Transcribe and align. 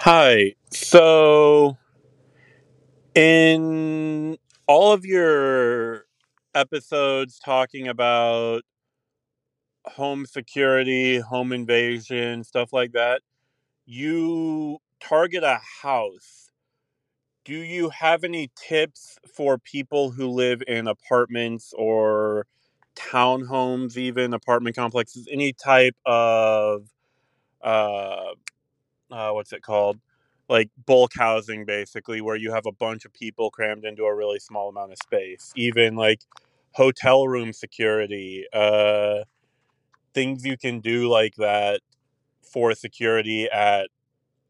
Hi. 0.00 0.54
So, 0.72 1.76
in 3.14 4.36
all 4.66 4.92
of 4.92 5.04
your 5.04 6.04
episodes 6.54 7.38
talking 7.38 7.88
about 7.88 8.62
home 9.86 10.26
security, 10.26 11.18
home 11.18 11.52
invasion, 11.52 12.44
stuff 12.44 12.72
like 12.72 12.92
that, 12.92 13.22
you 13.86 14.78
target 15.00 15.44
a 15.44 15.60
house. 15.82 16.50
Do 17.44 17.54
you 17.54 17.90
have 17.90 18.24
any 18.24 18.50
tips 18.56 19.18
for 19.34 19.58
people 19.58 20.10
who 20.10 20.28
live 20.28 20.62
in 20.68 20.88
apartments 20.88 21.72
or 21.76 22.46
townhomes, 22.96 23.96
even 23.96 24.34
apartment 24.34 24.76
complexes, 24.76 25.28
any 25.30 25.52
type 25.52 25.96
of 26.06 26.88
uh, 27.62 28.32
uh, 29.10 29.30
what's 29.30 29.52
it 29.52 29.62
called? 29.62 29.98
Like 30.48 30.70
bulk 30.86 31.12
housing, 31.16 31.64
basically, 31.64 32.20
where 32.20 32.36
you 32.36 32.52
have 32.52 32.66
a 32.66 32.72
bunch 32.72 33.04
of 33.04 33.12
people 33.12 33.50
crammed 33.50 33.84
into 33.84 34.04
a 34.04 34.14
really 34.14 34.40
small 34.40 34.68
amount 34.68 34.92
of 34.92 34.98
space. 35.02 35.52
Even 35.54 35.94
like 35.94 36.22
hotel 36.72 37.28
room 37.28 37.52
security, 37.52 38.46
uh, 38.52 39.24
things 40.12 40.44
you 40.44 40.56
can 40.56 40.80
do 40.80 41.08
like 41.08 41.34
that 41.36 41.80
for 42.42 42.74
security 42.74 43.48
at 43.48 43.88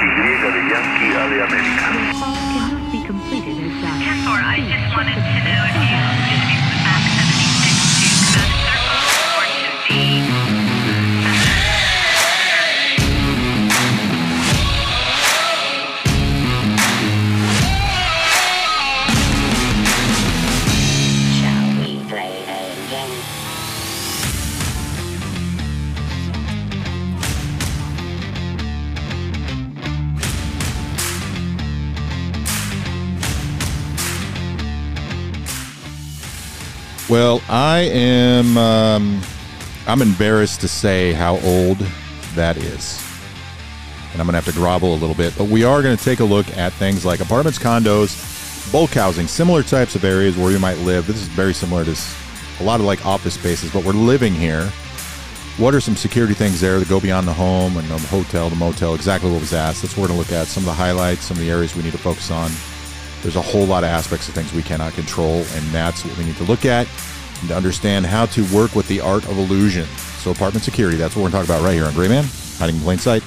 Y 0.00 0.52
de 0.52 0.60
Yankee 0.70 1.12
A 1.16 1.28
de 1.28 1.42
América. 1.42 1.79
Well, 37.10 37.42
I 37.48 37.90
am. 37.92 38.56
Um, 38.56 39.20
I'm 39.88 40.00
embarrassed 40.00 40.60
to 40.60 40.68
say 40.68 41.12
how 41.12 41.40
old 41.40 41.78
that 42.36 42.56
is, 42.56 43.04
and 44.12 44.20
I'm 44.20 44.28
going 44.28 44.34
to 44.34 44.40
have 44.40 44.44
to 44.44 44.52
grovel 44.52 44.94
a 44.94 45.00
little 45.00 45.16
bit. 45.16 45.36
But 45.36 45.48
we 45.48 45.64
are 45.64 45.82
going 45.82 45.96
to 45.96 46.04
take 46.04 46.20
a 46.20 46.24
look 46.24 46.46
at 46.56 46.72
things 46.74 47.04
like 47.04 47.18
apartments, 47.18 47.58
condos, 47.58 48.70
bulk 48.70 48.90
housing, 48.90 49.26
similar 49.26 49.64
types 49.64 49.96
of 49.96 50.04
areas 50.04 50.36
where 50.36 50.52
you 50.52 50.60
might 50.60 50.78
live. 50.78 51.08
This 51.08 51.16
is 51.16 51.26
very 51.26 51.52
similar 51.52 51.84
to 51.84 51.96
a 52.60 52.62
lot 52.62 52.78
of 52.78 52.86
like 52.86 53.04
office 53.04 53.34
spaces, 53.34 53.72
but 53.72 53.84
we're 53.84 53.92
living 53.92 54.32
here. 54.32 54.70
What 55.56 55.74
are 55.74 55.80
some 55.80 55.96
security 55.96 56.34
things 56.34 56.60
there 56.60 56.78
that 56.78 56.88
go 56.88 57.00
beyond 57.00 57.26
the 57.26 57.32
home 57.32 57.76
and 57.76 57.88
the 57.88 57.98
hotel, 58.06 58.48
the 58.50 58.54
motel? 58.54 58.94
Exactly 58.94 59.32
what 59.32 59.40
was 59.40 59.52
asked. 59.52 59.82
That's 59.82 59.96
what 59.96 60.02
we're 60.02 60.14
going 60.14 60.24
to 60.24 60.32
look 60.32 60.40
at. 60.40 60.46
Some 60.46 60.62
of 60.62 60.66
the 60.66 60.74
highlights, 60.74 61.22
some 61.22 61.38
of 61.38 61.42
the 61.42 61.50
areas 61.50 61.74
we 61.74 61.82
need 61.82 61.90
to 61.90 61.98
focus 61.98 62.30
on. 62.30 62.52
There's 63.22 63.36
a 63.36 63.42
whole 63.42 63.66
lot 63.66 63.84
of 63.84 63.90
aspects 63.90 64.28
of 64.28 64.34
things 64.34 64.52
we 64.52 64.62
cannot 64.62 64.94
control, 64.94 65.44
and 65.54 65.64
that's 65.66 66.04
what 66.04 66.16
we 66.16 66.24
need 66.24 66.36
to 66.36 66.44
look 66.44 66.64
at 66.64 66.88
and 67.40 67.48
to 67.48 67.56
understand 67.56 68.06
how 68.06 68.26
to 68.26 68.44
work 68.54 68.74
with 68.74 68.88
the 68.88 69.00
art 69.00 69.24
of 69.24 69.38
illusion. 69.38 69.86
So, 70.20 70.30
apartment 70.30 70.64
security, 70.64 70.96
that's 70.96 71.16
what 71.16 71.22
we're 71.22 71.30
going 71.30 71.44
to 71.44 71.48
talk 71.48 71.58
about 71.58 71.66
right 71.66 71.74
here 71.74 71.86
on 71.86 71.94
Grayman, 71.94 72.24
hiding 72.58 72.76
in 72.76 72.82
plain 72.82 72.98
sight. 72.98 73.22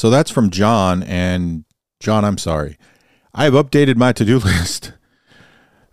So 0.00 0.08
that's 0.08 0.30
from 0.30 0.48
John. 0.48 1.02
And 1.02 1.66
John, 2.00 2.24
I'm 2.24 2.38
sorry. 2.38 2.78
I 3.34 3.44
have 3.44 3.52
updated 3.52 3.96
my 3.96 4.14
to 4.14 4.24
do 4.24 4.38
list. 4.38 4.94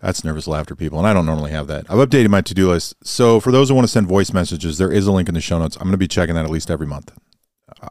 That's 0.00 0.24
nervous 0.24 0.46
laughter, 0.46 0.74
people. 0.74 0.96
And 0.96 1.06
I 1.06 1.12
don't 1.12 1.26
normally 1.26 1.50
have 1.50 1.66
that. 1.66 1.84
I've 1.90 1.98
updated 1.98 2.30
my 2.30 2.40
to 2.40 2.54
do 2.54 2.70
list. 2.70 2.94
So 3.04 3.38
for 3.38 3.52
those 3.52 3.68
who 3.68 3.74
want 3.74 3.86
to 3.86 3.92
send 3.92 4.06
voice 4.06 4.32
messages, 4.32 4.78
there 4.78 4.90
is 4.90 5.06
a 5.06 5.12
link 5.12 5.28
in 5.28 5.34
the 5.34 5.42
show 5.42 5.58
notes. 5.58 5.76
I'm 5.76 5.82
going 5.82 5.92
to 5.92 5.98
be 5.98 6.08
checking 6.08 6.36
that 6.36 6.46
at 6.46 6.50
least 6.50 6.70
every 6.70 6.86
month. 6.86 7.12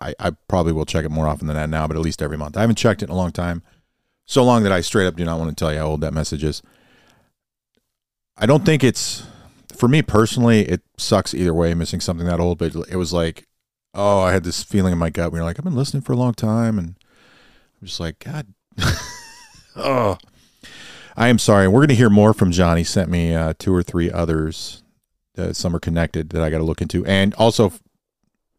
I, 0.01 0.15
I 0.19 0.31
probably 0.47 0.73
will 0.73 0.87
check 0.87 1.05
it 1.05 1.11
more 1.11 1.27
often 1.27 1.45
than 1.45 1.55
that 1.55 1.69
now, 1.69 1.85
but 1.85 1.95
at 1.95 2.01
least 2.01 2.23
every 2.23 2.35
month. 2.35 2.57
I 2.57 2.61
haven't 2.61 2.79
checked 2.79 3.03
it 3.03 3.09
in 3.09 3.11
a 3.11 3.15
long 3.15 3.31
time. 3.31 3.61
So 4.25 4.43
long 4.43 4.63
that 4.63 4.71
I 4.71 4.81
straight 4.81 5.05
up 5.05 5.17
do 5.17 5.23
not 5.23 5.37
want 5.37 5.51
to 5.51 5.55
tell 5.55 5.71
you 5.71 5.77
how 5.77 5.85
old 5.85 6.01
that 6.01 6.15
message 6.15 6.43
is. 6.43 6.63
I 8.35 8.47
don't 8.47 8.65
think 8.65 8.83
it's, 8.83 9.21
for 9.71 9.87
me 9.87 10.01
personally, 10.01 10.61
it 10.61 10.81
sucks 10.97 11.35
either 11.35 11.53
way, 11.53 11.75
missing 11.75 11.99
something 11.99 12.25
that 12.25 12.39
old, 12.39 12.57
but 12.57 12.75
it 12.89 12.95
was 12.95 13.13
like, 13.13 13.45
oh, 13.97 14.19
I 14.19 14.31
had 14.31 14.43
this 14.43 14.63
feeling 14.63 14.93
in 14.93 14.99
my 14.99 15.09
gut. 15.09 15.31
We 15.31 15.39
were 15.39 15.45
like, 15.45 15.59
I've 15.59 15.65
been 15.65 15.75
listening 15.75 16.03
for 16.03 16.13
a 16.13 16.17
long 16.17 16.33
time, 16.33 16.77
and 16.77 16.95
I'm 17.81 17.87
just 17.87 17.99
like, 17.99 18.19
God, 18.19 18.47
oh, 19.75 20.17
I 21.17 21.27
am 21.27 21.39
sorry. 21.39 21.67
We're 21.67 21.79
going 21.79 21.89
to 21.89 21.95
hear 21.95 22.11
more 22.11 22.33
from 22.33 22.51
John. 22.51 22.77
He 22.77 22.83
sent 22.83 23.09
me 23.09 23.33
uh, 23.33 23.55
two 23.57 23.73
or 23.73 23.83
three 23.83 24.11
others. 24.11 24.83
Uh, 25.37 25.51
some 25.51 25.75
are 25.75 25.79
connected 25.79 26.29
that 26.29 26.41
I 26.41 26.49
got 26.49 26.59
to 26.59 26.63
look 26.63 26.81
into, 26.81 27.03
and 27.05 27.33
also 27.35 27.73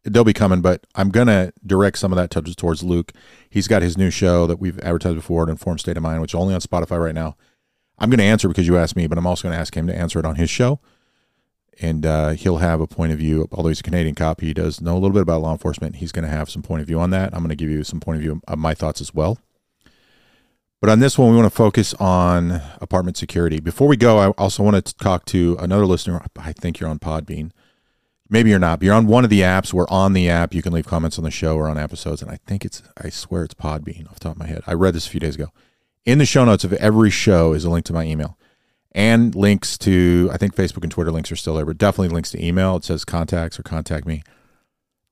they'll 0.04 0.24
be 0.24 0.32
coming. 0.32 0.60
But 0.60 0.86
I'm 0.96 1.10
going 1.10 1.28
to 1.28 1.52
direct 1.64 1.98
some 1.98 2.12
of 2.12 2.16
that 2.16 2.30
touches 2.30 2.56
towards 2.56 2.82
Luke. 2.82 3.12
He's 3.48 3.68
got 3.68 3.82
his 3.82 3.96
new 3.96 4.10
show 4.10 4.46
that 4.48 4.58
we've 4.58 4.78
advertised 4.80 5.16
before, 5.16 5.44
an 5.44 5.50
informed 5.50 5.80
state 5.80 5.96
of 5.96 6.02
mind, 6.02 6.20
which 6.20 6.32
is 6.32 6.40
only 6.40 6.54
on 6.54 6.60
Spotify 6.60 7.02
right 7.02 7.14
now. 7.14 7.36
I'm 8.00 8.10
going 8.10 8.18
to 8.18 8.24
answer 8.24 8.48
because 8.48 8.66
you 8.66 8.76
asked 8.76 8.96
me, 8.96 9.06
but 9.06 9.18
I'm 9.18 9.26
also 9.26 9.44
going 9.44 9.54
to 9.54 9.60
ask 9.60 9.76
him 9.76 9.86
to 9.86 9.96
answer 9.96 10.18
it 10.18 10.24
on 10.24 10.36
his 10.36 10.50
show 10.50 10.80
and 11.80 12.04
uh, 12.04 12.30
he'll 12.30 12.58
have 12.58 12.80
a 12.80 12.86
point 12.86 13.12
of 13.12 13.18
view. 13.18 13.48
Although 13.52 13.68
he's 13.68 13.80
a 13.80 13.84
Canadian 13.84 14.14
cop, 14.14 14.40
he 14.40 14.52
does 14.52 14.80
know 14.80 14.94
a 14.94 14.98
little 14.98 15.10
bit 15.10 15.22
about 15.22 15.42
law 15.42 15.52
enforcement. 15.52 15.96
He's 15.96 16.12
going 16.12 16.24
to 16.24 16.30
have 16.30 16.50
some 16.50 16.62
point 16.62 16.80
of 16.80 16.86
view 16.86 16.98
on 17.00 17.10
that. 17.10 17.32
I'm 17.32 17.40
going 17.40 17.50
to 17.50 17.56
give 17.56 17.70
you 17.70 17.84
some 17.84 18.00
point 18.00 18.16
of 18.16 18.22
view 18.22 18.40
of 18.46 18.58
my 18.58 18.74
thoughts 18.74 19.00
as 19.00 19.14
well. 19.14 19.38
But 20.80 20.90
on 20.90 21.00
this 21.00 21.18
one, 21.18 21.30
we 21.30 21.36
want 21.36 21.50
to 21.50 21.56
focus 21.56 21.92
on 21.94 22.62
apartment 22.80 23.16
security. 23.16 23.58
Before 23.58 23.88
we 23.88 23.96
go, 23.96 24.18
I 24.18 24.28
also 24.30 24.62
want 24.62 24.84
to 24.84 24.96
talk 24.96 25.24
to 25.26 25.56
another 25.58 25.86
listener. 25.86 26.24
I 26.38 26.52
think 26.52 26.78
you're 26.78 26.88
on 26.88 27.00
Podbean. 27.00 27.50
Maybe 28.30 28.50
you're 28.50 28.58
not, 28.58 28.78
but 28.78 28.86
you're 28.86 28.94
on 28.94 29.06
one 29.06 29.24
of 29.24 29.30
the 29.30 29.40
apps. 29.40 29.72
We're 29.72 29.88
on 29.88 30.12
the 30.12 30.28
app. 30.28 30.54
You 30.54 30.62
can 30.62 30.72
leave 30.72 30.86
comments 30.86 31.18
on 31.18 31.24
the 31.24 31.30
show 31.30 31.56
or 31.56 31.68
on 31.68 31.78
episodes. 31.78 32.22
And 32.22 32.30
I 32.30 32.38
think 32.46 32.64
it's, 32.64 32.82
I 33.02 33.08
swear 33.08 33.42
it's 33.42 33.54
Podbean 33.54 34.06
off 34.08 34.14
the 34.14 34.20
top 34.20 34.32
of 34.32 34.38
my 34.38 34.46
head. 34.46 34.62
I 34.66 34.74
read 34.74 34.94
this 34.94 35.06
a 35.06 35.10
few 35.10 35.18
days 35.18 35.34
ago. 35.34 35.48
In 36.04 36.18
the 36.18 36.26
show 36.26 36.44
notes 36.44 36.62
of 36.62 36.72
every 36.74 37.10
show 37.10 37.54
is 37.54 37.64
a 37.64 37.70
link 37.70 37.84
to 37.86 37.92
my 37.92 38.04
email 38.04 38.38
and 38.98 39.32
links 39.36 39.78
to 39.78 40.28
I 40.32 40.36
think 40.38 40.56
Facebook 40.56 40.82
and 40.82 40.90
Twitter 40.90 41.12
links 41.12 41.30
are 41.30 41.36
still 41.36 41.54
there, 41.54 41.64
but 41.64 41.78
definitely 41.78 42.12
links 42.12 42.32
to 42.32 42.44
email. 42.44 42.74
It 42.76 42.84
says 42.84 43.04
contacts 43.04 43.56
or 43.56 43.62
contact 43.62 44.06
me. 44.06 44.24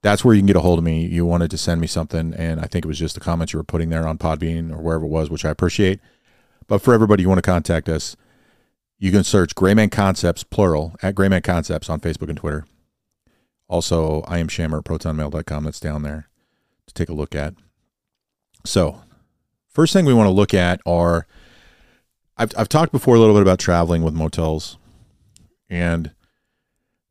That's 0.03 0.25
where 0.25 0.35
you 0.35 0.41
can 0.41 0.47
get 0.49 0.56
a 0.56 0.61
hold 0.61 0.81
of 0.81 0.85
me. 0.85 1.06
You 1.06 1.25
wanted 1.25 1.53
to 1.53 1.59
send 1.59 1.81
me 1.81 1.87
something, 1.87 2.35
and 2.35 2.61
I 2.61 2.65
think 2.65 2.85
it 2.85 2.88
was 2.88 2.99
just 2.99 3.15
the 3.15 3.21
comments 3.21 3.53
you 3.53 3.61
were 3.61 3.65
putting 3.65 3.88
there 3.88 4.06
on 4.06 4.19
Podbean 4.19 4.73
or 4.73 4.83
wherever 4.83 5.05
it 5.05 5.11
was, 5.11 5.31
which 5.31 5.44
I 5.44 5.50
appreciate. 5.50 6.00
But 6.67 6.83
for 6.83 6.94
everybody 6.94 7.23
you 7.23 7.29
want 7.29 7.38
to 7.38 7.49
contact 7.49 7.88
us, 7.88 8.17
you 8.99 9.12
can 9.12 9.23
search 9.23 9.55
Grayman 9.55 9.91
Concepts, 9.91 10.43
plural, 10.43 10.97
at 11.00 11.15
Grayman 11.15 11.43
Concepts 11.43 11.89
on 11.89 12.00
Facebook 12.00 12.29
and 12.29 12.39
Twitter. 12.39 12.67
Also, 13.69 14.23
I 14.23 14.39
am 14.39 14.49
Shammer 14.49 14.79
at 14.79 14.85
protonmail.com. 14.85 15.65
That's 15.65 15.81
down 15.81 16.03
there 16.03 16.29
to 16.89 16.94
take 16.94 17.09
a 17.09 17.15
look 17.15 17.37
at. 17.37 17.55
So, 18.65 19.03
first 19.69 19.93
thing 19.93 20.05
we 20.06 20.15
want 20.15 20.27
to 20.27 20.32
look 20.32 20.55
at 20.55 20.81
are 20.85 21.27
I've 22.37 22.53
I've 22.56 22.69
talked 22.69 22.93
before 22.93 23.17
a 23.17 23.19
little 23.19 23.35
bit 23.35 23.43
about 23.43 23.59
traveling 23.59 24.03
with 24.03 24.15
motels, 24.15 24.79
and 25.69 26.12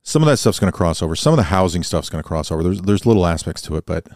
some 0.04 0.22
of 0.22 0.28
that 0.28 0.38
stuff's 0.38 0.60
going 0.60 0.72
to 0.72 0.78
cross 0.78 1.02
over. 1.02 1.16
Some 1.16 1.34
of 1.34 1.38
the 1.38 1.44
housing 1.44 1.84
stuff's 1.84 2.10
going 2.10 2.24
to 2.24 2.28
cross 2.28 2.52
over. 2.52 2.62
There's 2.62 2.82
there's 2.82 3.06
little 3.06 3.26
aspects 3.26 3.62
to 3.64 3.76
it, 3.76 3.86
but 3.86 4.08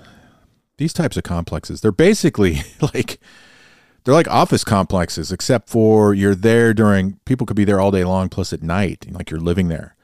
these 0.78 0.94
types 0.94 1.18
of 1.18 1.24
complexes, 1.24 1.82
they're 1.82 1.92
basically 1.92 2.62
like 2.94 3.20
they're 4.04 4.14
like 4.14 4.30
office 4.30 4.64
complexes, 4.64 5.32
except 5.32 5.70
for 5.70 6.14
you're 6.14 6.36
there 6.36 6.74
during 6.74 7.20
people 7.26 7.48
could 7.48 7.58
be 7.58 7.66
there 7.66 7.80
all 7.80 7.92
day 7.92 8.04
long, 8.04 8.30
plus 8.30 8.54
at 8.54 8.62
night, 8.62 9.08
like 9.12 9.32
you're 9.32 9.40
living 9.40 9.68
there. 9.68 9.96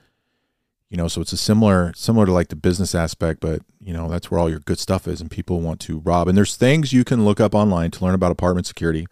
You 0.89 0.97
know, 0.97 1.07
so 1.07 1.21
it's 1.21 1.33
a 1.33 1.37
similar 1.37 1.93
similar 1.95 2.25
to 2.25 2.31
like 2.31 2.47
the 2.47 2.55
business 2.55 2.95
aspect, 2.95 3.41
but 3.41 3.61
you 3.79 3.93
know 3.93 4.09
that's 4.09 4.31
where 4.31 4.39
all 4.39 4.49
your 4.49 4.59
good 4.59 4.79
stuff 4.79 5.07
is, 5.07 5.21
and 5.21 5.29
people 5.29 5.61
want 5.61 5.79
to 5.81 5.99
rob. 5.99 6.27
And 6.27 6.37
there's 6.37 6.55
things 6.55 6.93
you 6.93 7.03
can 7.03 7.25
look 7.25 7.39
up 7.39 7.53
online 7.53 7.91
to 7.91 8.03
learn 8.03 8.15
about 8.15 8.31
apartment 8.31 8.65
security 8.65 9.05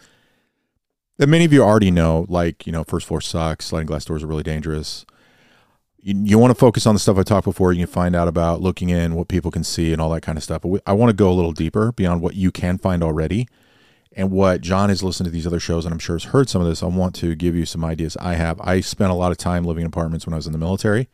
that 1.17 1.27
many 1.27 1.45
of 1.45 1.53
you 1.53 1.61
already 1.61 1.91
know, 1.91 2.25
like 2.29 2.65
you 2.65 2.71
know, 2.71 2.83
first 2.83 3.07
floor 3.07 3.21
sucks, 3.21 3.65
sliding 3.65 3.87
glass 3.87 4.05
doors 4.05 4.23
are 4.23 4.27
really 4.27 4.43
dangerous. 4.43 5.05
You, 5.99 6.15
you 6.23 6.37
want 6.37 6.51
to 6.51 6.59
focus 6.59 6.85
on 6.85 6.95
the 6.95 6.99
stuff 6.99 7.17
I 7.17 7.23
talked 7.23 7.45
before. 7.45 7.71
You 7.71 7.85
can 7.85 7.93
find 7.93 8.15
out 8.15 8.27
about 8.27 8.61
looking 8.61 8.89
in, 8.89 9.15
what 9.15 9.27
people 9.27 9.51
can 9.51 9.63
see, 9.63 9.93
and 9.93 10.01
all 10.01 10.09
that 10.11 10.21
kind 10.21 10.37
of 10.37 10.43
stuff. 10.43 10.61
But 10.63 10.81
I 10.85 10.93
want 10.93 11.09
to 11.09 11.15
go 11.15 11.31
a 11.31 11.33
little 11.33 11.53
deeper 11.53 11.91
beyond 11.91 12.21
what 12.21 12.35
you 12.35 12.51
can 12.51 12.77
find 12.77 13.03
already 13.03 13.47
and 14.15 14.31
what 14.31 14.61
John 14.61 14.89
has 14.89 15.03
listened 15.03 15.25
to 15.25 15.31
these 15.31 15.47
other 15.47 15.59
shows, 15.59 15.85
and 15.85 15.93
I'm 15.93 15.99
sure 15.99 16.15
has 16.15 16.25
heard 16.25 16.49
some 16.49 16.61
of 16.61 16.67
this. 16.67 16.83
I 16.83 16.87
want 16.87 17.15
to 17.15 17.35
give 17.35 17.55
you 17.55 17.65
some 17.65 17.83
ideas 17.83 18.17
I 18.17 18.35
have. 18.35 18.59
I 18.61 18.79
spent 18.79 19.11
a 19.11 19.15
lot 19.15 19.31
of 19.31 19.37
time 19.37 19.63
living 19.63 19.81
in 19.81 19.87
apartments 19.87 20.25
when 20.25 20.33
I 20.33 20.37
was 20.37 20.45
in 20.45 20.51
the 20.51 20.59
military, 20.59 21.09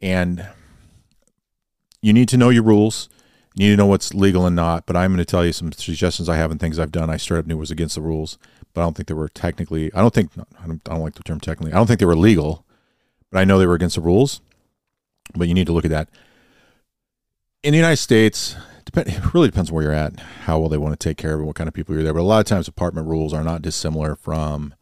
and 0.00 0.46
you 2.00 2.12
need 2.12 2.28
to 2.28 2.36
know 2.36 2.50
your 2.50 2.62
rules. 2.62 3.08
You 3.54 3.66
need 3.66 3.72
to 3.72 3.76
know 3.78 3.86
what's 3.86 4.14
legal 4.14 4.46
and 4.46 4.54
not. 4.54 4.86
But 4.86 4.96
I'm 4.96 5.10
going 5.10 5.18
to 5.18 5.24
tell 5.24 5.44
you 5.44 5.52
some 5.52 5.72
suggestions 5.72 6.28
I 6.28 6.36
have 6.36 6.52
and 6.52 6.60
things 6.60 6.78
I've 6.78 6.92
done. 6.92 7.10
I 7.10 7.16
straight 7.16 7.40
up 7.40 7.46
knew 7.46 7.56
was 7.56 7.72
against 7.72 7.96
the 7.96 8.00
rules, 8.00 8.38
but 8.74 8.80
I 8.80 8.84
don't 8.84 8.96
think 8.96 9.08
they 9.08 9.14
were 9.14 9.28
technically. 9.28 9.92
I 9.92 10.00
don't 10.00 10.14
think 10.14 10.30
I 10.36 10.66
don't, 10.66 10.80
I 10.88 10.92
don't 10.92 11.02
like 11.02 11.14
the 11.14 11.22
term 11.22 11.40
technically. 11.40 11.72
I 11.72 11.76
don't 11.76 11.86
think 11.86 12.00
they 12.00 12.06
were 12.06 12.16
legal, 12.16 12.64
but 13.30 13.38
I 13.38 13.44
know 13.44 13.58
they 13.58 13.66
were 13.66 13.74
against 13.74 13.96
the 13.96 14.02
rules. 14.02 14.40
But 15.34 15.48
you 15.48 15.54
need 15.54 15.66
to 15.66 15.72
look 15.72 15.84
at 15.84 15.90
that. 15.90 16.08
In 17.62 17.72
the 17.72 17.78
United 17.78 17.98
States, 17.98 18.56
depend, 18.84 19.08
it 19.08 19.34
really 19.34 19.48
depends 19.48 19.70
where 19.70 19.82
you're 19.82 19.92
at, 19.92 20.18
how 20.20 20.58
well 20.58 20.68
they 20.68 20.78
want 20.78 20.98
to 20.98 21.08
take 21.08 21.18
care 21.18 21.34
of 21.34 21.40
it, 21.40 21.44
what 21.44 21.56
kind 21.56 21.68
of 21.68 21.74
people 21.74 21.94
you're 21.94 22.04
there. 22.04 22.14
But 22.14 22.20
a 22.20 22.22
lot 22.22 22.40
of 22.40 22.46
times, 22.46 22.68
apartment 22.68 23.08
rules 23.08 23.34
are 23.34 23.44
not 23.44 23.62
dissimilar 23.62 24.14
from 24.14 24.74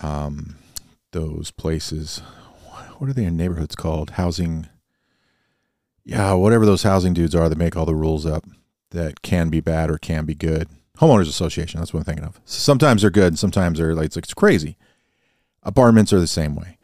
um, 0.00 0.56
those 1.12 1.50
places. 1.50 2.22
What 2.98 3.10
are 3.10 3.12
they 3.12 3.24
in 3.24 3.36
neighborhoods 3.36 3.76
called? 3.76 4.10
Housing. 4.10 4.68
Yeah, 6.04 6.34
whatever 6.34 6.64
those 6.64 6.84
housing 6.84 7.14
dudes 7.14 7.34
are 7.34 7.48
that 7.48 7.58
make 7.58 7.76
all 7.76 7.84
the 7.84 7.94
rules 7.94 8.24
up 8.24 8.44
that 8.90 9.22
can 9.22 9.50
be 9.50 9.60
bad 9.60 9.90
or 9.90 9.98
can 9.98 10.24
be 10.24 10.34
good. 10.34 10.68
Homeowners 10.96 11.28
Association, 11.28 11.80
that's 11.80 11.92
what 11.92 12.00
I'm 12.00 12.04
thinking 12.04 12.24
of. 12.24 12.40
Sometimes 12.44 13.02
they're 13.02 13.10
good, 13.10 13.38
sometimes 13.38 13.78
they're 13.78 13.94
like, 13.94 14.06
it's, 14.06 14.16
it's 14.16 14.34
crazy. 14.34 14.76
Apartments 15.62 16.12
are 16.12 16.20
the 16.20 16.26
same 16.26 16.54
way 16.54 16.76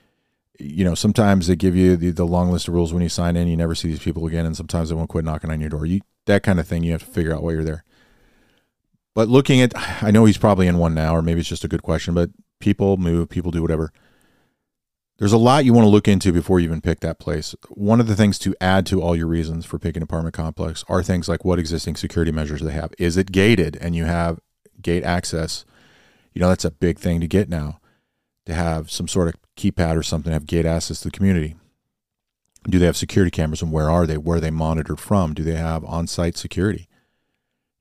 you 0.63 0.85
know, 0.85 0.95
sometimes 0.95 1.47
they 1.47 1.57
give 1.57 1.75
you 1.75 1.97
the, 1.97 2.11
the 2.11 2.25
long 2.25 2.51
list 2.51 2.69
of 2.69 2.75
rules 2.75 2.93
when 2.93 3.03
you 3.03 3.09
sign 3.09 3.37
in. 3.37 3.49
You 3.49 3.57
never 3.57 3.75
see 3.75 3.89
these 3.89 4.03
people 4.03 4.27
again, 4.27 4.47
and 4.47 4.57
sometimes 4.57 4.89
they 4.89 4.95
won't 4.95 5.09
quit 5.09 5.25
knocking 5.25 5.51
on 5.51 5.61
your 5.61 5.71
door. 5.71 5.87
You 5.87 6.01
that 6.27 6.43
kind 6.43 6.61
of 6.61 6.69
thing. 6.69 6.85
You 6.85 6.93
have 6.93 7.05
to 7.05 7.11
figure 7.11 7.35
out 7.35 7.43
why 7.43 7.53
you're 7.53 7.65
there. 7.65 7.85
But 9.15 9.29
looking 9.29 9.61
at, 9.61 9.73
I 10.03 10.11
know 10.11 10.25
he's 10.25 10.39
probably 10.39 10.69
in 10.69 10.79
one 10.79 10.95
now, 10.95 11.17
or 11.17 11.23
maybe 11.23 11.41
it's 11.41 11.49
just 11.49 11.65
a 11.65 11.69
good 11.69 11.83
question. 11.83 12.15
But 12.15 12.31
people 12.61 12.97
move, 12.97 13.29
people 13.29 13.51
do 13.51 13.61
whatever. 13.61 13.93
There's 15.23 15.33
a 15.33 15.39
lot 15.39 15.65
you 15.65 15.73
want 15.73 15.85
to 15.85 15.89
look 15.89 16.09
into 16.09 16.33
before 16.33 16.59
you 16.59 16.65
even 16.65 16.81
pick 16.81 16.99
that 16.99 17.21
place. 17.21 17.55
One 17.69 18.01
of 18.01 18.09
the 18.09 18.17
things 18.17 18.41
to 18.41 18.57
add 18.61 18.85
to 18.87 19.01
all 19.01 19.15
your 19.15 19.29
reasons 19.29 19.65
for 19.65 19.79
picking 19.79 20.03
apartment 20.03 20.35
complex 20.35 20.85
are 20.89 21.01
things 21.01 21.29
like 21.29 21.45
what 21.45 21.61
existing 21.61 21.95
security 21.95 22.33
measures 22.33 22.61
they 22.61 22.73
have. 22.73 22.93
Is 22.99 23.17
it 23.17 23.31
gated 23.31 23.79
and 23.81 23.95
you 23.95 24.05
have 24.05 24.41
gate 24.83 25.05
access? 25.05 25.65
You 26.33 26.41
know, 26.41 26.49
that's 26.49 26.65
a 26.65 26.73
big 26.73 26.99
thing 26.99 27.21
to 27.21 27.29
get 27.29 27.49
now 27.49 27.79
to 28.47 28.55
have 28.55 28.91
some 28.91 29.07
sort 29.07 29.29
of 29.29 29.37
keypad 29.57 29.97
or 29.97 30.03
something, 30.03 30.33
have 30.33 30.45
gate 30.45 30.67
access 30.67 30.99
to 31.03 31.05
the 31.05 31.17
community. 31.17 31.55
Do 32.65 32.81
they 32.81 32.87
have 32.87 32.97
security 32.97 33.31
cameras 33.31 33.63
and 33.63 33.71
where 33.71 33.89
are 33.89 34.09
they? 34.09 34.19
Where 34.19 34.39
are 34.39 34.41
they 34.41 34.51
monitored 34.51 34.99
from? 34.99 35.35
Do 35.35 35.45
they 35.45 35.55
have 35.55 35.85
on 35.85 36.09
site 36.09 36.37
security? 36.37 36.89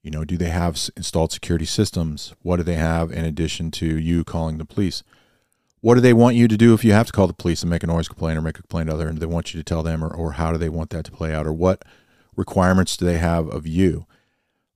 You 0.03 0.11
know, 0.11 0.25
do 0.25 0.37
they 0.37 0.49
have 0.49 0.77
installed 0.95 1.31
security 1.31 1.65
systems? 1.65 2.35
What 2.43 2.57
do 2.57 2.63
they 2.63 2.75
have 2.75 3.09
in 3.09 3.25
addition 3.25 3.71
to 3.71 3.97
you 3.97 4.23
calling 4.23 4.59
the 4.59 4.65
police? 4.65 5.01
What 5.81 5.95
do 5.95 6.01
they 6.01 6.13
want 6.13 6.35
you 6.35 6.47
to 6.47 6.57
do 6.57 6.75
if 6.75 6.85
you 6.85 6.93
have 6.93 7.07
to 7.07 7.11
call 7.11 7.25
the 7.25 7.33
police 7.33 7.63
and 7.63 7.69
make 7.69 7.83
a 7.83 7.87
noise 7.87 8.07
complaint 8.07 8.37
or 8.37 8.41
make 8.41 8.59
a 8.59 8.61
complaint 8.61 8.87
to 8.87 8.93
other? 8.93 9.07
And 9.07 9.17
they 9.17 9.25
want 9.25 9.53
you 9.53 9.59
to 9.59 9.63
tell 9.63 9.81
them, 9.81 10.03
or, 10.03 10.13
or 10.13 10.33
how 10.33 10.51
do 10.51 10.59
they 10.59 10.69
want 10.69 10.91
that 10.91 11.05
to 11.05 11.11
play 11.11 11.33
out? 11.33 11.47
Or 11.47 11.53
what 11.53 11.83
requirements 12.35 12.95
do 12.95 13.05
they 13.05 13.17
have 13.17 13.47
of 13.49 13.65
you? 13.65 14.05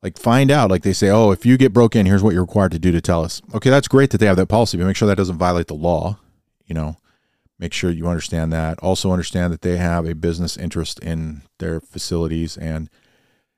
Like 0.01 0.17
find 0.17 0.49
out. 0.49 0.71
Like 0.71 0.81
they 0.81 0.93
say, 0.93 1.09
oh, 1.09 1.29
if 1.29 1.45
you 1.45 1.57
get 1.57 1.73
broke 1.73 1.95
in, 1.95 2.07
here's 2.07 2.23
what 2.23 2.33
you're 2.33 2.43
required 2.43 2.71
to 2.71 2.79
do 2.79 2.91
to 2.91 3.01
tell 3.01 3.23
us. 3.23 3.41
Okay, 3.53 3.69
that's 3.69 3.87
great 3.87 4.09
that 4.09 4.17
they 4.17 4.25
have 4.25 4.37
that 4.37 4.47
policy, 4.47 4.77
but 4.77 4.87
make 4.87 4.95
sure 4.95 5.07
that 5.07 5.17
doesn't 5.17 5.37
violate 5.37 5.67
the 5.67 5.75
law. 5.75 6.17
You 6.65 6.73
know, 6.73 6.97
make 7.59 7.71
sure 7.71 7.91
you 7.91 8.07
understand 8.07 8.51
that. 8.53 8.79
Also 8.79 9.11
understand 9.11 9.53
that 9.53 9.61
they 9.61 9.77
have 9.77 10.07
a 10.07 10.15
business 10.15 10.57
interest 10.57 10.99
in 10.99 11.43
their 11.59 11.79
facilities, 11.79 12.57
and 12.57 12.89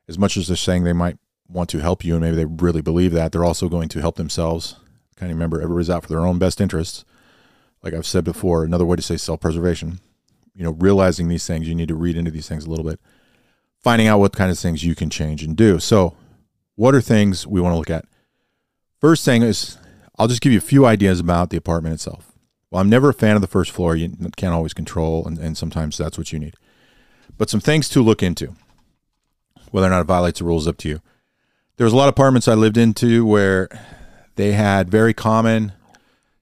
as 0.10 0.20
much 0.20 0.36
as 0.36 0.48
they're 0.48 0.58
saying 0.58 0.84
they 0.84 0.94
might 0.94 1.18
want 1.48 1.70
to 1.70 1.80
help 1.80 2.04
you, 2.04 2.16
and 2.16 2.22
maybe 2.22 2.36
they 2.36 2.46
really 2.46 2.82
believe 2.82 3.14
that, 3.14 3.32
they're 3.32 3.46
also 3.46 3.70
going 3.70 3.88
to 3.88 4.02
help 4.02 4.18
themselves. 4.18 4.76
Kind 5.16 5.32
of 5.32 5.38
remember, 5.38 5.62
everybody's 5.62 5.90
out 5.90 6.04
for 6.04 6.10
their 6.10 6.26
own 6.26 6.38
best 6.40 6.60
interests 6.60 7.06
like 7.84 7.94
I've 7.94 8.06
said 8.06 8.24
before, 8.24 8.64
another 8.64 8.86
way 8.86 8.96
to 8.96 9.02
say 9.02 9.18
self 9.18 9.40
preservation. 9.40 10.00
You 10.56 10.64
know, 10.64 10.72
realizing 10.72 11.28
these 11.28 11.46
things, 11.46 11.68
you 11.68 11.76
need 11.76 11.90
to 11.90 11.96
read 11.96 12.18
into 12.18 12.32
these 12.32 12.48
things 12.48 12.66
a 12.66 12.70
little 12.70 12.86
bit, 12.86 13.00
finding 13.80 14.08
out 14.08 14.20
what 14.20 14.36
kind 14.36 14.50
of 14.50 14.58
things 14.58 14.84
you 14.84 14.96
can 14.96 15.10
change 15.10 15.44
and 15.44 15.56
do. 15.56 15.80
So, 15.80 16.16
what 16.76 16.96
are 16.96 17.02
things 17.02 17.46
we 17.46 17.62
want 17.62 17.74
to 17.74 17.78
look 17.78 17.92
at? 17.92 18.06
First 19.00 19.24
thing 19.24 19.44
is, 19.44 19.78
I'll 20.18 20.28
just 20.28 20.42
give 20.42 20.52
you 20.52 20.58
a 20.58 20.62
few 20.62 20.86
ideas 20.86 21.20
about 21.20 21.52
the 21.52 21.58
apartment 21.58 21.94
itself. 21.94 22.32
Well, 22.72 22.82
I'm 22.82 22.90
never 22.90 23.10
a 23.10 23.14
fan 23.14 23.36
of 23.36 23.42
the 23.42 23.48
first 23.48 23.72
floor. 23.72 23.96
You 23.96 24.10
can't 24.36 24.54
always 24.54 24.74
control, 24.74 25.26
and, 25.26 25.38
and 25.38 25.56
sometimes 25.56 25.98
that's 25.98 26.18
what 26.18 26.34
you 26.34 26.40
need. 26.40 26.56
But 27.38 27.50
some 27.50 27.60
things 27.60 27.88
to 27.90 28.02
look 28.02 28.24
into. 28.24 28.56
Whether 29.72 29.88
or 29.88 29.90
not 29.92 30.02
it 30.02 30.06
violates 30.06 30.40
the 30.40 30.46
rules 30.46 30.68
up 30.68 30.78
to 30.78 30.90
you. 30.90 31.02
There 31.78 31.86
was 31.86 31.94
a 31.94 31.98
lot 31.98 32.06
of 32.06 32.14
apartments 32.14 32.48
I 32.48 32.56
lived 32.56 32.78
into 32.78 33.26
where 33.26 33.70
they 34.36 34.54
had 34.54 34.90
very 34.90 35.14
common 35.14 35.74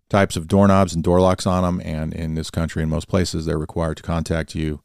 types 0.09 0.35
of 0.35 0.47
doorknobs 0.47 0.93
and 0.93 1.03
door 1.03 1.19
locks 1.19 1.47
on 1.47 1.63
them. 1.63 1.81
And 1.85 2.13
in 2.13 2.35
this 2.35 2.49
country, 2.49 2.83
in 2.83 2.89
most 2.89 3.07
places, 3.07 3.45
they're 3.45 3.57
required 3.57 3.97
to 3.97 4.03
contact 4.03 4.55
you 4.55 4.81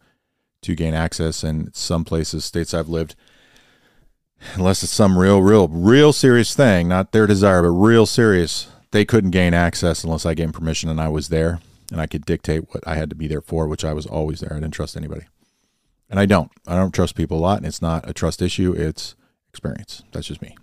to 0.63 0.75
gain 0.75 0.95
access. 0.95 1.43
And 1.43 1.75
some 1.75 2.05
places, 2.05 2.45
states 2.45 2.75
I've 2.75 2.89
lived, 2.89 3.15
unless 4.55 4.83
it's 4.83 4.93
some 4.93 5.19
real, 5.19 5.43
real, 5.43 5.69
real 5.69 6.13
serious 6.13 6.55
thing, 6.55 6.89
not 6.89 7.13
their 7.13 7.27
desire, 7.27 7.63
but 7.63 7.69
real 7.69 8.07
serious, 8.07 8.69
they 8.91 9.05
couldn't 9.05 9.31
gain 9.31 9.55
access 9.55 10.03
unless 10.05 10.27
I 10.27 10.35
gave 10.35 10.47
them 10.47 10.53
permission 10.53 10.91
and 10.91 11.01
I 11.01 11.09
was 11.09 11.29
there 11.29 11.61
and 11.93 12.01
I 12.01 12.07
could 12.07 12.25
dictate 12.25 12.73
what 12.73 12.87
I 12.87 12.95
had 12.95 13.11
to 13.11 13.17
be 13.17 13.27
there 13.27 13.41
for, 13.41 13.67
which 13.67 13.85
I 13.85 13.93
was 13.93 14.07
always 14.07 14.41
there. 14.41 14.53
I 14.53 14.61
didn't 14.61 14.75
trust 14.75 14.97
anybody. 14.97 15.27
And 16.09 16.19
I 16.19 16.27
don't. 16.27 16.51
I 16.67 16.75
don't 16.75 16.93
trust 16.93 17.15
people 17.15 17.39
a 17.39 17.41
lot. 17.41 17.59
And 17.59 17.67
it's 17.67 17.83
not 17.83 18.09
a 18.09 18.13
trust 18.13 18.43
issue, 18.43 18.73
it's 18.73 19.15
experience. 19.49 20.03
That's 20.13 20.27
just 20.27 20.43
me. 20.43 20.57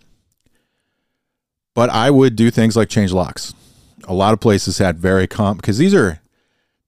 But 1.73 1.89
I 1.89 2.09
would 2.09 2.35
do 2.35 2.49
things 2.49 2.75
like 2.75 2.89
change 2.89 3.13
locks 3.13 3.53
a 4.07 4.13
lot 4.13 4.33
of 4.33 4.39
places 4.39 4.77
had 4.77 4.97
very 4.97 5.27
comp 5.27 5.61
because 5.61 5.77
these 5.77 5.93
are 5.93 6.21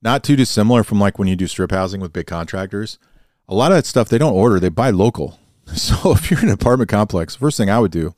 not 0.02 0.24
too 0.24 0.36
dissimilar 0.36 0.84
from 0.84 1.00
like 1.00 1.20
when 1.20 1.28
you 1.28 1.36
do 1.36 1.48
strip 1.48 1.72
housing 1.72 2.00
with 2.02 2.14
big 2.14 2.26
contractors. 2.26 2.98
A 3.48 3.54
lot 3.54 3.72
of 3.72 3.78
that 3.78 3.86
stuff 3.86 4.10
they 4.10 4.18
don't 4.18 4.34
order; 4.34 4.60
they 4.60 4.70
buy 4.70 4.90
local. 4.90 5.40
So 5.76 6.14
if 6.14 6.32
you're 6.32 6.40
in 6.40 6.48
an 6.48 6.54
apartment 6.54 6.90
complex, 6.90 7.36
first 7.36 7.56
thing 7.56 7.70
I 7.70 7.78
would 7.78 7.92
do, 7.92 8.16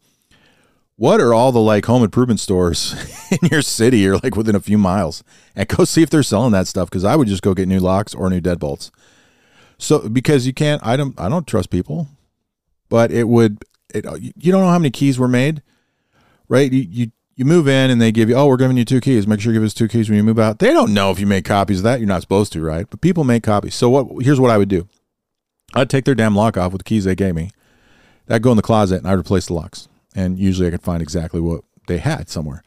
what 0.96 1.20
are 1.20 1.34
all 1.34 1.51
the 1.51 1.60
like 1.60 1.86
home 1.86 2.01
improvement 2.01 2.39
stores 2.39 2.96
in 3.31 3.50
your 3.50 3.62
city 3.62 4.08
or 4.08 4.20
like 4.20 4.38
within 4.38 4.55
a 4.55 4.62
few 4.62 4.77
miles, 4.77 5.22
and 5.53 5.67
go 5.67 5.84
see 5.84 6.01
if 6.01 6.10
they're 6.10 6.24
selling 6.24 6.53
that 6.53 6.67
stuff. 6.67 6.89
Because 6.89 7.03
I 7.03 7.17
would 7.17 7.27
just 7.27 7.41
go 7.41 7.53
get 7.53 7.67
new 7.67 7.81
locks 7.81 8.15
or 8.15 8.29
new 8.29 8.39
deadbolts. 8.39 8.89
So 9.77 10.08
because 10.08 10.48
you 10.48 10.53
can't, 10.53 10.81
I 10.86 10.96
don't, 10.96 11.20
I 11.20 11.27
don't 11.27 11.46
trust 11.46 11.72
people, 11.72 12.08
but 12.88 13.12
it 13.12 13.27
would. 13.27 13.65
It, 13.93 14.05
you 14.38 14.51
don't 14.53 14.62
know 14.62 14.70
how 14.70 14.79
many 14.79 14.91
keys 14.91 15.20
were 15.20 15.27
made, 15.27 15.62
right? 16.48 16.72
You, 16.72 16.88
you 16.89 17.12
you 17.41 17.45
move 17.45 17.67
in 17.67 17.89
and 17.89 18.00
they 18.00 18.12
give 18.12 18.29
you, 18.29 18.36
oh, 18.36 18.45
we're 18.45 18.55
giving 18.55 18.77
you 18.77 18.86
two 18.86 19.01
keys. 19.01 19.25
Make 19.25 19.41
sure 19.41 19.51
you 19.51 19.60
give 19.60 19.65
us 19.65 19.74
two 19.74 19.88
keys 19.88 20.10
when 20.10 20.15
you 20.15 20.24
move 20.24 20.38
out. 20.38 20.60
They 20.60 20.71
don't 20.71 20.93
know 20.93 21.10
if 21.10 21.19
you 21.19 21.25
make 21.25 21.43
copies 21.43 21.79
of 21.79 21.83
that. 21.86 22.00
You're 22.00 22.07
not 22.07 22.21
supposed 22.21 22.53
to, 22.53 22.62
right? 22.62 22.88
But 22.88 23.01
people 23.01 23.24
make 23.24 23.41
copies. 23.41 23.74
So 23.74 23.89
what? 23.89 24.24
Here's 24.24 24.39
what 24.39 24.51
I 24.51 24.60
would 24.60 24.69
do. 24.69 24.88
I'd 25.74 25.89
take 25.89 26.05
their 26.05 26.13
damn 26.13 26.36
lock 26.36 26.55
off 26.55 26.71
with 26.71 26.81
the 26.81 26.86
keys 26.86 27.05
they 27.05 27.15
gave 27.15 27.33
me. 27.33 27.50
That'd 28.27 28.43
go 28.43 28.51
in 28.51 28.57
the 28.57 28.62
closet 28.62 28.98
and 28.98 29.07
I'd 29.07 29.17
replace 29.17 29.48
the 29.48 29.55
locks. 29.55 29.88
And 30.15 30.38
usually 30.38 30.67
I 30.67 30.71
could 30.71 30.83
find 30.83 31.01
exactly 31.01 31.41
what 31.41 31.63
they 31.88 31.98
had 31.98 32.29
somewhere. 32.29 32.63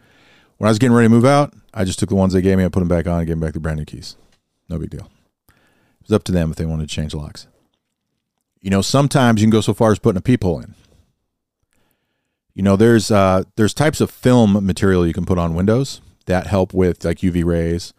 When 0.59 0.67
I 0.67 0.71
was 0.71 0.79
getting 0.81 0.97
ready 0.97 1.07
to 1.07 1.15
move 1.15 1.25
out, 1.25 1.55
I 1.73 1.85
just 1.85 2.01
took 2.01 2.09
the 2.09 2.17
ones 2.17 2.33
they 2.33 2.43
gave 2.43 2.59
me, 2.59 2.65
I 2.65 2.69
put 2.69 2.81
them 2.81 2.89
back 2.89 3.07
on, 3.07 3.19
and 3.19 3.27
gave 3.27 3.37
them 3.37 3.41
back 3.41 3.53
the 3.53 3.61
brand 3.61 3.79
new 3.79 3.85
keys. 3.85 4.17
No 4.69 4.79
big 4.79 4.91
deal. 4.91 5.09
It 5.49 6.09
was 6.09 6.13
up 6.13 6.25
to 6.25 6.33
them 6.33 6.51
if 6.51 6.57
they 6.57 6.67
wanted 6.67 6.89
to 6.89 6.95
change 6.95 7.15
locks. 7.15 7.47
You 8.61 8.71
know, 8.71 8.83
sometimes 8.83 9.41
you 9.41 9.47
can 9.47 9.53
go 9.53 9.61
so 9.61 9.75
far 9.75 9.93
as 9.93 9.99
putting 9.99 10.19
a 10.19 10.23
peephole 10.23 10.61
in. 10.61 10.75
You 12.55 12.63
know, 12.63 12.77
there's 12.77 13.11
uh, 13.11 13.45
there's 13.57 13.75
types 13.75 14.01
of 14.01 14.11
film 14.11 14.65
material 14.65 15.07
you 15.07 15.13
can 15.13 15.27
put 15.27 15.39
on 15.39 15.55
windows 15.55 16.01
that 16.27 16.47
help 16.47 16.73
with 16.73 17.05
like 17.05 17.19
UV 17.19 17.45
rays, 17.45 17.93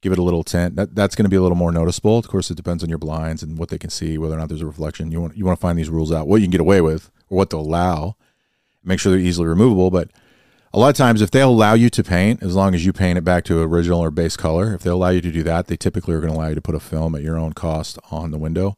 give 0.00 0.12
it 0.12 0.18
a 0.18 0.22
little 0.22 0.42
tint. 0.42 0.74
That, 0.74 0.94
that's 0.94 1.14
going 1.14 1.24
to 1.24 1.30
be 1.30 1.36
a 1.36 1.42
little 1.42 1.56
more 1.56 1.70
noticeable. 1.70 2.18
Of 2.18 2.28
course, 2.28 2.50
it 2.50 2.56
depends 2.56 2.82
on 2.82 2.88
your 2.88 2.98
blinds 2.98 3.42
and 3.42 3.56
what 3.56 3.68
they 3.68 3.78
can 3.78 3.90
see, 3.90 4.18
whether 4.18 4.34
or 4.34 4.38
not 4.38 4.48
there's 4.48 4.60
a 4.60 4.66
reflection. 4.66 5.12
You 5.12 5.20
want 5.20 5.36
you 5.36 5.44
want 5.44 5.58
to 5.58 5.60
find 5.60 5.78
these 5.78 5.88
rules 5.88 6.12
out, 6.12 6.26
what 6.26 6.40
you 6.40 6.46
can 6.46 6.50
get 6.50 6.60
away 6.60 6.80
with 6.80 7.10
or 7.30 7.38
what 7.38 7.50
to 7.50 7.56
allow. 7.56 8.16
Make 8.84 8.98
sure 8.98 9.12
they're 9.12 9.20
easily 9.20 9.46
removable. 9.46 9.92
But 9.92 10.10
a 10.74 10.78
lot 10.80 10.88
of 10.88 10.96
times, 10.96 11.22
if 11.22 11.30
they'll 11.30 11.50
allow 11.50 11.74
you 11.74 11.88
to 11.90 12.02
paint, 12.02 12.42
as 12.42 12.56
long 12.56 12.74
as 12.74 12.84
you 12.84 12.92
paint 12.92 13.18
it 13.18 13.24
back 13.24 13.44
to 13.44 13.60
original 13.60 14.00
or 14.00 14.10
base 14.10 14.36
color, 14.36 14.74
if 14.74 14.82
they 14.82 14.90
allow 14.90 15.10
you 15.10 15.20
to 15.20 15.30
do 15.30 15.44
that, 15.44 15.68
they 15.68 15.76
typically 15.76 16.14
are 16.14 16.20
going 16.20 16.32
to 16.32 16.36
allow 16.38 16.48
you 16.48 16.56
to 16.56 16.62
put 16.62 16.74
a 16.74 16.80
film 16.80 17.14
at 17.14 17.22
your 17.22 17.38
own 17.38 17.52
cost 17.52 18.00
on 18.10 18.32
the 18.32 18.38
window. 18.38 18.76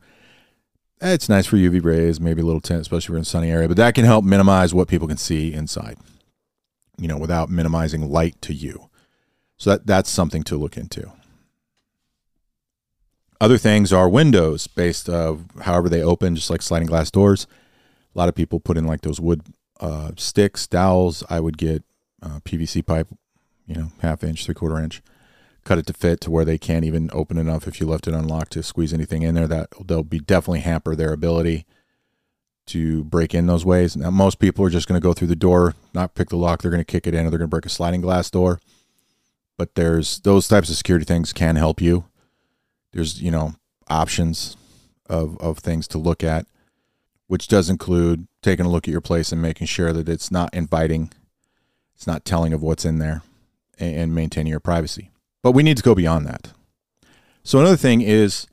It's 1.06 1.28
nice 1.28 1.44
for 1.46 1.56
UV 1.56 1.84
rays, 1.84 2.18
maybe 2.18 2.40
a 2.40 2.46
little 2.46 2.62
tint, 2.62 2.80
especially 2.80 3.04
if 3.04 3.08
you're 3.10 3.18
in 3.18 3.22
a 3.22 3.26
sunny 3.26 3.50
area, 3.50 3.68
but 3.68 3.76
that 3.76 3.94
can 3.94 4.06
help 4.06 4.24
minimize 4.24 4.72
what 4.72 4.88
people 4.88 5.06
can 5.06 5.18
see 5.18 5.52
inside. 5.52 5.98
you 6.96 7.08
know, 7.08 7.18
without 7.18 7.50
minimizing 7.50 8.08
light 8.10 8.40
to 8.42 8.54
you. 8.54 8.88
So 9.56 9.70
that 9.70 9.86
that's 9.86 10.10
something 10.10 10.42
to 10.44 10.56
look 10.56 10.76
into. 10.76 11.12
Other 13.40 13.58
things 13.58 13.92
are 13.92 14.08
windows 14.08 14.66
based 14.68 15.08
of 15.08 15.44
however 15.62 15.88
they 15.88 16.02
open, 16.02 16.36
just 16.36 16.50
like 16.50 16.62
sliding 16.62 16.86
glass 16.88 17.10
doors. 17.10 17.46
A 18.14 18.18
lot 18.18 18.28
of 18.28 18.34
people 18.34 18.60
put 18.60 18.76
in 18.76 18.86
like 18.86 19.00
those 19.02 19.20
wood 19.20 19.42
uh, 19.80 20.12
sticks, 20.16 20.66
dowels. 20.66 21.24
I 21.28 21.40
would 21.40 21.58
get 21.58 21.82
uh, 22.22 22.40
PVC 22.44 22.86
pipe, 22.86 23.08
you 23.66 23.74
know, 23.74 23.88
half 24.00 24.22
inch, 24.22 24.44
three 24.46 24.54
quarter 24.54 24.78
inch, 24.78 25.02
cut 25.64 25.78
it 25.78 25.86
to 25.86 25.92
fit 25.92 26.20
to 26.22 26.30
where 26.30 26.44
they 26.44 26.58
can't 26.58 26.84
even 26.84 27.10
open 27.12 27.38
enough 27.38 27.66
if 27.66 27.80
you 27.80 27.86
left 27.86 28.06
it 28.06 28.14
unlocked 28.14 28.52
to 28.52 28.62
squeeze 28.62 28.92
anything 28.92 29.22
in 29.22 29.34
there. 29.34 29.48
That 29.48 29.68
they'll 29.84 30.02
be 30.02 30.20
definitely 30.20 30.60
hamper 30.60 30.94
their 30.94 31.12
ability 31.12 31.66
to 32.66 33.04
break 33.04 33.34
in 33.34 33.46
those 33.46 33.64
ways. 33.64 33.96
Now, 33.96 34.10
most 34.10 34.38
people 34.38 34.64
are 34.64 34.70
just 34.70 34.88
going 34.88 35.00
to 35.00 35.04
go 35.04 35.12
through 35.12 35.28
the 35.28 35.36
door, 35.36 35.74
not 35.92 36.14
pick 36.14 36.28
the 36.30 36.36
lock. 36.36 36.62
They're 36.62 36.70
going 36.70 36.80
to 36.80 36.84
kick 36.84 37.06
it 37.06 37.14
in, 37.14 37.26
or 37.26 37.30
they're 37.30 37.38
going 37.38 37.48
to 37.48 37.54
break 37.54 37.66
a 37.66 37.70
sliding 37.70 38.00
glass 38.00 38.30
door. 38.30 38.60
But 39.56 39.74
there's 39.74 40.20
those 40.20 40.48
types 40.48 40.70
of 40.70 40.76
security 40.76 41.04
things 41.04 41.32
can 41.32 41.56
help 41.56 41.80
you. 41.80 42.04
There's 42.92 43.20
you 43.20 43.30
know 43.30 43.54
options 43.88 44.56
of 45.06 45.36
of 45.38 45.58
things 45.58 45.86
to 45.88 45.98
look 45.98 46.24
at, 46.24 46.46
which 47.26 47.48
does 47.48 47.70
include 47.70 48.26
taking 48.42 48.66
a 48.66 48.70
look 48.70 48.88
at 48.88 48.92
your 48.92 49.00
place 49.00 49.32
and 49.32 49.40
making 49.40 49.66
sure 49.66 49.92
that 49.92 50.08
it's 50.08 50.30
not 50.30 50.52
inviting, 50.54 51.12
it's 51.94 52.06
not 52.06 52.24
telling 52.24 52.52
of 52.52 52.62
what's 52.62 52.84
in 52.84 52.98
there, 52.98 53.22
and, 53.78 53.96
and 53.96 54.14
maintaining 54.14 54.50
your 54.50 54.60
privacy. 54.60 55.10
But 55.44 55.52
we 55.52 55.62
need 55.62 55.76
to 55.76 55.82
go 55.82 55.94
beyond 55.94 56.26
that. 56.26 56.54
So 57.42 57.60
another 57.60 57.76
thing 57.76 58.00
is 58.00 58.46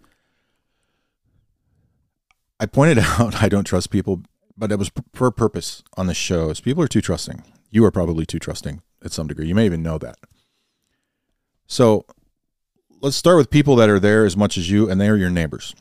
I 2.59 2.65
pointed 2.65 2.99
out 2.99 3.41
I 3.41 3.47
don't 3.47 3.63
trust 3.63 3.89
people, 3.89 4.23
but 4.57 4.73
it 4.73 4.77
was 4.77 4.89
p- 4.89 5.01
for 5.13 5.27
a 5.27 5.31
purpose 5.31 5.83
on 5.95 6.07
the 6.07 6.13
show. 6.13 6.49
Is 6.49 6.59
people 6.59 6.83
are 6.83 6.89
too 6.89 6.99
trusting. 6.99 7.43
You 7.69 7.85
are 7.85 7.91
probably 7.91 8.25
too 8.25 8.39
trusting 8.39 8.81
at 9.05 9.13
some 9.13 9.27
degree. 9.27 9.47
You 9.47 9.55
may 9.55 9.65
even 9.65 9.81
know 9.81 9.97
that. 9.99 10.17
So 11.65 12.05
let's 12.99 13.15
start 13.15 13.37
with 13.37 13.49
people 13.49 13.77
that 13.77 13.89
are 13.89 13.99
there 13.99 14.25
as 14.25 14.35
much 14.35 14.57
as 14.57 14.69
you, 14.69 14.89
and 14.89 14.99
they 14.99 15.07
are 15.07 15.15
your 15.17 15.31
neighbors. 15.31 15.73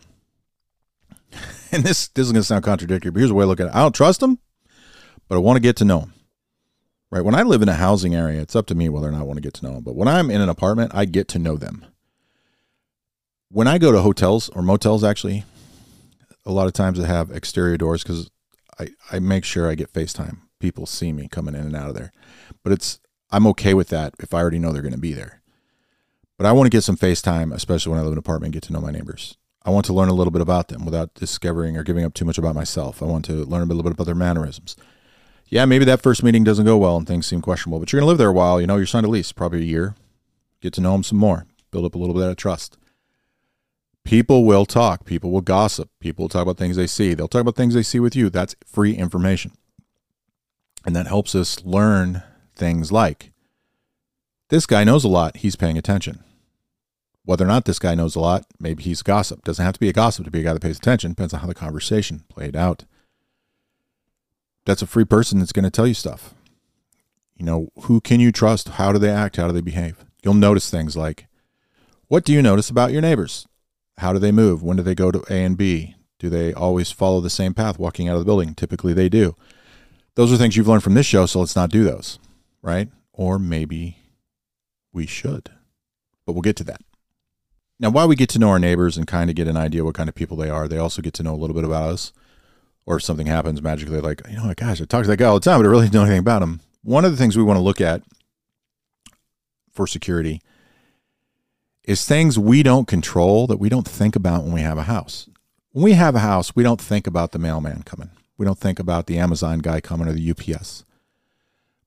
And 1.72 1.84
this, 1.84 2.08
this 2.08 2.26
is 2.26 2.32
going 2.32 2.42
to 2.42 2.44
sound 2.44 2.64
contradictory, 2.64 3.12
but 3.12 3.20
here's 3.20 3.30
the 3.30 3.34
way 3.36 3.44
I 3.44 3.46
look 3.46 3.60
at 3.60 3.68
it. 3.68 3.72
I 3.72 3.78
don't 3.78 3.94
trust 3.94 4.18
them, 4.18 4.40
but 5.28 5.36
I 5.36 5.38
want 5.38 5.54
to 5.54 5.60
get 5.60 5.76
to 5.76 5.84
know 5.84 6.00
them. 6.00 6.14
Right? 7.10 7.24
When 7.24 7.34
I 7.34 7.42
live 7.42 7.62
in 7.62 7.68
a 7.68 7.74
housing 7.74 8.14
area, 8.14 8.40
it's 8.40 8.54
up 8.54 8.66
to 8.66 8.74
me 8.74 8.88
whether 8.88 9.08
or 9.08 9.12
not 9.12 9.20
I 9.20 9.24
want 9.24 9.36
to 9.36 9.42
get 9.42 9.54
to 9.54 9.64
know 9.66 9.74
them. 9.74 9.82
But 9.82 9.96
when 9.96 10.08
I'm 10.08 10.30
in 10.30 10.40
an 10.40 10.48
apartment, 10.48 10.92
I 10.94 11.04
get 11.06 11.26
to 11.28 11.38
know 11.38 11.56
them. 11.56 11.84
When 13.50 13.66
I 13.66 13.78
go 13.78 13.90
to 13.90 14.00
hotels 14.00 14.48
or 14.50 14.62
motels, 14.62 15.02
actually, 15.02 15.44
a 16.46 16.52
lot 16.52 16.68
of 16.68 16.72
times 16.72 17.00
I 17.00 17.06
have 17.06 17.32
exterior 17.32 17.76
doors 17.76 18.04
because 18.04 18.30
I, 18.78 18.90
I 19.10 19.18
make 19.18 19.44
sure 19.44 19.68
I 19.68 19.74
get 19.74 19.92
FaceTime. 19.92 20.38
People 20.60 20.86
see 20.86 21.12
me 21.12 21.26
coming 21.26 21.54
in 21.54 21.62
and 21.62 21.74
out 21.74 21.88
of 21.88 21.96
there. 21.96 22.12
But 22.62 22.72
it's 22.72 23.00
I'm 23.30 23.46
okay 23.48 23.74
with 23.74 23.88
that 23.88 24.14
if 24.20 24.32
I 24.32 24.40
already 24.40 24.58
know 24.58 24.72
they're 24.72 24.82
going 24.82 24.92
to 24.92 24.98
be 24.98 25.12
there. 25.12 25.40
But 26.36 26.46
I 26.46 26.52
want 26.52 26.66
to 26.66 26.70
get 26.70 26.84
some 26.84 26.96
FaceTime, 26.96 27.52
especially 27.52 27.90
when 27.90 27.98
I 27.98 28.02
live 28.02 28.12
in 28.12 28.18
an 28.18 28.20
apartment, 28.20 28.48
and 28.48 28.52
get 28.54 28.62
to 28.64 28.72
know 28.72 28.80
my 28.80 28.90
neighbors. 28.90 29.36
I 29.62 29.70
want 29.70 29.84
to 29.86 29.92
learn 29.92 30.08
a 30.08 30.14
little 30.14 30.30
bit 30.30 30.40
about 30.40 30.68
them 30.68 30.84
without 30.84 31.12
discovering 31.14 31.76
or 31.76 31.82
giving 31.82 32.04
up 32.04 32.14
too 32.14 32.24
much 32.24 32.38
about 32.38 32.54
myself. 32.54 33.02
I 33.02 33.06
want 33.06 33.26
to 33.26 33.44
learn 33.44 33.62
a 33.62 33.66
little 33.66 33.82
bit 33.82 33.92
about 33.92 34.06
their 34.06 34.14
mannerisms. 34.14 34.74
Yeah, 35.50 35.64
maybe 35.64 35.84
that 35.84 36.00
first 36.00 36.22
meeting 36.22 36.44
doesn't 36.44 36.64
go 36.64 36.78
well 36.78 36.96
and 36.96 37.06
things 37.06 37.26
seem 37.26 37.42
questionable, 37.42 37.80
but 37.80 37.92
you're 37.92 38.00
going 38.00 38.06
to 38.06 38.10
live 38.10 38.18
there 38.18 38.28
a 38.28 38.32
while. 38.32 38.60
You 38.60 38.68
know, 38.68 38.76
you're 38.76 38.86
signed 38.86 39.04
a 39.04 39.10
lease, 39.10 39.32
probably 39.32 39.62
a 39.62 39.64
year. 39.64 39.96
Get 40.60 40.72
to 40.74 40.80
know 40.80 40.92
them 40.92 41.02
some 41.02 41.18
more, 41.18 41.46
build 41.72 41.84
up 41.84 41.96
a 41.96 41.98
little 41.98 42.14
bit 42.14 42.28
of 42.28 42.36
trust. 42.36 42.76
People 44.04 44.44
will 44.44 44.64
talk. 44.64 45.04
People 45.04 45.32
will 45.32 45.40
gossip. 45.40 45.90
People 45.98 46.24
will 46.24 46.28
talk 46.28 46.42
about 46.42 46.56
things 46.56 46.76
they 46.76 46.86
see. 46.86 47.14
They'll 47.14 47.28
talk 47.28 47.40
about 47.40 47.56
things 47.56 47.74
they 47.74 47.82
see 47.82 47.98
with 47.98 48.14
you. 48.14 48.30
That's 48.30 48.54
free 48.64 48.94
information. 48.94 49.52
And 50.86 50.94
that 50.94 51.08
helps 51.08 51.34
us 51.34 51.64
learn 51.64 52.22
things 52.54 52.92
like 52.92 53.32
this 54.50 54.66
guy 54.66 54.84
knows 54.84 55.04
a 55.04 55.08
lot. 55.08 55.38
He's 55.38 55.56
paying 55.56 55.76
attention. 55.76 56.22
Whether 57.24 57.44
or 57.44 57.48
not 57.48 57.64
this 57.64 57.78
guy 57.78 57.94
knows 57.94 58.16
a 58.16 58.20
lot, 58.20 58.46
maybe 58.58 58.82
he's 58.82 59.02
gossip. 59.02 59.44
Doesn't 59.44 59.64
have 59.64 59.74
to 59.74 59.80
be 59.80 59.88
a 59.88 59.92
gossip 59.92 60.24
to 60.24 60.30
be 60.30 60.40
a 60.40 60.42
guy 60.42 60.52
that 60.52 60.62
pays 60.62 60.78
attention. 60.78 61.10
Depends 61.10 61.34
on 61.34 61.40
how 61.40 61.46
the 61.46 61.54
conversation 61.54 62.24
played 62.28 62.56
out. 62.56 62.84
That's 64.70 64.82
a 64.82 64.86
free 64.86 65.04
person 65.04 65.40
that's 65.40 65.50
going 65.50 65.64
to 65.64 65.70
tell 65.70 65.88
you 65.88 65.94
stuff. 65.94 66.32
You 67.34 67.44
know, 67.44 67.70
who 67.80 68.00
can 68.00 68.20
you 68.20 68.30
trust? 68.30 68.68
How 68.68 68.92
do 68.92 69.00
they 69.00 69.10
act? 69.10 69.34
How 69.34 69.48
do 69.48 69.52
they 69.52 69.60
behave? 69.60 70.04
You'll 70.22 70.34
notice 70.34 70.70
things 70.70 70.96
like, 70.96 71.26
what 72.06 72.24
do 72.24 72.32
you 72.32 72.40
notice 72.40 72.70
about 72.70 72.92
your 72.92 73.02
neighbors? 73.02 73.48
How 73.98 74.12
do 74.12 74.20
they 74.20 74.30
move? 74.30 74.62
When 74.62 74.76
do 74.76 74.84
they 74.84 74.94
go 74.94 75.10
to 75.10 75.24
A 75.28 75.42
and 75.44 75.56
B? 75.56 75.96
Do 76.20 76.30
they 76.30 76.52
always 76.54 76.92
follow 76.92 77.20
the 77.20 77.28
same 77.28 77.52
path 77.52 77.80
walking 77.80 78.08
out 78.08 78.12
of 78.12 78.20
the 78.20 78.24
building? 78.24 78.54
Typically 78.54 78.92
they 78.92 79.08
do. 79.08 79.34
Those 80.14 80.32
are 80.32 80.36
things 80.36 80.56
you've 80.56 80.68
learned 80.68 80.84
from 80.84 80.94
this 80.94 81.06
show, 81.06 81.26
so 81.26 81.40
let's 81.40 81.56
not 81.56 81.70
do 81.70 81.82
those, 81.82 82.20
right? 82.62 82.90
Or 83.12 83.40
maybe 83.40 83.96
we 84.92 85.04
should. 85.04 85.50
But 86.24 86.34
we'll 86.34 86.42
get 86.42 86.54
to 86.58 86.64
that. 86.64 86.80
Now, 87.80 87.90
while 87.90 88.06
we 88.06 88.14
get 88.14 88.28
to 88.28 88.38
know 88.38 88.50
our 88.50 88.60
neighbors 88.60 88.96
and 88.96 89.08
kind 89.08 89.30
of 89.30 89.34
get 89.34 89.48
an 89.48 89.56
idea 89.56 89.84
what 89.84 89.96
kind 89.96 90.08
of 90.08 90.14
people 90.14 90.36
they 90.36 90.48
are, 90.48 90.68
they 90.68 90.78
also 90.78 91.02
get 91.02 91.14
to 91.14 91.24
know 91.24 91.34
a 91.34 91.40
little 91.42 91.56
bit 91.56 91.64
about 91.64 91.90
us. 91.90 92.12
Or 92.86 92.96
if 92.96 93.02
something 93.02 93.26
happens 93.26 93.62
magically, 93.62 94.00
like, 94.00 94.22
you 94.28 94.36
know, 94.36 94.46
what, 94.46 94.56
gosh, 94.56 94.80
I 94.80 94.84
talk 94.84 95.02
to 95.02 95.08
that 95.08 95.16
guy 95.16 95.26
all 95.26 95.34
the 95.34 95.40
time, 95.40 95.60
but 95.60 95.66
I 95.66 95.70
really 95.70 95.88
don't 95.88 95.94
know 95.94 96.02
anything 96.02 96.18
about 96.18 96.42
him. 96.42 96.60
One 96.82 97.04
of 97.04 97.10
the 97.10 97.16
things 97.16 97.36
we 97.36 97.42
want 97.42 97.58
to 97.58 97.62
look 97.62 97.80
at 97.80 98.02
for 99.72 99.86
security 99.86 100.40
is 101.84 102.04
things 102.04 102.38
we 102.38 102.62
don't 102.62 102.88
control 102.88 103.46
that 103.46 103.58
we 103.58 103.68
don't 103.68 103.86
think 103.86 104.16
about 104.16 104.44
when 104.44 104.52
we 104.52 104.60
have 104.62 104.78
a 104.78 104.84
house. 104.84 105.28
When 105.72 105.84
we 105.84 105.92
have 105.92 106.14
a 106.14 106.20
house, 106.20 106.56
we 106.56 106.62
don't 106.62 106.80
think 106.80 107.06
about 107.06 107.32
the 107.32 107.38
mailman 107.38 107.82
coming. 107.82 108.10
We 108.36 108.46
don't 108.46 108.58
think 108.58 108.78
about 108.78 109.06
the 109.06 109.18
Amazon 109.18 109.58
guy 109.58 109.80
coming 109.80 110.08
or 110.08 110.12
the 110.12 110.30
UPS. 110.30 110.84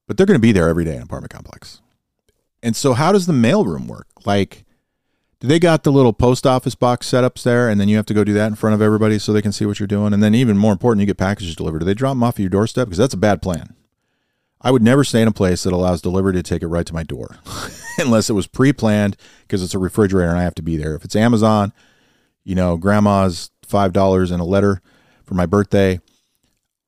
But 0.07 0.17
they're 0.17 0.25
going 0.25 0.38
to 0.38 0.41
be 0.41 0.51
there 0.51 0.69
every 0.69 0.85
day 0.85 0.91
in 0.91 0.97
an 0.97 1.03
apartment 1.03 1.33
complex. 1.33 1.81
And 2.62 2.75
so 2.75 2.93
how 2.93 3.12
does 3.12 3.25
the 3.25 3.33
mailroom 3.33 3.88
work? 3.88 4.07
Like 4.25 4.63
do 5.43 5.50
they 5.50 5.59
got 5.59 5.83
the 5.83 5.91
little 5.91 6.13
post 6.13 6.47
office 6.47 6.73
box 6.73 7.12
setups 7.12 7.43
there 7.43 7.67
and 7.67 7.77
then 7.77 7.89
you 7.89 7.97
have 7.97 8.05
to 8.05 8.13
go 8.13 8.23
do 8.23 8.31
that 8.31 8.47
in 8.47 8.55
front 8.55 8.75
of 8.75 8.81
everybody 8.81 9.19
so 9.19 9.33
they 9.33 9.41
can 9.41 9.51
see 9.51 9.65
what 9.65 9.77
you're 9.77 9.88
doing? 9.88 10.13
And 10.13 10.23
then 10.23 10.33
even 10.33 10.57
more 10.57 10.71
important, 10.71 11.01
you 11.01 11.05
get 11.05 11.17
packages 11.17 11.53
delivered. 11.53 11.79
Do 11.79 11.85
they 11.85 11.93
drop 11.93 12.12
them 12.12 12.23
off 12.23 12.35
at 12.35 12.39
your 12.39 12.50
doorstep? 12.50 12.88
Because 12.88 12.97
that's 12.97 13.13
a 13.13 13.17
bad 13.17 13.41
plan. 13.41 13.75
I 14.62 14.71
would 14.71 14.81
never 14.81 15.03
stay 15.03 15.21
in 15.21 15.27
a 15.27 15.33
place 15.33 15.63
that 15.63 15.73
allows 15.73 16.01
delivery 16.01 16.31
to 16.31 16.43
take 16.43 16.62
it 16.62 16.67
right 16.67 16.85
to 16.85 16.93
my 16.93 17.03
door 17.03 17.39
unless 17.97 18.29
it 18.29 18.33
was 18.33 18.47
pre-planned 18.47 19.17
because 19.41 19.62
it's 19.62 19.73
a 19.73 19.79
refrigerator 19.79 20.29
and 20.29 20.39
I 20.39 20.43
have 20.43 20.55
to 20.55 20.62
be 20.62 20.77
there. 20.77 20.95
If 20.95 21.03
it's 21.03 21.15
Amazon, 21.15 21.73
you 22.45 22.55
know, 22.55 22.77
grandma's 22.77 23.51
$5 23.67 24.31
and 24.31 24.39
a 24.39 24.45
letter 24.45 24.81
for 25.25 25.33
my 25.33 25.45
birthday, 25.45 26.00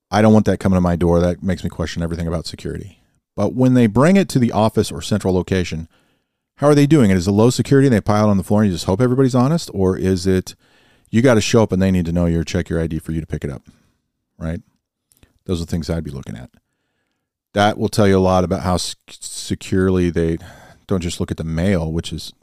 I 0.10 0.22
don't 0.22 0.32
want 0.32 0.46
that 0.46 0.62
coming 0.62 0.78
to 0.78 0.82
my 0.82 0.96
door. 0.96 1.20
That 1.20 1.44
makes 1.44 1.66
me 1.66 1.70
question 1.70 2.02
everything 2.02 2.26
about 2.26 2.46
security. 2.46 3.02
But 3.36 3.54
when 3.54 3.74
they 3.74 3.88
bring 3.88 4.16
it 4.16 4.30
to 4.30 4.40
the 4.40 4.54
office 4.54 4.94
or 4.94 5.02
central 5.02 5.34
location, 5.34 5.90
how 6.58 6.68
are 6.68 6.76
they 6.76 6.88
doing 6.88 7.12
it? 7.12 7.18
Is 7.18 7.28
it 7.28 7.32
low 7.32 7.50
security 7.50 7.88
and 7.88 7.94
they 7.94 8.02
pile 8.02 8.30
on 8.30 8.38
the 8.38 8.44
floor 8.44 8.62
and 8.62 8.70
you 8.70 8.76
just 8.76 8.86
hope 8.86 9.02
everybody's 9.02 9.36
honest? 9.36 9.70
Or 9.74 9.98
is 9.98 10.26
it 10.26 10.56
you 11.10 11.22
got 11.22 11.34
to 11.36 11.42
show 11.42 11.64
up 11.64 11.72
and 11.72 11.82
they 11.82 11.92
need 11.92 12.06
to 12.06 12.12
know 12.12 12.26
your 12.26 12.44
check 12.44 12.70
your 12.70 12.82
ID 12.82 13.00
for 13.00 13.12
you 13.12 13.22
to 13.22 13.28
pick 13.28 13.44
it 13.44 13.50
up? 13.50 13.64
Right? 14.38 14.62
Those 15.46 15.62
are 15.62 15.66
things 15.66 15.90
I'd 15.90 16.04
be 16.04 16.12
looking 16.12 16.36
at. 16.36 16.50
That 17.54 17.78
will 17.78 17.90
tell 17.90 18.08
you 18.08 18.18
a 18.18 18.20
lot 18.20 18.44
about 18.44 18.62
how 18.62 18.78
securely 18.78 20.10
they 20.10 20.38
don't 20.88 21.02
just 21.02 21.20
look 21.20 21.32
at 21.32 21.38
the 21.38 21.44
mail, 21.44 21.92
which 21.92 22.12
is 22.12 22.34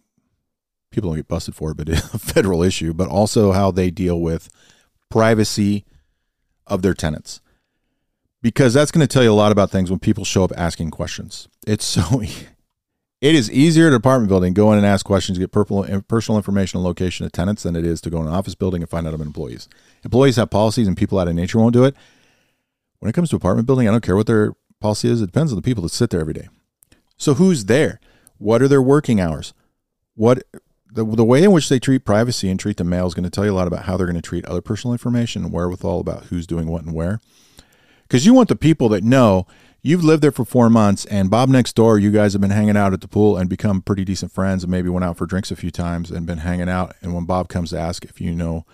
people 0.90 1.10
don't 1.10 1.18
get 1.18 1.28
busted 1.28 1.54
for 1.54 1.72
it, 1.72 1.76
but 1.76 1.88
a 2.14 2.18
federal 2.18 2.62
issue, 2.62 2.92
but 2.92 3.08
also 3.08 3.52
how 3.52 3.70
they 3.70 3.90
deal 3.90 4.20
with 4.20 4.48
privacy 5.10 5.84
of 6.66 6.82
their 6.82 6.94
tenants. 6.94 7.40
Because 8.40 8.74
that's 8.74 8.90
going 8.90 9.06
to 9.06 9.12
tell 9.12 9.22
you 9.22 9.32
a 9.32 9.34
lot 9.34 9.52
about 9.52 9.70
things 9.70 9.90
when 9.90 10.00
people 10.00 10.24
show 10.24 10.44
up 10.44 10.52
asking 10.56 10.90
questions. 10.90 11.48
It's 11.66 11.84
so 11.84 12.22
it 13.22 13.36
is 13.36 13.48
easier 13.52 13.88
to 13.88 13.94
apartment 13.94 14.28
building 14.28 14.52
go 14.52 14.72
in 14.72 14.78
and 14.78 14.86
ask 14.86 15.06
questions, 15.06 15.38
get 15.38 15.52
personal 15.52 15.84
information 16.36 16.78
and 16.78 16.84
location 16.84 17.24
of 17.24 17.30
tenants 17.30 17.62
than 17.62 17.76
it 17.76 17.86
is 17.86 18.00
to 18.00 18.10
go 18.10 18.20
in 18.20 18.26
an 18.26 18.34
office 18.34 18.56
building 18.56 18.82
and 18.82 18.90
find 18.90 19.06
out 19.06 19.14
about 19.14 19.28
employees. 19.28 19.68
Employees 20.04 20.34
have 20.36 20.50
policies 20.50 20.88
and 20.88 20.96
people 20.96 21.20
out 21.20 21.28
of 21.28 21.34
nature 21.36 21.60
won't 21.60 21.72
do 21.72 21.84
it. 21.84 21.94
When 22.98 23.08
it 23.08 23.12
comes 23.12 23.30
to 23.30 23.36
apartment 23.36 23.66
building, 23.66 23.88
I 23.88 23.92
don't 23.92 24.02
care 24.02 24.16
what 24.16 24.26
their 24.26 24.54
policy 24.80 25.08
is. 25.08 25.22
It 25.22 25.26
depends 25.26 25.52
on 25.52 25.56
the 25.56 25.62
people 25.62 25.84
that 25.84 25.90
sit 25.90 26.10
there 26.10 26.20
every 26.20 26.34
day. 26.34 26.48
So 27.16 27.34
who's 27.34 27.66
there? 27.66 28.00
What 28.38 28.60
are 28.60 28.66
their 28.66 28.82
working 28.82 29.20
hours? 29.20 29.54
What 30.16 30.42
the, 30.92 31.04
the 31.04 31.24
way 31.24 31.44
in 31.44 31.52
which 31.52 31.68
they 31.68 31.78
treat 31.78 32.04
privacy 32.04 32.50
and 32.50 32.58
treat 32.58 32.76
the 32.76 32.82
mail 32.82 33.06
is 33.06 33.14
going 33.14 33.22
to 33.22 33.30
tell 33.30 33.44
you 33.44 33.52
a 33.52 33.54
lot 33.54 33.68
about 33.68 33.84
how 33.84 33.96
they're 33.96 34.06
going 34.06 34.16
to 34.16 34.20
treat 34.20 34.44
other 34.46 34.60
personal 34.60 34.94
information 34.94 35.44
and 35.44 35.52
wherewithal 35.52 36.00
about 36.00 36.24
who's 36.24 36.44
doing 36.44 36.66
what 36.66 36.82
and 36.82 36.92
where. 36.92 37.20
Because 38.02 38.26
you 38.26 38.34
want 38.34 38.48
the 38.48 38.56
people 38.56 38.88
that 38.88 39.04
know 39.04 39.46
you've 39.82 40.04
lived 40.04 40.22
there 40.22 40.32
for 40.32 40.44
four 40.44 40.70
months, 40.70 41.04
and 41.06 41.30
Bob 41.30 41.48
next 41.48 41.74
door, 41.74 41.98
you 41.98 42.10
guys 42.10 42.32
have 42.32 42.40
been 42.40 42.50
hanging 42.50 42.76
out 42.76 42.92
at 42.92 43.00
the 43.00 43.08
pool 43.08 43.36
and 43.36 43.48
become 43.48 43.82
pretty 43.82 44.04
decent 44.04 44.32
friends, 44.32 44.62
and 44.62 44.70
maybe 44.70 44.88
went 44.88 45.04
out 45.04 45.16
for 45.16 45.26
drinks 45.26 45.50
a 45.50 45.56
few 45.56 45.70
times 45.70 46.10
and 46.10 46.26
been 46.26 46.38
hanging 46.38 46.68
out. 46.68 46.94
And 47.02 47.14
when 47.14 47.24
Bob 47.24 47.48
comes 47.48 47.70
to 47.70 47.78
ask 47.78 48.04
if 48.04 48.20
you 48.20 48.34
know, 48.34 48.64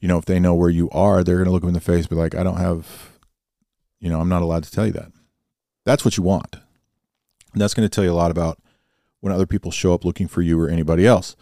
you 0.00 0.08
know, 0.08 0.18
if 0.18 0.24
they 0.24 0.38
know 0.38 0.54
where 0.54 0.70
you 0.70 0.88
are, 0.90 1.24
they're 1.24 1.36
going 1.36 1.46
to 1.46 1.52
look 1.52 1.62
him 1.62 1.68
in 1.68 1.74
the 1.74 1.80
face, 1.80 2.06
be 2.06 2.14
like, 2.14 2.34
I 2.34 2.42
don't 2.42 2.58
have, 2.58 3.18
you 3.98 4.08
know, 4.08 4.20
I'm 4.20 4.28
not 4.28 4.42
allowed 4.42 4.64
to 4.64 4.70
tell 4.70 4.86
you 4.86 4.92
that. 4.92 5.10
That's 5.84 6.04
what 6.04 6.16
you 6.16 6.22
want. 6.22 6.56
And 7.52 7.60
that's 7.60 7.74
going 7.74 7.88
to 7.88 7.94
tell 7.94 8.04
you 8.04 8.12
a 8.12 8.14
lot 8.14 8.30
about 8.30 8.58
when 9.20 9.32
other 9.32 9.46
people 9.46 9.70
show 9.70 9.94
up 9.94 10.04
looking 10.04 10.28
for 10.28 10.42
you 10.42 10.60
or 10.60 10.68
anybody 10.68 11.06
else. 11.06 11.36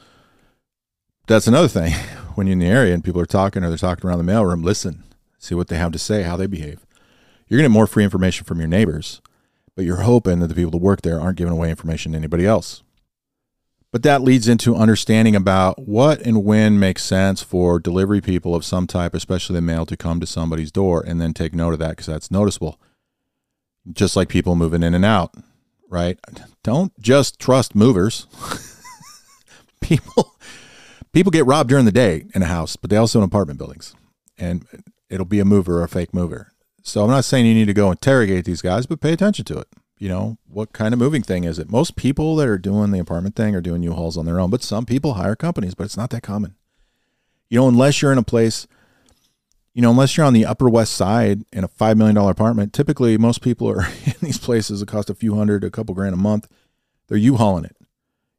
That's 1.26 1.46
another 1.46 1.68
thing. 1.68 1.92
When 2.34 2.48
you're 2.48 2.54
in 2.54 2.58
the 2.58 2.66
area 2.66 2.92
and 2.92 3.04
people 3.04 3.20
are 3.20 3.26
talking 3.26 3.62
or 3.62 3.68
they're 3.68 3.78
talking 3.78 4.10
around 4.10 4.18
the 4.18 4.32
mailroom, 4.32 4.64
listen, 4.64 5.04
see 5.38 5.54
what 5.54 5.68
they 5.68 5.76
have 5.76 5.92
to 5.92 6.00
say, 6.00 6.24
how 6.24 6.36
they 6.36 6.48
behave. 6.48 6.83
You're 7.54 7.62
going 7.62 7.70
to 7.70 7.74
get 7.74 7.78
more 7.78 7.86
free 7.86 8.04
information 8.04 8.44
from 8.44 8.58
your 8.58 8.66
neighbors 8.66 9.20
but 9.74 9.84
you're 9.84 10.02
hoping 10.02 10.40
that 10.40 10.48
the 10.48 10.54
people 10.54 10.70
that 10.70 10.78
work 10.78 11.02
there 11.02 11.20
aren't 11.20 11.38
giving 11.38 11.52
away 11.52 11.70
information 11.70 12.12
to 12.12 12.18
anybody 12.18 12.46
else. 12.46 12.82
But 13.92 14.02
that 14.02 14.22
leads 14.22 14.48
into 14.48 14.74
understanding 14.74 15.36
about 15.36 15.86
what 15.86 16.20
and 16.20 16.44
when 16.44 16.80
makes 16.80 17.04
sense 17.04 17.42
for 17.42 17.78
delivery 17.78 18.20
people 18.20 18.54
of 18.54 18.64
some 18.64 18.86
type, 18.86 19.14
especially 19.14 19.54
the 19.54 19.62
mail, 19.62 19.86
to 19.86 19.96
come 19.96 20.18
to 20.20 20.26
somebody's 20.26 20.72
door 20.72 21.04
and 21.06 21.20
then 21.20 21.32
take 21.32 21.54
note 21.54 21.74
of 21.74 21.78
that 21.78 21.90
because 21.90 22.06
that's 22.06 22.30
noticeable. 22.30 22.80
Just 23.92 24.16
like 24.16 24.28
people 24.28 24.56
moving 24.56 24.82
in 24.82 24.94
and 24.94 25.04
out, 25.04 25.34
right? 25.88 26.18
Don't 26.64 26.98
just 27.00 27.38
trust 27.38 27.74
movers. 27.76 28.26
people 29.80 30.34
people 31.12 31.30
get 31.30 31.46
robbed 31.46 31.68
during 31.68 31.84
the 31.84 31.92
day 31.92 32.26
in 32.34 32.42
a 32.42 32.46
house, 32.46 32.74
but 32.74 32.90
they 32.90 32.96
also 32.96 33.20
in 33.20 33.24
apartment 33.24 33.58
buildings. 33.58 33.94
And 34.36 34.66
it'll 35.08 35.24
be 35.24 35.38
a 35.38 35.44
mover 35.44 35.78
or 35.78 35.84
a 35.84 35.88
fake 35.88 36.12
mover. 36.12 36.53
So 36.86 37.02
I'm 37.02 37.10
not 37.10 37.24
saying 37.24 37.46
you 37.46 37.54
need 37.54 37.64
to 37.64 37.74
go 37.74 37.90
interrogate 37.90 38.44
these 38.44 38.60
guys, 38.60 38.84
but 38.84 39.00
pay 39.00 39.14
attention 39.14 39.46
to 39.46 39.58
it. 39.58 39.68
You 39.98 40.08
know, 40.10 40.36
what 40.46 40.74
kind 40.74 40.92
of 40.92 41.00
moving 41.00 41.22
thing 41.22 41.44
is 41.44 41.58
it? 41.58 41.70
Most 41.70 41.96
people 41.96 42.36
that 42.36 42.46
are 42.46 42.58
doing 42.58 42.90
the 42.90 42.98
apartment 42.98 43.34
thing 43.34 43.54
are 43.56 43.62
doing 43.62 43.82
U-Hauls 43.82 44.18
on 44.18 44.26
their 44.26 44.38
own, 44.38 44.50
but 44.50 44.62
some 44.62 44.84
people 44.84 45.14
hire 45.14 45.34
companies, 45.34 45.74
but 45.74 45.84
it's 45.84 45.96
not 45.96 46.10
that 46.10 46.22
common. 46.22 46.56
You 47.48 47.58
know, 47.58 47.68
unless 47.68 48.02
you're 48.02 48.12
in 48.12 48.18
a 48.18 48.22
place, 48.22 48.66
you 49.72 49.80
know, 49.80 49.90
unless 49.90 50.16
you're 50.16 50.26
on 50.26 50.34
the 50.34 50.44
Upper 50.44 50.68
West 50.68 50.92
Side 50.92 51.44
in 51.54 51.64
a 51.64 51.68
$5 51.68 51.96
million 51.96 52.18
apartment, 52.18 52.74
typically 52.74 53.16
most 53.16 53.40
people 53.40 53.66
are 53.68 53.86
in 54.04 54.14
these 54.20 54.38
places 54.38 54.80
that 54.80 54.88
cost 54.88 55.08
a 55.08 55.14
few 55.14 55.36
hundred, 55.36 55.64
a 55.64 55.70
couple 55.70 55.94
grand 55.94 56.12
a 56.12 56.18
month. 56.18 56.48
They're 57.08 57.16
U-Hauling 57.16 57.64
it, 57.64 57.76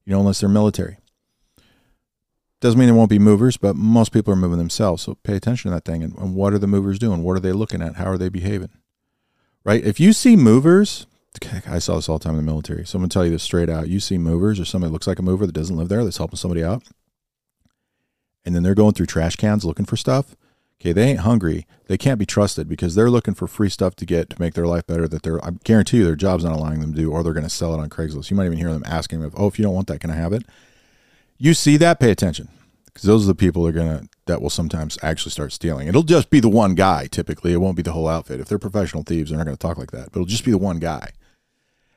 you 0.05 0.13
know, 0.13 0.19
unless 0.19 0.41
they're 0.41 0.49
military. 0.49 0.97
Doesn't 2.65 2.79
mean 2.79 2.87
there 2.87 2.95
won't 2.95 3.11
be 3.11 3.19
movers, 3.19 3.57
but 3.57 3.75
most 3.75 4.11
people 4.11 4.33
are 4.33 4.35
moving 4.35 4.57
themselves. 4.57 5.03
So 5.03 5.13
pay 5.21 5.35
attention 5.35 5.69
to 5.69 5.75
that 5.75 5.85
thing. 5.85 6.01
And, 6.01 6.17
and 6.17 6.33
what 6.33 6.51
are 6.51 6.57
the 6.57 6.65
movers 6.65 6.97
doing? 6.97 7.21
What 7.21 7.37
are 7.37 7.39
they 7.39 7.51
looking 7.51 7.79
at? 7.79 7.97
How 7.97 8.07
are 8.07 8.17
they 8.17 8.27
behaving? 8.27 8.71
Right? 9.63 9.83
If 9.83 9.99
you 9.99 10.13
see 10.13 10.35
movers, 10.35 11.05
I 11.67 11.77
saw 11.77 11.97
this 11.97 12.09
all 12.09 12.17
the 12.17 12.23
time 12.23 12.39
in 12.39 12.43
the 12.43 12.51
military. 12.51 12.83
So 12.83 12.97
I'm 12.97 13.03
going 13.03 13.09
to 13.09 13.13
tell 13.13 13.23
you 13.23 13.29
this 13.29 13.43
straight 13.43 13.69
out. 13.69 13.87
You 13.87 13.99
see 13.99 14.17
movers 14.17 14.59
or 14.59 14.65
somebody 14.65 14.91
looks 14.91 15.05
like 15.05 15.19
a 15.19 15.21
mover 15.21 15.45
that 15.45 15.51
doesn't 15.51 15.77
live 15.77 15.89
there 15.89 16.03
that's 16.03 16.17
helping 16.17 16.37
somebody 16.37 16.63
out. 16.63 16.81
And 18.43 18.55
then 18.55 18.63
they're 18.63 18.73
going 18.73 18.93
through 18.93 19.05
trash 19.05 19.35
cans 19.35 19.63
looking 19.63 19.85
for 19.85 19.95
stuff. 19.95 20.35
Okay, 20.81 20.91
they 20.91 21.07
ain't 21.07 21.19
hungry. 21.19 21.67
They 21.85 21.99
can't 21.99 22.17
be 22.17 22.25
trusted 22.25 22.67
because 22.67 22.95
they're 22.95 23.11
looking 23.11 23.35
for 23.35 23.45
free 23.45 23.69
stuff 23.69 23.95
to 23.97 24.07
get 24.07 24.31
to 24.31 24.41
make 24.41 24.55
their 24.55 24.65
life 24.65 24.87
better 24.87 25.07
that 25.07 25.21
they're 25.21 25.43
I 25.45 25.51
guarantee 25.63 25.97
you 25.97 26.05
their 26.05 26.15
job's 26.15 26.43
not 26.43 26.53
allowing 26.53 26.79
them 26.79 26.93
to 26.93 26.99
do, 26.99 27.11
or 27.11 27.21
they're 27.21 27.31
going 27.31 27.43
to 27.43 27.49
sell 27.49 27.75
it 27.75 27.79
on 27.79 27.89
Craigslist. 27.91 28.31
You 28.31 28.35
might 28.35 28.47
even 28.47 28.57
hear 28.57 28.73
them 28.73 28.83
asking 28.87 29.21
them, 29.21 29.31
oh, 29.37 29.45
if 29.45 29.59
you 29.59 29.63
don't 29.63 29.75
want 29.75 29.85
that, 29.89 29.99
can 29.99 30.09
I 30.09 30.15
have 30.15 30.33
it? 30.33 30.43
You 31.37 31.53
see 31.53 31.77
that, 31.77 31.99
pay 31.99 32.11
attention. 32.11 32.49
Because 32.85 33.03
those 33.03 33.25
are 33.25 33.27
the 33.27 33.35
people 33.35 33.63
that 33.63 33.69
are 33.69 33.79
gonna 33.79 34.03
that 34.25 34.41
will 34.41 34.49
sometimes 34.49 34.97
actually 35.03 35.31
start 35.31 35.51
stealing. 35.51 35.87
It'll 35.87 36.03
just 36.03 36.29
be 36.29 36.39
the 36.39 36.49
one 36.49 36.75
guy 36.75 37.07
typically. 37.07 37.51
It 37.51 37.57
won't 37.57 37.75
be 37.75 37.81
the 37.81 37.91
whole 37.91 38.07
outfit. 38.07 38.39
If 38.39 38.47
they're 38.47 38.57
professional 38.57 39.03
thieves, 39.03 39.29
they're 39.29 39.37
not 39.37 39.45
gonna 39.45 39.57
talk 39.57 39.77
like 39.77 39.91
that. 39.91 40.11
But 40.11 40.19
it'll 40.19 40.25
just 40.25 40.45
be 40.45 40.51
the 40.51 40.57
one 40.57 40.79
guy. 40.79 41.11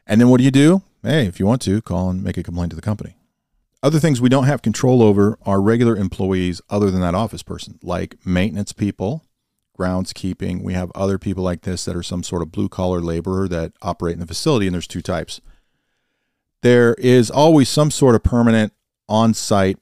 And 0.06 0.20
then 0.20 0.28
what 0.28 0.38
do 0.38 0.44
you 0.44 0.50
do? 0.50 0.82
Hey, 1.02 1.26
if 1.26 1.38
you 1.38 1.46
want 1.46 1.62
to, 1.62 1.80
call 1.80 2.10
and 2.10 2.24
make 2.24 2.36
a 2.36 2.42
complaint 2.42 2.70
to 2.70 2.76
the 2.76 2.82
company. 2.82 3.16
Other 3.80 4.00
things 4.00 4.20
we 4.20 4.28
don't 4.28 4.46
have 4.46 4.62
control 4.62 5.02
over 5.02 5.38
are 5.46 5.60
regular 5.60 5.96
employees 5.96 6.60
other 6.68 6.90
than 6.90 7.00
that 7.00 7.14
office 7.14 7.44
person, 7.44 7.78
like 7.80 8.16
maintenance 8.26 8.72
people, 8.72 9.24
groundskeeping. 9.78 10.62
We 10.62 10.72
have 10.72 10.90
other 10.96 11.16
people 11.16 11.44
like 11.44 11.62
this 11.62 11.84
that 11.84 11.94
are 11.94 12.02
some 12.02 12.24
sort 12.24 12.42
of 12.42 12.50
blue 12.50 12.68
collar 12.68 13.00
laborer 13.00 13.46
that 13.48 13.72
operate 13.80 14.14
in 14.14 14.20
the 14.20 14.26
facility, 14.26 14.66
and 14.66 14.74
there's 14.74 14.88
two 14.88 15.02
types. 15.02 15.40
There 16.62 16.94
is 16.94 17.30
always 17.30 17.68
some 17.68 17.92
sort 17.92 18.16
of 18.16 18.24
permanent 18.24 18.72
on 19.08 19.34
site 19.34 19.78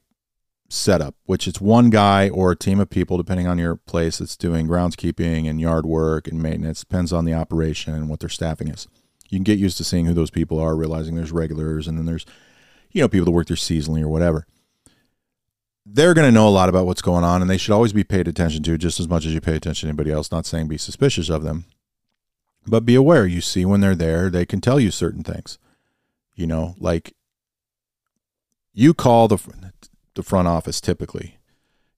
setup, 0.69 1.15
which 1.25 1.47
is 1.47 1.61
one 1.61 1.89
guy 1.89 2.29
or 2.29 2.51
a 2.51 2.55
team 2.55 2.79
of 2.79 2.89
people, 2.89 3.17
depending 3.17 3.47
on 3.47 3.57
your 3.57 3.75
place, 3.75 4.17
that's 4.17 4.35
doing 4.35 4.67
groundskeeping 4.67 5.49
and 5.49 5.61
yard 5.61 5.85
work 5.85 6.27
and 6.27 6.41
maintenance. 6.41 6.81
Depends 6.81 7.13
on 7.13 7.25
the 7.25 7.33
operation 7.33 7.93
and 7.93 8.09
what 8.09 8.19
their 8.19 8.29
staffing 8.29 8.67
is. 8.67 8.87
You 9.29 9.37
can 9.37 9.43
get 9.43 9.59
used 9.59 9.77
to 9.77 9.83
seeing 9.83 10.05
who 10.05 10.13
those 10.13 10.29
people 10.29 10.59
are, 10.59 10.75
realizing 10.75 11.15
there's 11.15 11.31
regulars 11.31 11.87
and 11.87 11.97
then 11.97 12.05
there's, 12.05 12.25
you 12.91 13.01
know, 13.01 13.07
people 13.07 13.25
that 13.25 13.31
work 13.31 13.47
there 13.47 13.57
seasonally 13.57 14.01
or 14.01 14.09
whatever. 14.09 14.45
They're 15.85 16.13
going 16.13 16.27
to 16.27 16.33
know 16.33 16.47
a 16.47 16.49
lot 16.49 16.69
about 16.69 16.85
what's 16.85 17.01
going 17.01 17.23
on 17.23 17.41
and 17.41 17.49
they 17.49 17.57
should 17.57 17.73
always 17.73 17.93
be 17.93 18.03
paid 18.03 18.27
attention 18.27 18.63
to 18.63 18.77
just 18.77 18.99
as 18.99 19.07
much 19.07 19.25
as 19.25 19.33
you 19.33 19.41
pay 19.41 19.55
attention 19.55 19.87
to 19.87 19.91
anybody 19.91 20.11
else. 20.11 20.31
Not 20.31 20.45
saying 20.45 20.67
be 20.67 20.77
suspicious 20.77 21.29
of 21.29 21.43
them, 21.43 21.65
but 22.65 22.85
be 22.85 22.95
aware. 22.95 23.25
You 23.25 23.41
see 23.41 23.65
when 23.65 23.79
they're 23.79 23.95
there, 23.95 24.29
they 24.29 24.45
can 24.45 24.59
tell 24.59 24.79
you 24.79 24.91
certain 24.91 25.23
things. 25.23 25.57
You 26.35 26.45
know, 26.45 26.75
like 26.77 27.13
you 28.77 28.93
call 28.93 29.27
the 29.27 29.39
the 30.13 30.23
front 30.23 30.47
office 30.47 30.79
typically. 30.79 31.37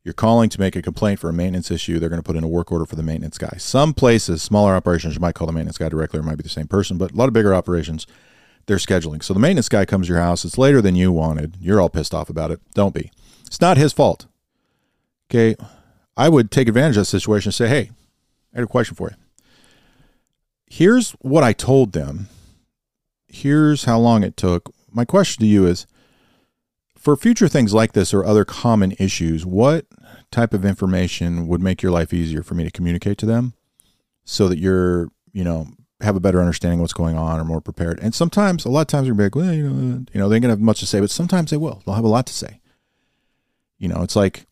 You're 0.03 0.13
calling 0.13 0.49
to 0.49 0.59
make 0.59 0.77
a 0.77 0.81
complaint 0.81 1.19
for 1.19 1.29
a 1.29 1.33
maintenance 1.33 1.69
issue. 1.69 1.99
They're 1.99 2.09
going 2.09 2.21
to 2.21 2.25
put 2.25 2.37
in 2.37 2.43
a 2.43 2.47
work 2.47 2.71
order 2.71 2.85
for 2.85 2.95
the 2.95 3.03
maintenance 3.03 3.37
guy. 3.37 3.55
Some 3.57 3.93
places, 3.93 4.41
smaller 4.41 4.73
operations, 4.73 5.13
you 5.13 5.19
might 5.19 5.35
call 5.35 5.45
the 5.45 5.53
maintenance 5.53 5.77
guy 5.77 5.89
directly 5.89 6.19
or 6.19 6.23
might 6.23 6.37
be 6.37 6.43
the 6.43 6.49
same 6.49 6.67
person, 6.67 6.97
but 6.97 7.11
a 7.11 7.15
lot 7.15 7.27
of 7.27 7.33
bigger 7.33 7.53
operations, 7.53 8.07
they're 8.65 8.77
scheduling. 8.77 9.21
So 9.21 9.33
the 9.33 9.41
maintenance 9.41 9.67
guy 9.67 9.85
comes 9.85 10.07
to 10.07 10.13
your 10.13 10.21
house. 10.21 10.45
It's 10.45 10.57
later 10.57 10.81
than 10.81 10.95
you 10.95 11.11
wanted. 11.11 11.57
You're 11.59 11.81
all 11.81 11.89
pissed 11.89 12.13
off 12.13 12.29
about 12.29 12.49
it. 12.49 12.61
Don't 12.73 12.93
be. 12.93 13.11
It's 13.45 13.59
not 13.59 13.77
his 13.77 13.91
fault. 13.91 14.25
Okay. 15.29 15.55
I 16.15 16.29
would 16.29 16.49
take 16.49 16.69
advantage 16.69 16.95
of 16.95 17.01
the 17.01 17.05
situation 17.05 17.49
and 17.49 17.55
say, 17.55 17.67
hey, 17.67 17.91
I 18.53 18.59
had 18.59 18.63
a 18.63 18.67
question 18.67 18.95
for 18.95 19.09
you. 19.09 19.15
Here's 20.69 21.11
what 21.19 21.43
I 21.43 21.51
told 21.51 21.91
them. 21.91 22.29
Here's 23.27 23.83
how 23.83 23.99
long 23.99 24.23
it 24.23 24.37
took. 24.37 24.73
My 24.91 25.03
question 25.03 25.41
to 25.41 25.47
you 25.47 25.67
is 25.67 25.85
for 26.99 27.15
future 27.15 27.47
things 27.47 27.73
like 27.73 27.93
this 27.93 28.13
or 28.13 28.25
other 28.25 28.45
common 28.45 28.93
issues, 28.99 29.45
what 29.45 29.85
type 30.31 30.53
of 30.53 30.65
information 30.65 31.47
would 31.47 31.61
make 31.61 31.81
your 31.81 31.91
life 31.91 32.13
easier 32.13 32.43
for 32.43 32.55
me 32.55 32.63
to 32.65 32.71
communicate 32.71 33.17
to 33.19 33.25
them 33.25 33.53
so 34.25 34.47
that 34.49 34.59
you're, 34.59 35.09
you 35.31 35.43
know, 35.43 35.67
have 36.01 36.15
a 36.15 36.19
better 36.19 36.39
understanding 36.39 36.79
of 36.79 36.81
what's 36.81 36.93
going 36.93 37.17
on 37.17 37.39
or 37.39 37.45
more 37.45 37.61
prepared? 37.61 37.99
And 37.99 38.13
sometimes, 38.13 38.65
a 38.65 38.69
lot 38.69 38.81
of 38.81 38.87
times, 38.87 39.07
you're 39.07 39.15
like, 39.15 39.33
well, 39.33 39.53
you 39.53 39.69
know, 39.69 40.05
you 40.13 40.19
know, 40.19 40.27
they 40.27 40.35
ain't 40.35 40.43
gonna 40.43 40.51
have 40.51 40.59
much 40.59 40.81
to 40.81 40.85
say, 40.85 40.99
but 40.99 41.09
sometimes 41.09 41.51
they 41.51 41.57
will. 41.57 41.81
They'll 41.85 41.95
have 41.95 42.03
a 42.03 42.09
lot 42.09 42.27
to 42.27 42.33
say. 42.33 42.59
You 43.77 43.87
know, 43.87 44.03
it's 44.03 44.17
like, 44.17 44.45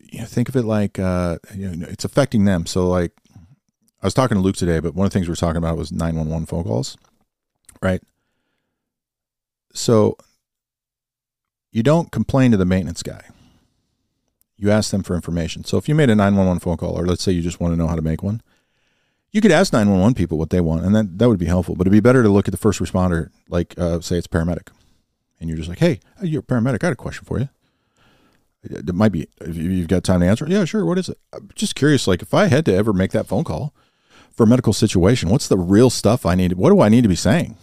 you 0.00 0.20
know, 0.20 0.24
think 0.24 0.48
of 0.48 0.56
it 0.56 0.64
like, 0.64 0.98
uh, 0.98 1.38
you 1.54 1.68
know, 1.68 1.86
it's 1.88 2.06
affecting 2.06 2.46
them. 2.46 2.64
So, 2.64 2.88
like, 2.88 3.12
I 4.02 4.06
was 4.06 4.14
talking 4.14 4.36
to 4.36 4.40
Luke 4.40 4.56
today, 4.56 4.80
but 4.80 4.94
one 4.94 5.04
of 5.04 5.12
the 5.12 5.18
things 5.18 5.28
we 5.28 5.32
were 5.32 5.36
talking 5.36 5.58
about 5.58 5.76
was 5.76 5.92
911 5.92 6.46
phone 6.46 6.64
calls, 6.64 6.96
right? 7.82 8.00
So 9.74 10.16
you 11.70 11.82
don't 11.82 12.10
complain 12.10 12.50
to 12.50 12.56
the 12.56 12.64
maintenance 12.64 13.02
guy. 13.02 13.22
You 14.56 14.70
ask 14.70 14.90
them 14.90 15.02
for 15.02 15.14
information. 15.14 15.64
So 15.64 15.78
if 15.78 15.88
you 15.88 15.94
made 15.94 16.10
a 16.10 16.14
911 16.14 16.60
phone 16.60 16.76
call, 16.76 16.98
or 16.98 17.06
let's 17.06 17.22
say 17.22 17.32
you 17.32 17.42
just 17.42 17.60
want 17.60 17.72
to 17.72 17.76
know 17.76 17.86
how 17.86 17.96
to 17.96 18.02
make 18.02 18.22
one, 18.22 18.42
you 19.32 19.40
could 19.40 19.52
ask 19.52 19.72
911 19.72 20.14
people 20.14 20.38
what 20.38 20.50
they 20.50 20.60
want, 20.60 20.84
and 20.84 20.94
that, 20.94 21.18
that 21.18 21.28
would 21.28 21.38
be 21.38 21.46
helpful. 21.46 21.76
But 21.76 21.86
it'd 21.86 21.92
be 21.92 22.00
better 22.00 22.22
to 22.22 22.28
look 22.28 22.48
at 22.48 22.52
the 22.52 22.58
first 22.58 22.80
responder, 22.80 23.30
like 23.48 23.74
uh, 23.78 24.00
say 24.00 24.16
it's 24.16 24.26
paramedic, 24.26 24.68
and 25.38 25.48
you're 25.48 25.56
just 25.56 25.68
like, 25.68 25.78
hey, 25.78 26.00
you're 26.20 26.40
a 26.40 26.44
paramedic. 26.44 26.74
I 26.74 26.78
got 26.78 26.92
a 26.92 26.96
question 26.96 27.24
for 27.24 27.38
you. 27.38 27.48
It 28.62 28.94
might 28.94 29.12
be, 29.12 29.26
if 29.40 29.56
you've 29.56 29.88
got 29.88 30.04
time 30.04 30.20
to 30.20 30.26
answer, 30.26 30.46
yeah, 30.46 30.66
sure. 30.66 30.84
What 30.84 30.98
is 30.98 31.08
it? 31.08 31.18
I'm 31.32 31.48
just 31.54 31.74
curious. 31.74 32.06
Like, 32.06 32.20
if 32.20 32.34
I 32.34 32.48
had 32.48 32.66
to 32.66 32.74
ever 32.74 32.92
make 32.92 33.12
that 33.12 33.26
phone 33.26 33.44
call 33.44 33.72
for 34.32 34.42
a 34.42 34.46
medical 34.46 34.74
situation, 34.74 35.30
what's 35.30 35.48
the 35.48 35.56
real 35.56 35.88
stuff 35.88 36.26
I 36.26 36.34
need? 36.34 36.52
What 36.54 36.68
do 36.68 36.82
I 36.82 36.90
need 36.90 37.02
to 37.02 37.08
be 37.08 37.16
saying? 37.16 37.56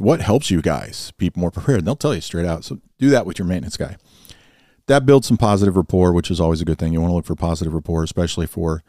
What 0.00 0.20
helps 0.20 0.50
you 0.50 0.62
guys 0.62 1.12
be 1.18 1.30
more 1.36 1.50
prepared? 1.50 1.78
And 1.78 1.86
they'll 1.86 1.96
tell 1.96 2.14
you 2.14 2.20
straight 2.20 2.46
out. 2.46 2.64
So 2.64 2.80
do 2.98 3.10
that 3.10 3.26
with 3.26 3.38
your 3.38 3.46
maintenance 3.46 3.76
guy. 3.76 3.96
That 4.86 5.06
builds 5.06 5.28
some 5.28 5.36
positive 5.36 5.76
rapport, 5.76 6.12
which 6.12 6.30
is 6.30 6.40
always 6.40 6.60
a 6.60 6.64
good 6.64 6.78
thing. 6.78 6.92
You 6.92 7.00
want 7.00 7.10
to 7.10 7.14
look 7.14 7.26
for 7.26 7.36
positive 7.36 7.74
rapport, 7.74 8.02
especially 8.02 8.46
for 8.46 8.82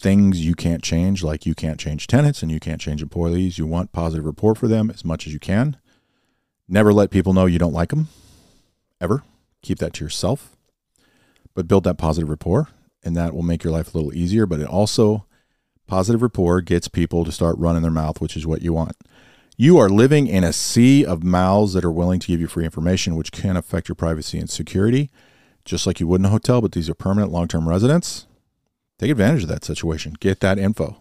things 0.00 0.44
you 0.44 0.54
can't 0.54 0.82
change, 0.82 1.22
like 1.22 1.46
you 1.46 1.54
can't 1.54 1.78
change 1.78 2.06
tenants 2.06 2.42
and 2.42 2.50
you 2.50 2.58
can't 2.58 2.80
change 2.80 3.00
employees. 3.00 3.58
You 3.58 3.66
want 3.66 3.92
positive 3.92 4.26
rapport 4.26 4.54
for 4.54 4.66
them 4.66 4.90
as 4.90 5.04
much 5.04 5.26
as 5.26 5.32
you 5.32 5.38
can. 5.38 5.76
Never 6.68 6.92
let 6.92 7.10
people 7.10 7.32
know 7.32 7.46
you 7.46 7.58
don't 7.58 7.72
like 7.72 7.90
them, 7.90 8.08
ever. 9.00 9.22
Keep 9.62 9.78
that 9.78 9.92
to 9.94 10.04
yourself, 10.04 10.56
but 11.54 11.68
build 11.68 11.84
that 11.84 11.98
positive 11.98 12.28
rapport, 12.28 12.68
and 13.02 13.16
that 13.16 13.34
will 13.34 13.42
make 13.42 13.62
your 13.62 13.72
life 13.72 13.94
a 13.94 13.96
little 13.96 14.14
easier. 14.14 14.46
But 14.46 14.60
it 14.60 14.66
also, 14.66 15.26
positive 15.86 16.22
rapport 16.22 16.60
gets 16.60 16.88
people 16.88 17.24
to 17.24 17.32
start 17.32 17.56
running 17.58 17.82
their 17.82 17.90
mouth, 17.90 18.20
which 18.20 18.36
is 18.36 18.46
what 18.46 18.62
you 18.62 18.72
want. 18.72 18.96
You 19.56 19.78
are 19.78 19.88
living 19.88 20.26
in 20.26 20.42
a 20.42 20.52
sea 20.52 21.04
of 21.04 21.22
mouths 21.22 21.74
that 21.74 21.84
are 21.84 21.92
willing 21.92 22.18
to 22.18 22.26
give 22.26 22.40
you 22.40 22.48
free 22.48 22.64
information, 22.64 23.14
which 23.14 23.30
can 23.30 23.56
affect 23.56 23.88
your 23.88 23.94
privacy 23.94 24.38
and 24.38 24.50
security, 24.50 25.10
just 25.64 25.86
like 25.86 26.00
you 26.00 26.08
would 26.08 26.20
in 26.20 26.24
a 26.24 26.30
hotel, 26.30 26.60
but 26.60 26.72
these 26.72 26.90
are 26.90 26.94
permanent 26.94 27.30
long 27.30 27.46
term 27.46 27.68
residents. 27.68 28.26
Take 28.98 29.12
advantage 29.12 29.44
of 29.44 29.48
that 29.50 29.64
situation. 29.64 30.16
Get 30.18 30.40
that 30.40 30.58
info. 30.58 30.96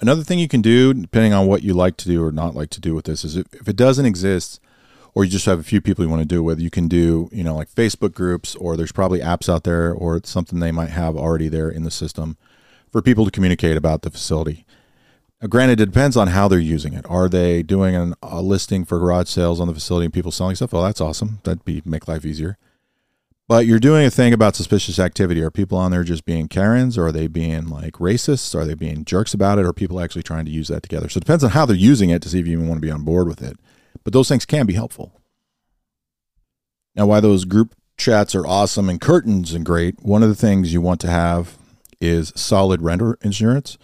Another 0.00 0.22
thing 0.22 0.38
you 0.38 0.46
can 0.46 0.62
do, 0.62 0.94
depending 0.94 1.32
on 1.32 1.48
what 1.48 1.64
you 1.64 1.74
like 1.74 1.96
to 1.96 2.06
do 2.06 2.24
or 2.24 2.30
not 2.30 2.54
like 2.54 2.70
to 2.70 2.80
do 2.80 2.94
with 2.94 3.06
this, 3.06 3.24
is 3.24 3.36
if, 3.36 3.46
it 3.66 3.74
doesn't 3.74 4.06
exist, 4.06 4.60
or 5.12 5.24
you 5.24 5.30
just 5.30 5.46
have 5.46 5.58
a 5.58 5.64
few 5.64 5.80
people 5.80 6.04
you 6.04 6.10
want 6.10 6.22
to 6.22 6.28
do 6.28 6.38
it 6.38 6.42
with, 6.42 6.60
you 6.60 6.70
can 6.70 6.86
do, 6.86 7.28
you 7.32 7.42
know, 7.42 7.56
like 7.56 7.68
Facebook 7.70 8.14
groups, 8.14 8.54
or 8.54 8.76
there's 8.76 8.92
probably 8.92 9.18
apps 9.18 9.52
out 9.52 9.64
there, 9.64 9.92
or 9.92 10.16
it's 10.16 10.30
something 10.30 10.60
they 10.60 10.70
might 10.70 10.90
have 10.90 11.16
already 11.16 11.48
there 11.48 11.68
in 11.68 11.82
the 11.82 11.90
system 11.90 12.36
for 12.92 13.02
people 13.02 13.24
to 13.24 13.32
communicate 13.32 13.76
about 13.76 14.02
the 14.02 14.10
facility. 14.10 14.64
Now, 15.40 15.46
granted, 15.46 15.80
it 15.80 15.86
depends 15.86 16.16
on 16.16 16.28
how 16.28 16.48
they're 16.48 16.58
using 16.58 16.94
it. 16.94 17.06
Are 17.08 17.28
they 17.28 17.62
doing 17.62 17.94
an, 17.94 18.14
a 18.22 18.42
listing 18.42 18.84
for 18.84 18.98
garage 18.98 19.28
sales 19.28 19.60
on 19.60 19.68
the 19.68 19.74
facility 19.74 20.06
and 20.06 20.14
people 20.14 20.32
selling 20.32 20.56
stuff? 20.56 20.72
Well, 20.72 20.82
that's 20.82 21.00
awesome. 21.00 21.38
That'd 21.44 21.64
be 21.64 21.80
make 21.84 22.08
life 22.08 22.26
easier. 22.26 22.58
But 23.46 23.64
you're 23.64 23.78
doing 23.78 24.04
a 24.04 24.10
thing 24.10 24.34
about 24.34 24.56
suspicious 24.56 24.98
activity. 24.98 25.40
Are 25.40 25.50
people 25.50 25.78
on 25.78 25.90
there 25.90 26.04
just 26.04 26.26
being 26.26 26.48
Karens? 26.48 26.98
Or 26.98 27.06
are 27.06 27.12
they 27.12 27.28
being 27.28 27.68
like 27.68 27.94
racists? 27.94 28.54
Are 28.54 28.66
they 28.66 28.74
being 28.74 29.04
jerks 29.04 29.32
about 29.32 29.58
it? 29.58 29.64
Or 29.64 29.68
are 29.68 29.72
people 29.72 30.00
actually 30.00 30.24
trying 30.24 30.44
to 30.44 30.50
use 30.50 30.68
that 30.68 30.82
together? 30.82 31.08
So 31.08 31.18
it 31.18 31.24
depends 31.24 31.44
on 31.44 31.50
how 31.50 31.64
they're 31.64 31.76
using 31.76 32.10
it 32.10 32.20
to 32.22 32.28
see 32.28 32.40
if 32.40 32.46
you 32.46 32.54
even 32.54 32.68
want 32.68 32.82
to 32.82 32.86
be 32.86 32.90
on 32.90 33.04
board 33.04 33.26
with 33.26 33.40
it. 33.40 33.58
But 34.04 34.12
those 34.12 34.28
things 34.28 34.44
can 34.44 34.66
be 34.66 34.74
helpful. 34.74 35.18
Now, 36.94 37.06
why 37.06 37.20
those 37.20 37.44
group 37.44 37.74
chats 37.96 38.34
are 38.34 38.46
awesome 38.46 38.88
and 38.88 39.00
curtains 39.00 39.54
and 39.54 39.64
great, 39.64 40.02
one 40.02 40.22
of 40.22 40.28
the 40.28 40.34
things 40.34 40.72
you 40.72 40.80
want 40.80 41.00
to 41.02 41.08
have 41.08 41.56
is 42.00 42.32
solid 42.36 42.82
renter 42.82 43.16
insurance. 43.22 43.78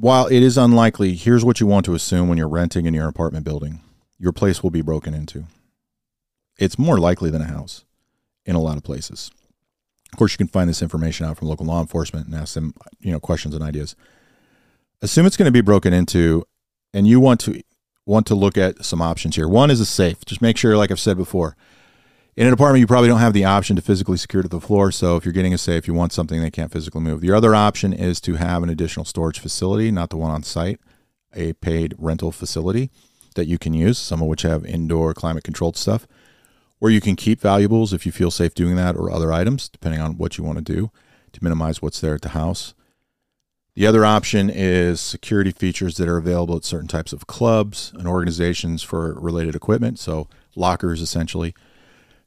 While 0.00 0.28
it 0.28 0.44
is 0.44 0.56
unlikely, 0.56 1.14
here's 1.14 1.44
what 1.44 1.58
you 1.58 1.66
want 1.66 1.84
to 1.86 1.94
assume 1.94 2.28
when 2.28 2.38
you're 2.38 2.48
renting 2.48 2.86
in 2.86 2.94
your 2.94 3.08
apartment 3.08 3.44
building 3.44 3.80
your 4.16 4.30
place 4.32 4.62
will 4.62 4.70
be 4.70 4.80
broken 4.80 5.12
into. 5.12 5.44
It's 6.56 6.78
more 6.78 6.98
likely 6.98 7.30
than 7.30 7.42
a 7.42 7.46
house 7.46 7.84
in 8.44 8.54
a 8.54 8.60
lot 8.60 8.76
of 8.76 8.84
places. 8.84 9.30
Of 10.12 10.18
course, 10.18 10.32
you 10.32 10.38
can 10.38 10.48
find 10.48 10.68
this 10.68 10.82
information 10.82 11.26
out 11.26 11.36
from 11.38 11.48
local 11.48 11.66
law 11.66 11.80
enforcement 11.80 12.26
and 12.26 12.34
ask 12.34 12.54
them, 12.54 12.74
you 13.00 13.10
know, 13.10 13.18
questions 13.18 13.54
and 13.54 13.62
ideas. 13.62 13.96
Assume 15.02 15.26
it's 15.26 15.36
going 15.36 15.46
to 15.46 15.52
be 15.52 15.60
broken 15.60 15.92
into, 15.92 16.44
and 16.92 17.06
you 17.06 17.18
want 17.18 17.40
to 17.40 17.60
want 18.06 18.26
to 18.28 18.34
look 18.34 18.56
at 18.56 18.84
some 18.84 19.02
options 19.02 19.34
here. 19.36 19.48
One 19.48 19.70
is 19.70 19.80
a 19.80 19.86
safe. 19.86 20.24
Just 20.24 20.42
make 20.42 20.56
sure, 20.56 20.76
like 20.76 20.90
I've 20.90 21.00
said 21.00 21.16
before, 21.16 21.56
in 22.38 22.46
an 22.46 22.52
apartment, 22.52 22.78
you 22.78 22.86
probably 22.86 23.08
don't 23.08 23.18
have 23.18 23.32
the 23.32 23.44
option 23.44 23.74
to 23.74 23.82
physically 23.82 24.16
secure 24.16 24.44
to 24.44 24.48
the 24.48 24.60
floor. 24.60 24.92
So 24.92 25.16
if 25.16 25.24
you're 25.24 25.32
getting 25.32 25.52
a 25.52 25.58
safe, 25.58 25.78
if 25.78 25.88
you 25.88 25.94
want 25.94 26.12
something 26.12 26.40
they 26.40 26.52
can't 26.52 26.70
physically 26.70 27.00
move. 27.00 27.20
The 27.20 27.32
other 27.32 27.52
option 27.52 27.92
is 27.92 28.20
to 28.20 28.36
have 28.36 28.62
an 28.62 28.70
additional 28.70 29.04
storage 29.04 29.40
facility, 29.40 29.90
not 29.90 30.10
the 30.10 30.18
one 30.18 30.30
on 30.30 30.44
site, 30.44 30.78
a 31.34 31.54
paid 31.54 31.96
rental 31.98 32.30
facility 32.30 32.90
that 33.34 33.46
you 33.46 33.58
can 33.58 33.74
use, 33.74 33.98
some 33.98 34.22
of 34.22 34.28
which 34.28 34.42
have 34.42 34.64
indoor 34.64 35.14
climate 35.14 35.42
controlled 35.42 35.76
stuff, 35.76 36.06
where 36.78 36.92
you 36.92 37.00
can 37.00 37.16
keep 37.16 37.40
valuables 37.40 37.92
if 37.92 38.06
you 38.06 38.12
feel 38.12 38.30
safe 38.30 38.54
doing 38.54 38.76
that 38.76 38.94
or 38.94 39.10
other 39.10 39.32
items, 39.32 39.68
depending 39.68 40.00
on 40.00 40.16
what 40.16 40.38
you 40.38 40.44
want 40.44 40.64
to 40.64 40.72
do 40.72 40.92
to 41.32 41.42
minimize 41.42 41.82
what's 41.82 42.00
there 42.00 42.14
at 42.14 42.22
the 42.22 42.28
house. 42.28 42.72
The 43.74 43.84
other 43.84 44.04
option 44.04 44.48
is 44.48 45.00
security 45.00 45.50
features 45.50 45.96
that 45.96 46.06
are 46.06 46.18
available 46.18 46.54
at 46.54 46.64
certain 46.64 46.86
types 46.86 47.12
of 47.12 47.26
clubs 47.26 47.90
and 47.98 48.06
organizations 48.06 48.84
for 48.84 49.14
related 49.14 49.56
equipment. 49.56 49.98
So, 49.98 50.28
lockers 50.54 51.02
essentially. 51.02 51.52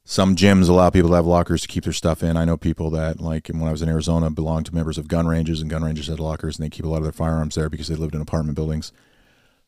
Some 0.04 0.34
gyms 0.34 0.68
allow 0.68 0.90
people 0.90 1.10
to 1.10 1.14
have 1.14 1.26
lockers 1.26 1.62
to 1.62 1.68
keep 1.68 1.84
their 1.84 1.92
stuff 1.92 2.24
in. 2.24 2.36
I 2.36 2.44
know 2.44 2.56
people 2.56 2.90
that, 2.90 3.20
like 3.20 3.48
when 3.48 3.62
I 3.62 3.72
was 3.72 3.82
in 3.82 3.88
Arizona, 3.88 4.30
belonged 4.30 4.66
to 4.66 4.74
members 4.74 4.98
of 4.98 5.06
gun 5.06 5.28
ranges, 5.28 5.60
and 5.60 5.70
gun 5.70 5.84
ranges 5.84 6.08
had 6.08 6.18
lockers, 6.18 6.58
and 6.58 6.64
they 6.64 6.70
keep 6.70 6.84
a 6.84 6.88
lot 6.88 6.98
of 6.98 7.04
their 7.04 7.12
firearms 7.12 7.54
there 7.54 7.70
because 7.70 7.86
they 7.86 7.94
lived 7.94 8.14
in 8.14 8.20
apartment 8.20 8.56
buildings. 8.56 8.92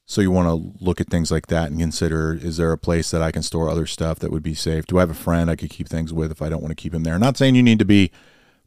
So 0.06 0.20
you 0.20 0.32
want 0.32 0.48
to 0.48 0.84
look 0.84 1.00
at 1.00 1.08
things 1.08 1.30
like 1.30 1.46
that 1.46 1.70
and 1.70 1.78
consider: 1.78 2.34
is 2.34 2.56
there 2.56 2.72
a 2.72 2.78
place 2.78 3.12
that 3.12 3.22
I 3.22 3.30
can 3.30 3.42
store 3.42 3.68
other 3.68 3.86
stuff 3.86 4.18
that 4.18 4.32
would 4.32 4.42
be 4.42 4.54
safe? 4.54 4.86
Do 4.86 4.98
I 4.98 5.02
have 5.02 5.10
a 5.10 5.14
friend 5.14 5.48
I 5.48 5.56
could 5.56 5.70
keep 5.70 5.88
things 5.88 6.12
with 6.12 6.32
if 6.32 6.42
I 6.42 6.48
don't 6.48 6.62
want 6.62 6.76
to 6.76 6.82
keep 6.82 6.92
them 6.92 7.04
there? 7.04 7.14
I'm 7.14 7.20
Not 7.20 7.36
saying 7.36 7.54
you 7.54 7.62
need 7.62 7.78
to 7.78 7.84
be 7.84 8.10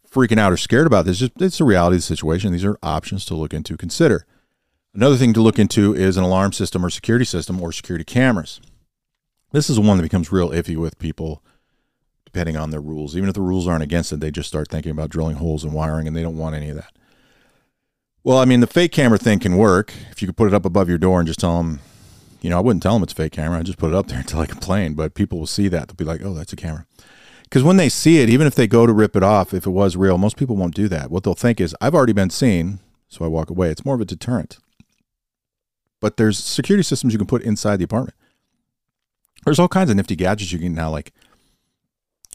freaking 0.10 0.40
out 0.40 0.54
or 0.54 0.58
scared 0.58 0.88
about 0.88 1.06
this. 1.06 1.20
Just 1.20 1.34
it's 1.42 1.58
the 1.58 1.66
reality 1.66 1.98
of 1.98 2.02
the 2.02 2.04
situation. 2.04 2.54
These 2.54 2.66
are 2.66 2.80
options 2.82 3.26
to 3.26 3.36
look 3.36 3.54
into, 3.54 3.76
consider. 3.76 4.26
Another 4.94 5.18
thing 5.18 5.34
to 5.34 5.42
look 5.42 5.60
into 5.60 5.94
is 5.94 6.16
an 6.16 6.24
alarm 6.24 6.54
system 6.54 6.84
or 6.84 6.90
security 6.90 7.26
system 7.26 7.62
or 7.62 7.74
security 7.74 8.06
cameras. 8.06 8.62
This 9.52 9.70
is 9.70 9.80
one 9.80 9.98
that 9.98 10.04
becomes 10.04 10.32
real 10.32 10.50
iffy 10.50 10.78
with 10.78 10.98
people 10.98 11.44
depending 12.28 12.58
on 12.58 12.72
their 12.72 12.82
rules. 12.82 13.16
Even 13.16 13.30
if 13.30 13.36
the 13.36 13.42
rules 13.42 13.70
aren't 13.70 13.84
against 13.84 14.12
it, 14.12 14.20
they 14.20 14.32
just 14.32 14.50
start 14.50 14.68
thinking 14.68 14.92
about 14.92 15.10
drilling 15.10 15.38
holes 15.38 15.64
and 15.64 15.72
wiring 15.72 16.08
and 16.08 16.16
they 16.16 16.22
don't 16.22 16.38
want 16.38 16.56
any 16.56 16.70
of 16.70 16.76
that. 16.76 16.92
Well, 18.22 18.38
I 18.38 18.44
mean, 18.44 18.60
the 18.60 18.68
fake 18.68 18.92
camera 18.92 19.18
thing 19.18 19.40
can 19.40 19.56
work 19.56 19.94
if 20.12 20.22
you 20.22 20.28
could 20.28 20.36
put 20.36 20.50
it 20.50 20.54
up 20.54 20.66
above 20.66 20.90
your 20.90 20.98
door 20.98 21.22
and 21.22 21.26
just 21.26 21.40
tell 21.40 21.56
them, 21.56 21.80
you 22.42 22.50
know, 22.50 22.58
I 22.58 22.60
wouldn't 22.60 22.84
tell 22.84 22.96
them 22.96 23.04
it's 23.04 23.14
a 23.14 23.16
fake 23.16 23.32
camera. 23.32 23.60
I 23.60 23.64
just 23.64 23.78
put 23.78 23.92
it 23.92 23.96
up 23.96 24.08
there 24.08 24.20
until 24.20 24.42
I 24.42 24.46
complain. 24.46 24.94
But 24.94 25.14
people 25.14 25.40
will 25.40 25.48
see 25.48 25.70
that. 25.70 25.88
They'll 25.88 25.96
be 25.96 26.04
like, 26.04 26.22
oh, 26.22 26.34
that's 26.34 26.52
a 26.52 26.58
camera. 26.58 26.86
Because 27.44 27.64
when 27.64 27.78
they 27.78 27.88
see 27.88 28.20
it, 28.20 28.30
even 28.30 28.46
if 28.46 28.56
they 28.56 28.68
go 28.68 28.86
to 28.86 28.92
rip 28.92 29.16
it 29.16 29.24
off, 29.24 29.54
if 29.54 29.66
it 29.66 29.70
was 29.70 29.96
real, 29.96 30.18
most 30.18 30.36
people 30.36 30.58
won't 30.58 30.76
do 30.76 30.90
that. 30.90 31.10
What 31.10 31.24
they'll 31.24 31.34
think 31.34 31.62
is, 31.62 31.74
I've 31.80 31.96
already 31.96 32.12
been 32.12 32.30
seen, 32.30 32.80
so 33.08 33.24
I 33.24 33.30
walk 33.30 33.50
away. 33.50 33.70
It's 33.70 33.86
more 33.86 33.96
of 33.96 34.02
a 34.02 34.06
deterrent. 34.06 34.58
But 36.02 36.18
there's 36.18 36.38
security 36.38 36.84
systems 36.84 37.14
you 37.14 37.20
can 37.20 37.28
put 37.28 37.44
inside 37.44 37.78
the 37.78 37.86
apartment. 37.86 38.16
There's 39.46 39.60
all 39.60 39.70
kinds 39.70 39.90
of 39.90 39.96
nifty 39.96 40.18
gadgets 40.18 40.52
you 40.52 40.60
can 40.60 40.74
now, 40.74 40.92
like, 40.92 41.14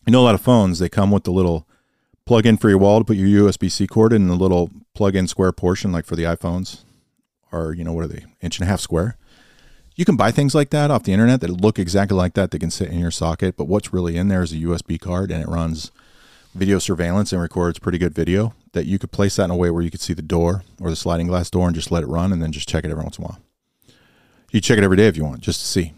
you 0.06 0.12
know, 0.12 0.20
a 0.20 0.24
lot 0.24 0.34
of 0.34 0.40
phones, 0.40 0.78
they 0.78 0.88
come 0.88 1.10
with 1.10 1.24
the 1.24 1.32
little 1.32 1.66
plug 2.24 2.46
in 2.46 2.56
for 2.56 2.68
your 2.68 2.78
wall 2.78 3.00
to 3.00 3.04
put 3.04 3.16
your 3.16 3.50
USB 3.50 3.70
C 3.70 3.86
cord 3.86 4.12
in 4.12 4.28
the 4.28 4.34
little 4.34 4.70
plug 4.94 5.16
in 5.16 5.28
square 5.28 5.52
portion, 5.52 5.92
like 5.92 6.04
for 6.04 6.16
the 6.16 6.24
iPhones, 6.24 6.82
or, 7.50 7.72
you 7.72 7.84
know, 7.84 7.92
what 7.92 8.04
are 8.04 8.08
they, 8.08 8.24
inch 8.40 8.58
and 8.58 8.66
a 8.66 8.70
half 8.70 8.80
square? 8.80 9.16
You 9.94 10.04
can 10.04 10.16
buy 10.16 10.30
things 10.30 10.54
like 10.54 10.70
that 10.70 10.90
off 10.90 11.02
the 11.02 11.12
internet 11.12 11.40
that 11.42 11.50
look 11.50 11.78
exactly 11.78 12.16
like 12.16 12.34
that. 12.34 12.50
They 12.50 12.58
can 12.58 12.70
sit 12.70 12.88
in 12.88 12.98
your 12.98 13.10
socket, 13.10 13.56
but 13.56 13.66
what's 13.66 13.92
really 13.92 14.16
in 14.16 14.28
there 14.28 14.42
is 14.42 14.52
a 14.52 14.56
USB 14.56 14.98
card 14.98 15.30
and 15.30 15.42
it 15.42 15.48
runs 15.48 15.92
video 16.54 16.78
surveillance 16.78 17.32
and 17.32 17.40
records 17.40 17.78
pretty 17.78 17.98
good 17.98 18.14
video 18.14 18.54
that 18.72 18.86
you 18.86 18.98
could 18.98 19.12
place 19.12 19.36
that 19.36 19.44
in 19.44 19.50
a 19.50 19.56
way 19.56 19.70
where 19.70 19.82
you 19.82 19.90
could 19.90 20.00
see 20.00 20.14
the 20.14 20.22
door 20.22 20.62
or 20.80 20.90
the 20.90 20.96
sliding 20.96 21.26
glass 21.26 21.50
door 21.50 21.66
and 21.66 21.74
just 21.74 21.90
let 21.90 22.02
it 22.02 22.06
run 22.06 22.32
and 22.32 22.42
then 22.42 22.52
just 22.52 22.68
check 22.68 22.84
it 22.84 22.90
every 22.90 23.02
once 23.02 23.18
in 23.18 23.24
a 23.24 23.28
while. 23.28 23.38
You 24.50 24.60
check 24.60 24.78
it 24.78 24.84
every 24.84 24.96
day 24.96 25.06
if 25.06 25.16
you 25.16 25.24
want, 25.24 25.40
just 25.40 25.60
to 25.60 25.66
see. 25.66 25.92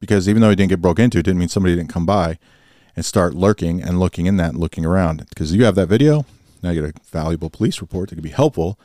Because 0.00 0.28
even 0.28 0.42
though 0.42 0.50
it 0.50 0.56
didn't 0.56 0.70
get 0.70 0.82
broke 0.82 0.98
into, 0.98 1.18
it 1.18 1.22
didn't 1.22 1.38
mean 1.38 1.48
somebody 1.48 1.74
didn't 1.74 1.90
come 1.90 2.06
by 2.06 2.38
and 2.96 3.04
start 3.04 3.34
lurking 3.34 3.82
and 3.82 3.98
looking 3.98 4.26
in 4.26 4.36
that 4.36 4.50
and 4.50 4.58
looking 4.58 4.84
around. 4.84 5.26
Because 5.28 5.54
you 5.54 5.64
have 5.64 5.74
that 5.74 5.88
video, 5.88 6.24
now 6.62 6.70
you 6.70 6.82
get 6.82 6.96
a 6.96 7.00
valuable 7.10 7.50
police 7.50 7.80
report 7.80 8.08
that 8.08 8.16
could 8.16 8.24
be 8.24 8.30
helpful. 8.30 8.78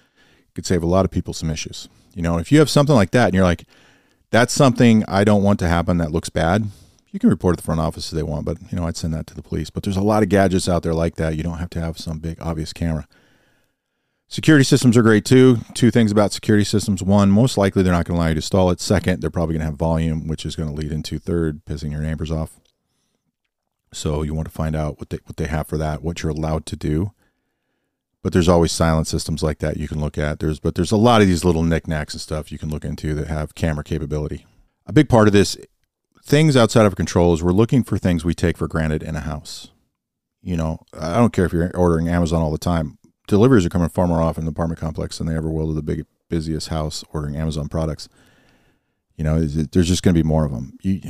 Could 0.56 0.66
save 0.66 0.84
a 0.84 0.88
lot 0.88 1.06
of 1.06 1.12
people 1.12 1.34
some 1.34 1.50
issues. 1.50 1.88
You 2.16 2.22
know, 2.22 2.38
if 2.38 2.52
you 2.52 2.60
have 2.60 2.70
something 2.70 2.96
like 2.96 3.12
that 3.12 3.26
and 3.26 3.34
you're 3.36 3.44
like, 3.44 3.66
that's 4.32 4.54
something 4.54 5.04
I 5.08 5.24
don't 5.24 5.44
want 5.44 5.60
to 5.60 5.68
happen 5.68 5.98
that 5.98 6.12
looks 6.12 6.30
bad, 6.30 6.66
you 7.12 7.20
can 7.20 7.30
report 7.30 7.54
at 7.54 7.58
the 7.58 7.64
front 7.64 7.82
office 7.82 8.12
if 8.12 8.16
they 8.16 8.24
want, 8.24 8.46
but 8.46 8.58
you 8.72 8.78
know, 8.78 8.86
I'd 8.86 8.98
send 8.98 9.14
that 9.14 9.28
to 9.28 9.36
the 9.36 9.42
police. 9.42 9.70
But 9.70 9.84
there's 9.84 9.98
a 9.98 10.02
lot 10.02 10.24
of 10.24 10.30
gadgets 10.30 10.70
out 10.70 10.84
there 10.84 10.94
like 10.94 11.16
that. 11.16 11.36
You 11.36 11.44
don't 11.44 11.58
have 11.58 11.70
to 11.72 11.80
have 11.80 11.98
some 11.98 12.20
big 12.20 12.38
obvious 12.42 12.74
camera. 12.74 13.08
Security 14.28 14.64
systems 14.64 14.96
are 14.96 15.02
great 15.02 15.26
too. 15.26 15.58
Two 15.74 15.90
things 15.90 16.12
about 16.12 16.32
security 16.32 16.64
systems. 16.64 17.02
One, 17.02 17.32
most 17.32 17.58
likely 17.58 17.82
they're 17.82 17.94
not 17.94 18.06
going 18.06 18.16
to 18.16 18.22
allow 18.22 18.28
you 18.28 18.36
to 18.36 18.40
install 18.40 18.70
it. 18.70 18.80
Second, 18.80 19.22
they're 19.22 19.32
probably 19.32 19.54
going 19.54 19.62
to 19.62 19.66
have 19.66 19.76
volume, 19.76 20.28
which 20.28 20.46
is 20.46 20.56
going 20.56 20.70
to 20.70 20.76
lead 20.76 20.92
into 20.92 21.18
third, 21.18 21.66
pissing 21.66 21.92
your 21.92 22.02
neighbors 22.02 22.30
off. 22.30 22.60
So 23.92 24.22
you 24.22 24.34
want 24.34 24.48
to 24.48 24.54
find 24.54 24.76
out 24.76 25.00
what 25.00 25.10
they 25.10 25.18
what 25.26 25.38
they 25.38 25.48
have 25.48 25.68
for 25.68 25.78
that, 25.78 26.02
what 26.02 26.22
you're 26.22 26.32
allowed 26.32 26.66
to 26.68 26.76
do. 26.76 27.14
But 28.22 28.34
there's 28.34 28.50
always 28.50 28.72
silent 28.72 29.08
systems 29.08 29.42
like 29.42 29.60
that 29.60 29.78
you 29.78 29.88
can 29.88 30.02
look 30.02 30.18
at. 30.18 30.40
There's 30.40 30.60
but 30.60 30.76
there's 30.76 30.92
a 30.92 30.98
lot 30.98 31.22
of 31.22 31.28
these 31.28 31.46
little 31.46 31.64
knickknacks 31.64 32.14
and 32.14 32.22
stuff 32.22 32.52
you 32.52 32.58
can 32.58 32.70
look 32.70 32.86
into 32.86 33.14
that 33.16 33.28
have 33.28 33.56
camera 33.56 33.84
capability. 33.84 34.46
A 34.86 34.94
big 34.94 35.10
part 35.10 35.28
of 35.28 35.34
this 35.34 35.58
things 36.24 36.56
outside 36.56 36.86
of 36.86 36.96
control 36.96 37.34
is 37.34 37.42
we're 37.42 37.52
looking 37.52 37.84
for 37.84 37.98
things 37.98 38.24
we 38.24 38.34
take 38.34 38.58
for 38.58 38.68
granted 38.68 39.02
in 39.02 39.16
a 39.16 39.22
house. 39.22 39.72
You 40.42 40.56
know, 40.56 40.80
I 40.94 41.18
don't 41.18 41.34
care 41.34 41.46
if 41.46 41.52
you're 41.52 41.76
ordering 41.76 42.08
Amazon 42.08 42.42
all 42.42 42.52
the 42.52 42.58
time. 42.58 42.98
Deliveries 43.28 43.66
are 43.66 43.70
coming 43.70 43.90
far 43.90 44.08
more 44.08 44.22
often 44.22 44.42
in 44.42 44.46
the 44.46 44.52
apartment 44.52 44.80
complex 44.80 45.18
than 45.18 45.28
they 45.28 45.36
ever 45.36 45.50
will 45.50 45.68
to 45.68 45.74
the 45.74 45.82
big 45.82 46.06
busiest 46.30 46.70
house 46.70 47.04
ordering 47.12 47.36
Amazon 47.36 47.68
products. 47.68 48.08
You 49.18 49.24
know, 49.24 49.42
there's 49.42 49.88
just 49.88 50.02
going 50.02 50.16
to 50.16 50.24
be 50.24 50.28
more 50.28 50.46
of 50.46 50.52
them. 50.52 50.78
You, 50.82 51.02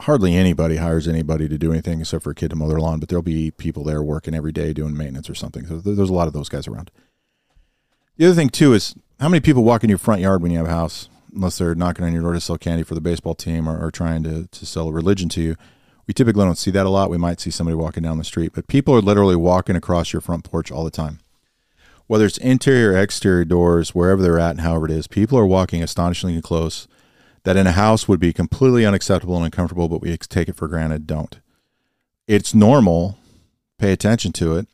hardly 0.00 0.34
anybody 0.34 0.76
hires 0.76 1.08
anybody 1.08 1.48
to 1.48 1.58
do 1.58 1.72
anything 1.72 2.00
except 2.00 2.24
for 2.24 2.30
a 2.30 2.34
kid 2.34 2.50
to 2.50 2.56
mow 2.56 2.68
their 2.68 2.80
lawn, 2.80 3.00
but 3.00 3.08
there'll 3.08 3.22
be 3.22 3.50
people 3.50 3.84
there 3.84 4.02
working 4.02 4.34
every 4.34 4.52
day 4.52 4.72
doing 4.72 4.96
maintenance 4.96 5.30
or 5.30 5.34
something. 5.34 5.66
So 5.66 5.78
there's 5.78 6.10
a 6.10 6.14
lot 6.14 6.28
of 6.28 6.34
those 6.34 6.48
guys 6.48 6.68
around. 6.68 6.90
The 8.16 8.26
other 8.26 8.34
thing 8.34 8.50
too 8.50 8.74
is 8.74 8.94
how 9.20 9.28
many 9.28 9.40
people 9.40 9.64
walk 9.64 9.84
in 9.84 9.88
your 9.88 9.98
front 9.98 10.20
yard 10.20 10.42
when 10.42 10.50
you 10.52 10.58
have 10.58 10.66
a 10.66 10.70
house, 10.70 11.08
unless 11.34 11.58
they're 11.58 11.74
knocking 11.74 12.04
on 12.04 12.12
your 12.12 12.22
door 12.22 12.34
to 12.34 12.40
sell 12.40 12.58
candy 12.58 12.82
for 12.82 12.94
the 12.94 13.00
baseball 13.00 13.34
team 13.34 13.68
or, 13.68 13.82
or 13.82 13.90
trying 13.90 14.22
to, 14.24 14.46
to 14.46 14.66
sell 14.66 14.88
a 14.88 14.92
religion 14.92 15.28
to 15.30 15.40
you. 15.40 15.56
We 16.06 16.14
typically 16.14 16.44
don't 16.44 16.58
see 16.58 16.70
that 16.70 16.86
a 16.86 16.90
lot. 16.90 17.10
We 17.10 17.18
might 17.18 17.40
see 17.40 17.50
somebody 17.50 17.74
walking 17.74 18.02
down 18.02 18.18
the 18.18 18.24
street, 18.24 18.52
but 18.54 18.68
people 18.68 18.94
are 18.94 19.00
literally 19.00 19.34
walking 19.34 19.76
across 19.76 20.12
your 20.12 20.20
front 20.22 20.44
porch 20.44 20.70
all 20.70 20.84
the 20.84 20.90
time. 20.90 21.18
Whether 22.06 22.26
it's 22.26 22.38
interior 22.38 22.92
or 22.92 22.98
exterior 22.98 23.44
doors, 23.44 23.94
wherever 23.94 24.22
they're 24.22 24.38
at 24.38 24.52
and 24.52 24.60
however 24.60 24.86
it 24.86 24.92
is, 24.92 25.08
people 25.08 25.36
are 25.36 25.46
walking 25.46 25.82
astonishingly 25.82 26.40
close 26.40 26.86
that 27.46 27.56
in 27.56 27.68
a 27.68 27.72
house 27.72 28.08
would 28.08 28.18
be 28.18 28.32
completely 28.32 28.84
unacceptable 28.84 29.36
and 29.36 29.44
uncomfortable, 29.44 29.88
but 29.88 30.02
we 30.02 30.16
take 30.16 30.48
it 30.48 30.56
for 30.56 30.66
granted, 30.66 31.06
don't. 31.06 31.38
It's 32.26 32.52
normal, 32.52 33.18
pay 33.78 33.92
attention 33.92 34.32
to 34.32 34.56
it, 34.56 34.66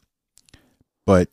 but 1.05 1.29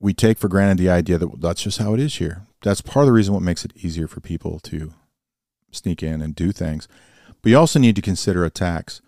we 0.00 0.12
take 0.12 0.36
for 0.36 0.48
granted 0.48 0.78
the 0.78 0.90
idea 0.90 1.16
that 1.16 1.40
that's 1.40 1.62
just 1.62 1.78
how 1.78 1.94
it 1.94 2.00
is 2.00 2.16
here. 2.16 2.42
That's 2.64 2.80
part 2.80 3.04
of 3.04 3.06
the 3.06 3.12
reason 3.12 3.32
what 3.32 3.42
makes 3.44 3.64
it 3.64 3.72
easier 3.76 4.08
for 4.08 4.18
people 4.18 4.58
to 4.64 4.92
sneak 5.70 6.02
in 6.02 6.20
and 6.20 6.34
do 6.34 6.50
things. 6.50 6.88
But 7.40 7.50
you 7.50 7.56
also 7.56 7.78
need 7.78 7.94
to 7.94 8.02
consider 8.02 8.44
attacks. 8.44 9.00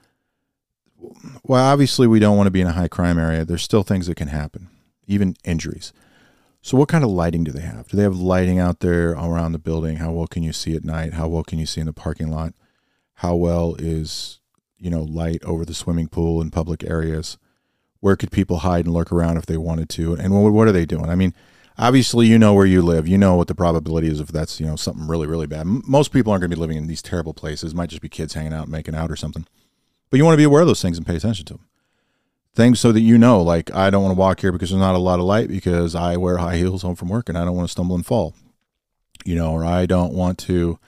Well, 1.42 1.64
obviously, 1.64 2.06
we 2.06 2.20
don't 2.20 2.36
want 2.36 2.46
to 2.46 2.52
be 2.52 2.60
in 2.60 2.68
a 2.68 2.72
high 2.72 2.86
crime 2.86 3.18
area. 3.18 3.44
There's 3.44 3.60
still 3.60 3.82
things 3.82 4.06
that 4.06 4.14
can 4.14 4.28
happen, 4.28 4.68
even 5.08 5.34
injuries. 5.42 5.92
So, 6.64 6.78
what 6.78 6.88
kind 6.88 7.02
of 7.02 7.10
lighting 7.10 7.42
do 7.42 7.50
they 7.50 7.62
have? 7.62 7.88
Do 7.88 7.96
they 7.96 8.04
have 8.04 8.16
lighting 8.16 8.60
out 8.60 8.78
there 8.80 9.10
around 9.10 9.50
the 9.50 9.58
building? 9.58 9.96
How 9.96 10.12
well 10.12 10.28
can 10.28 10.44
you 10.44 10.52
see 10.52 10.76
at 10.76 10.84
night? 10.84 11.14
How 11.14 11.26
well 11.26 11.42
can 11.42 11.58
you 11.58 11.66
see 11.66 11.80
in 11.80 11.88
the 11.88 11.92
parking 11.92 12.30
lot? 12.30 12.54
How 13.14 13.34
well 13.34 13.74
is 13.80 14.38
you 14.78 14.88
know 14.88 15.02
light 15.02 15.42
over 15.44 15.64
the 15.64 15.74
swimming 15.74 16.06
pool 16.06 16.40
and 16.40 16.52
public 16.52 16.84
areas? 16.84 17.36
Where 17.98 18.14
could 18.14 18.30
people 18.30 18.58
hide 18.58 18.84
and 18.84 18.94
lurk 18.94 19.10
around 19.10 19.38
if 19.38 19.46
they 19.46 19.56
wanted 19.56 19.88
to? 19.90 20.14
And 20.14 20.32
what, 20.32 20.52
what 20.52 20.68
are 20.68 20.72
they 20.72 20.86
doing? 20.86 21.10
I 21.10 21.16
mean, 21.16 21.34
obviously, 21.78 22.28
you 22.28 22.38
know 22.38 22.54
where 22.54 22.66
you 22.66 22.80
live. 22.80 23.08
You 23.08 23.18
know 23.18 23.34
what 23.34 23.48
the 23.48 23.56
probability 23.56 24.06
is 24.06 24.20
if 24.20 24.28
that's 24.28 24.60
you 24.60 24.66
know 24.66 24.76
something 24.76 25.08
really 25.08 25.26
really 25.26 25.48
bad. 25.48 25.66
Most 25.66 26.12
people 26.12 26.30
aren't 26.30 26.42
going 26.42 26.50
to 26.50 26.56
be 26.56 26.60
living 26.60 26.76
in 26.76 26.86
these 26.86 27.02
terrible 27.02 27.34
places. 27.34 27.72
It 27.72 27.76
might 27.76 27.90
just 27.90 28.02
be 28.02 28.08
kids 28.08 28.34
hanging 28.34 28.52
out, 28.52 28.68
making 28.68 28.94
out, 28.94 29.10
or 29.10 29.16
something. 29.16 29.46
But 30.10 30.18
you 30.18 30.24
want 30.24 30.34
to 30.34 30.38
be 30.38 30.44
aware 30.44 30.60
of 30.60 30.68
those 30.68 30.82
things 30.82 30.96
and 30.96 31.04
pay 31.04 31.16
attention 31.16 31.44
to 31.46 31.54
them. 31.54 31.66
Things 32.54 32.80
so 32.80 32.92
that 32.92 33.00
you 33.00 33.18
know, 33.18 33.40
like 33.40 33.72
I 33.74 33.90
don't 33.90 34.02
want 34.02 34.14
to 34.14 34.18
walk 34.18 34.40
here 34.40 34.52
because 34.52 34.70
there's 34.70 34.80
not 34.80 34.94
a 34.94 34.98
lot 34.98 35.18
of 35.18 35.24
light 35.24 35.48
because 35.48 35.94
I 35.94 36.16
wear 36.16 36.38
high 36.38 36.56
heels 36.56 36.82
home 36.82 36.96
from 36.96 37.08
work 37.08 37.28
and 37.28 37.38
I 37.38 37.44
don't 37.44 37.56
want 37.56 37.68
to 37.68 37.72
stumble 37.72 37.96
and 37.96 38.04
fall. 38.04 38.34
You 39.24 39.36
know, 39.36 39.52
or 39.52 39.64
I 39.64 39.86
don't 39.86 40.12
want 40.12 40.38
to 40.40 40.78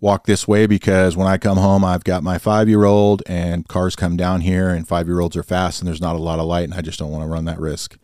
walk 0.00 0.24
this 0.24 0.48
way 0.48 0.66
because 0.66 1.16
when 1.16 1.26
I 1.26 1.36
come 1.36 1.58
home, 1.58 1.84
I've 1.84 2.04
got 2.04 2.22
my 2.22 2.38
five 2.38 2.68
year 2.68 2.84
old 2.84 3.22
and 3.26 3.68
cars 3.68 3.94
come 3.94 4.16
down 4.16 4.40
here 4.40 4.70
and 4.70 4.88
five 4.88 5.06
year 5.06 5.20
olds 5.20 5.36
are 5.36 5.42
fast 5.42 5.80
and 5.80 5.88
there's 5.88 6.00
not 6.00 6.16
a 6.16 6.20
lot 6.20 6.38
of 6.38 6.46
light 6.46 6.64
and 6.64 6.74
I 6.74 6.80
just 6.80 6.98
don't 6.98 7.12
want 7.12 7.22
to 7.22 7.28
run 7.28 7.44
that 7.44 7.60
risk. 7.60 7.98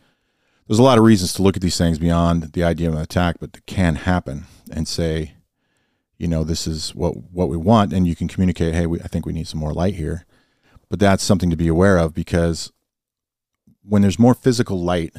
There's 0.67 0.79
a 0.79 0.83
lot 0.83 0.97
of 0.97 1.05
reasons 1.05 1.33
to 1.33 1.43
look 1.43 1.55
at 1.55 1.61
these 1.61 1.77
things 1.77 1.97
beyond 1.97 2.53
the 2.53 2.63
idea 2.63 2.89
of 2.89 2.95
an 2.95 3.01
attack, 3.01 3.37
but 3.39 3.51
it 3.55 3.65
can 3.65 3.95
happen 3.95 4.45
and 4.69 4.87
say, 4.87 5.33
you 6.17 6.27
know, 6.27 6.43
this 6.43 6.67
is 6.67 6.93
what 6.93 7.31
what 7.31 7.47
we 7.47 7.57
want, 7.57 7.93
and 7.93 8.07
you 8.07 8.15
can 8.15 8.27
communicate, 8.27 8.73
hey, 8.73 8.85
we, 8.85 8.99
I 9.01 9.07
think 9.07 9.25
we 9.25 9.33
need 9.33 9.47
some 9.47 9.59
more 9.59 9.73
light 9.73 9.95
here. 9.95 10.25
But 10.89 10.99
that's 10.99 11.23
something 11.23 11.49
to 11.49 11.55
be 11.55 11.67
aware 11.67 11.97
of 11.97 12.13
because 12.13 12.71
when 13.87 14.01
there's 14.01 14.19
more 14.19 14.33
physical 14.33 14.81
light, 14.81 15.15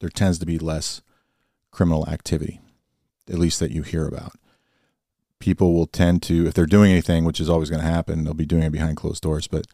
there 0.00 0.08
tends 0.08 0.38
to 0.38 0.46
be 0.46 0.58
less 0.58 1.02
criminal 1.70 2.08
activity, 2.08 2.60
at 3.28 3.38
least 3.38 3.60
that 3.60 3.70
you 3.70 3.82
hear 3.82 4.06
about. 4.06 4.32
People 5.38 5.74
will 5.74 5.86
tend 5.86 6.22
to, 6.22 6.46
if 6.46 6.54
they're 6.54 6.66
doing 6.66 6.90
anything, 6.90 7.24
which 7.24 7.40
is 7.40 7.50
always 7.50 7.68
going 7.68 7.82
to 7.82 7.88
happen, 7.88 8.24
they'll 8.24 8.34
be 8.34 8.46
doing 8.46 8.62
it 8.62 8.70
behind 8.70 8.96
closed 8.96 9.22
doors. 9.22 9.46
But 9.46 9.66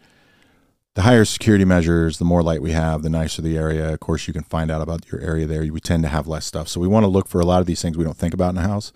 the 0.94 1.02
higher 1.02 1.24
security 1.24 1.64
measures, 1.64 2.18
the 2.18 2.24
more 2.24 2.42
light 2.42 2.62
we 2.62 2.72
have, 2.72 3.02
the 3.02 3.11
nicer 3.11 3.42
the 3.42 3.57
area. 3.57 3.92
Of 3.92 4.00
course, 4.00 4.26
you 4.26 4.33
can 4.33 4.44
find 4.44 4.70
out 4.70 4.83
about 4.83 5.11
your 5.12 5.20
area 5.20 5.46
there. 5.46 5.61
We 5.61 5.81
tend 5.81 6.02
to 6.02 6.09
have 6.09 6.26
less 6.26 6.46
stuff. 6.46 6.68
So 6.68 6.81
we 6.81 6.88
want 6.88 7.04
to 7.04 7.09
look 7.09 7.28
for 7.28 7.40
a 7.40 7.46
lot 7.46 7.61
of 7.61 7.66
these 7.66 7.81
things 7.83 7.96
we 7.96 8.04
don't 8.04 8.16
think 8.16 8.35
about 8.35 8.50
in 8.50 8.59
a 8.59 8.66
house. 8.66 8.92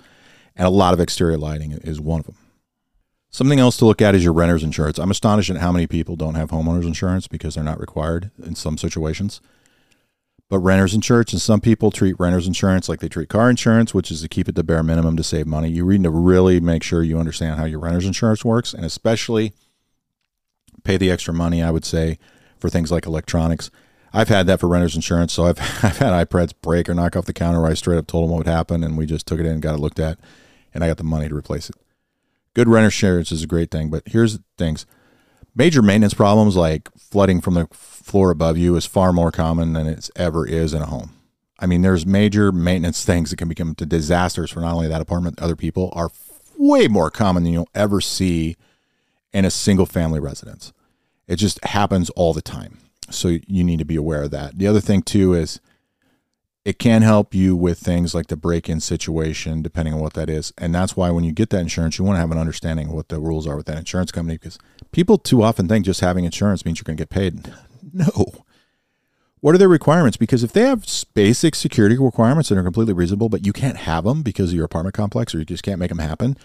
And 0.56 0.66
a 0.66 0.70
lot 0.70 0.94
of 0.94 1.00
exterior 1.00 1.38
lighting 1.38 1.72
is 1.72 2.00
one 2.00 2.20
of 2.20 2.26
them. 2.26 2.36
Something 3.32 3.58
else 3.58 3.78
to 3.78 3.86
look 3.86 4.02
at 4.02 4.14
is 4.14 4.22
your 4.22 4.34
renter's 4.34 4.62
insurance. 4.62 4.98
I'm 4.98 5.10
astonished 5.10 5.48
at 5.48 5.56
how 5.56 5.72
many 5.72 5.86
people 5.86 6.16
don't 6.16 6.34
have 6.34 6.50
homeowners 6.50 6.86
insurance 6.86 7.26
because 7.26 7.54
they're 7.54 7.64
not 7.64 7.80
required 7.80 8.30
in 8.44 8.54
some 8.54 8.76
situations. 8.76 9.40
But 10.50 10.58
renter's 10.58 10.92
insurance, 10.92 11.32
and 11.32 11.40
some 11.40 11.62
people 11.62 11.90
treat 11.90 12.20
renter's 12.20 12.46
insurance 12.46 12.90
like 12.90 13.00
they 13.00 13.08
treat 13.08 13.30
car 13.30 13.48
insurance, 13.48 13.94
which 13.94 14.10
is 14.10 14.20
to 14.20 14.28
keep 14.28 14.50
it 14.50 14.54
to 14.56 14.62
bare 14.62 14.82
minimum 14.82 15.16
to 15.16 15.22
save 15.22 15.46
money. 15.46 15.70
You 15.70 15.88
need 15.88 16.02
to 16.02 16.10
really 16.10 16.60
make 16.60 16.82
sure 16.82 17.02
you 17.02 17.18
understand 17.18 17.58
how 17.58 17.64
your 17.64 17.80
renter's 17.80 18.04
insurance 18.04 18.44
works, 18.44 18.74
and 18.74 18.84
especially 18.84 19.54
pay 20.84 20.98
the 20.98 21.10
extra 21.10 21.32
money, 21.32 21.62
I 21.62 21.70
would 21.70 21.86
say, 21.86 22.18
for 22.58 22.68
things 22.68 22.92
like 22.92 23.06
electronics. 23.06 23.70
I've 24.12 24.28
had 24.28 24.46
that 24.48 24.60
for 24.60 24.68
renter's 24.68 24.94
insurance, 24.94 25.32
so 25.32 25.46
I've, 25.46 25.58
I've 25.82 25.96
had 25.96 26.28
iPads 26.28 26.52
break 26.60 26.86
or 26.86 26.92
knock 26.92 27.16
off 27.16 27.24
the 27.24 27.32
counter 27.32 27.62
where 27.62 27.70
I 27.70 27.74
straight 27.74 27.96
up 27.96 28.06
told 28.06 28.24
them 28.24 28.32
what 28.32 28.44
would 28.44 28.46
happen, 28.46 28.84
and 28.84 28.98
we 28.98 29.06
just 29.06 29.26
took 29.26 29.40
it 29.40 29.46
in 29.46 29.52
and 29.52 29.62
got 29.62 29.74
it 29.74 29.80
looked 29.80 30.00
at, 30.00 30.18
and 30.74 30.84
I 30.84 30.88
got 30.88 30.98
the 30.98 31.04
money 31.04 31.30
to 31.30 31.34
replace 31.34 31.70
it. 31.70 31.76
Good 32.54 32.68
renter 32.68 32.86
insurance 32.86 33.32
is 33.32 33.42
a 33.42 33.46
great 33.46 33.70
thing, 33.70 33.88
but 33.90 34.02
here's 34.06 34.38
things. 34.58 34.86
Major 35.54 35.82
maintenance 35.82 36.14
problems 36.14 36.56
like 36.56 36.88
flooding 36.96 37.40
from 37.40 37.54
the 37.54 37.66
floor 37.72 38.30
above 38.30 38.56
you 38.58 38.76
is 38.76 38.86
far 38.86 39.12
more 39.12 39.30
common 39.30 39.72
than 39.72 39.86
it 39.86 40.10
ever 40.16 40.46
is 40.46 40.72
in 40.74 40.82
a 40.82 40.86
home. 40.86 41.12
I 41.58 41.66
mean, 41.66 41.82
there's 41.82 42.04
major 42.04 42.52
maintenance 42.52 43.04
things 43.06 43.30
that 43.30 43.36
can 43.36 43.48
become 43.48 43.74
disasters 43.74 44.50
for 44.50 44.60
not 44.60 44.74
only 44.74 44.88
that 44.88 45.00
apartment, 45.00 45.40
other 45.40 45.56
people 45.56 45.92
are 45.94 46.10
way 46.58 46.88
more 46.88 47.10
common 47.10 47.44
than 47.44 47.52
you'll 47.52 47.68
ever 47.74 48.00
see 48.00 48.56
in 49.32 49.44
a 49.44 49.50
single 49.50 49.86
family 49.86 50.20
residence. 50.20 50.72
It 51.26 51.36
just 51.36 51.62
happens 51.64 52.10
all 52.10 52.34
the 52.34 52.42
time. 52.42 52.78
So 53.10 53.38
you 53.46 53.64
need 53.64 53.78
to 53.78 53.84
be 53.84 53.96
aware 53.96 54.24
of 54.24 54.30
that. 54.30 54.58
The 54.58 54.66
other 54.66 54.80
thing 54.80 55.02
too 55.02 55.34
is 55.34 55.60
it 56.64 56.78
can 56.78 57.02
help 57.02 57.34
you 57.34 57.56
with 57.56 57.78
things 57.78 58.14
like 58.14 58.28
the 58.28 58.36
break-in 58.36 58.80
situation 58.80 59.62
depending 59.62 59.94
on 59.94 60.00
what 60.00 60.14
that 60.14 60.30
is. 60.30 60.52
And 60.58 60.74
that's 60.74 60.96
why 60.96 61.10
when 61.10 61.24
you 61.24 61.32
get 61.32 61.50
that 61.50 61.60
insurance 61.60 61.98
you 61.98 62.04
want 62.04 62.16
to 62.16 62.20
have 62.20 62.30
an 62.30 62.38
understanding 62.38 62.88
of 62.88 62.94
what 62.94 63.08
the 63.08 63.18
rules 63.18 63.46
are 63.46 63.56
with 63.56 63.66
that 63.66 63.78
insurance 63.78 64.12
company 64.12 64.36
because 64.36 64.58
people 64.92 65.18
too 65.18 65.42
often 65.42 65.66
think 65.66 65.84
just 65.84 66.00
having 66.00 66.24
insurance 66.24 66.64
means 66.64 66.78
you're 66.78 66.84
going 66.84 66.96
to 66.96 67.02
get 67.02 67.10
paid. 67.10 67.52
No. 67.94 68.32
What 69.40 69.54
are 69.54 69.58
their 69.58 69.68
requirements? 69.68 70.16
Because 70.16 70.42
if 70.42 70.52
they 70.52 70.62
have 70.62 70.86
basic 71.12 71.54
security 71.54 71.98
requirements 71.98 72.48
that 72.48 72.56
are 72.56 72.62
completely 72.62 72.94
reasonable 72.94 73.28
but 73.28 73.44
you 73.44 73.52
can't 73.52 73.76
have 73.76 74.04
them 74.04 74.22
because 74.22 74.50
of 74.50 74.54
your 74.54 74.64
apartment 74.64 74.94
complex 74.94 75.34
or 75.34 75.40
you 75.40 75.44
just 75.44 75.62
can't 75.62 75.80
make 75.80 75.90
them 75.90 75.98
happen 75.98 76.38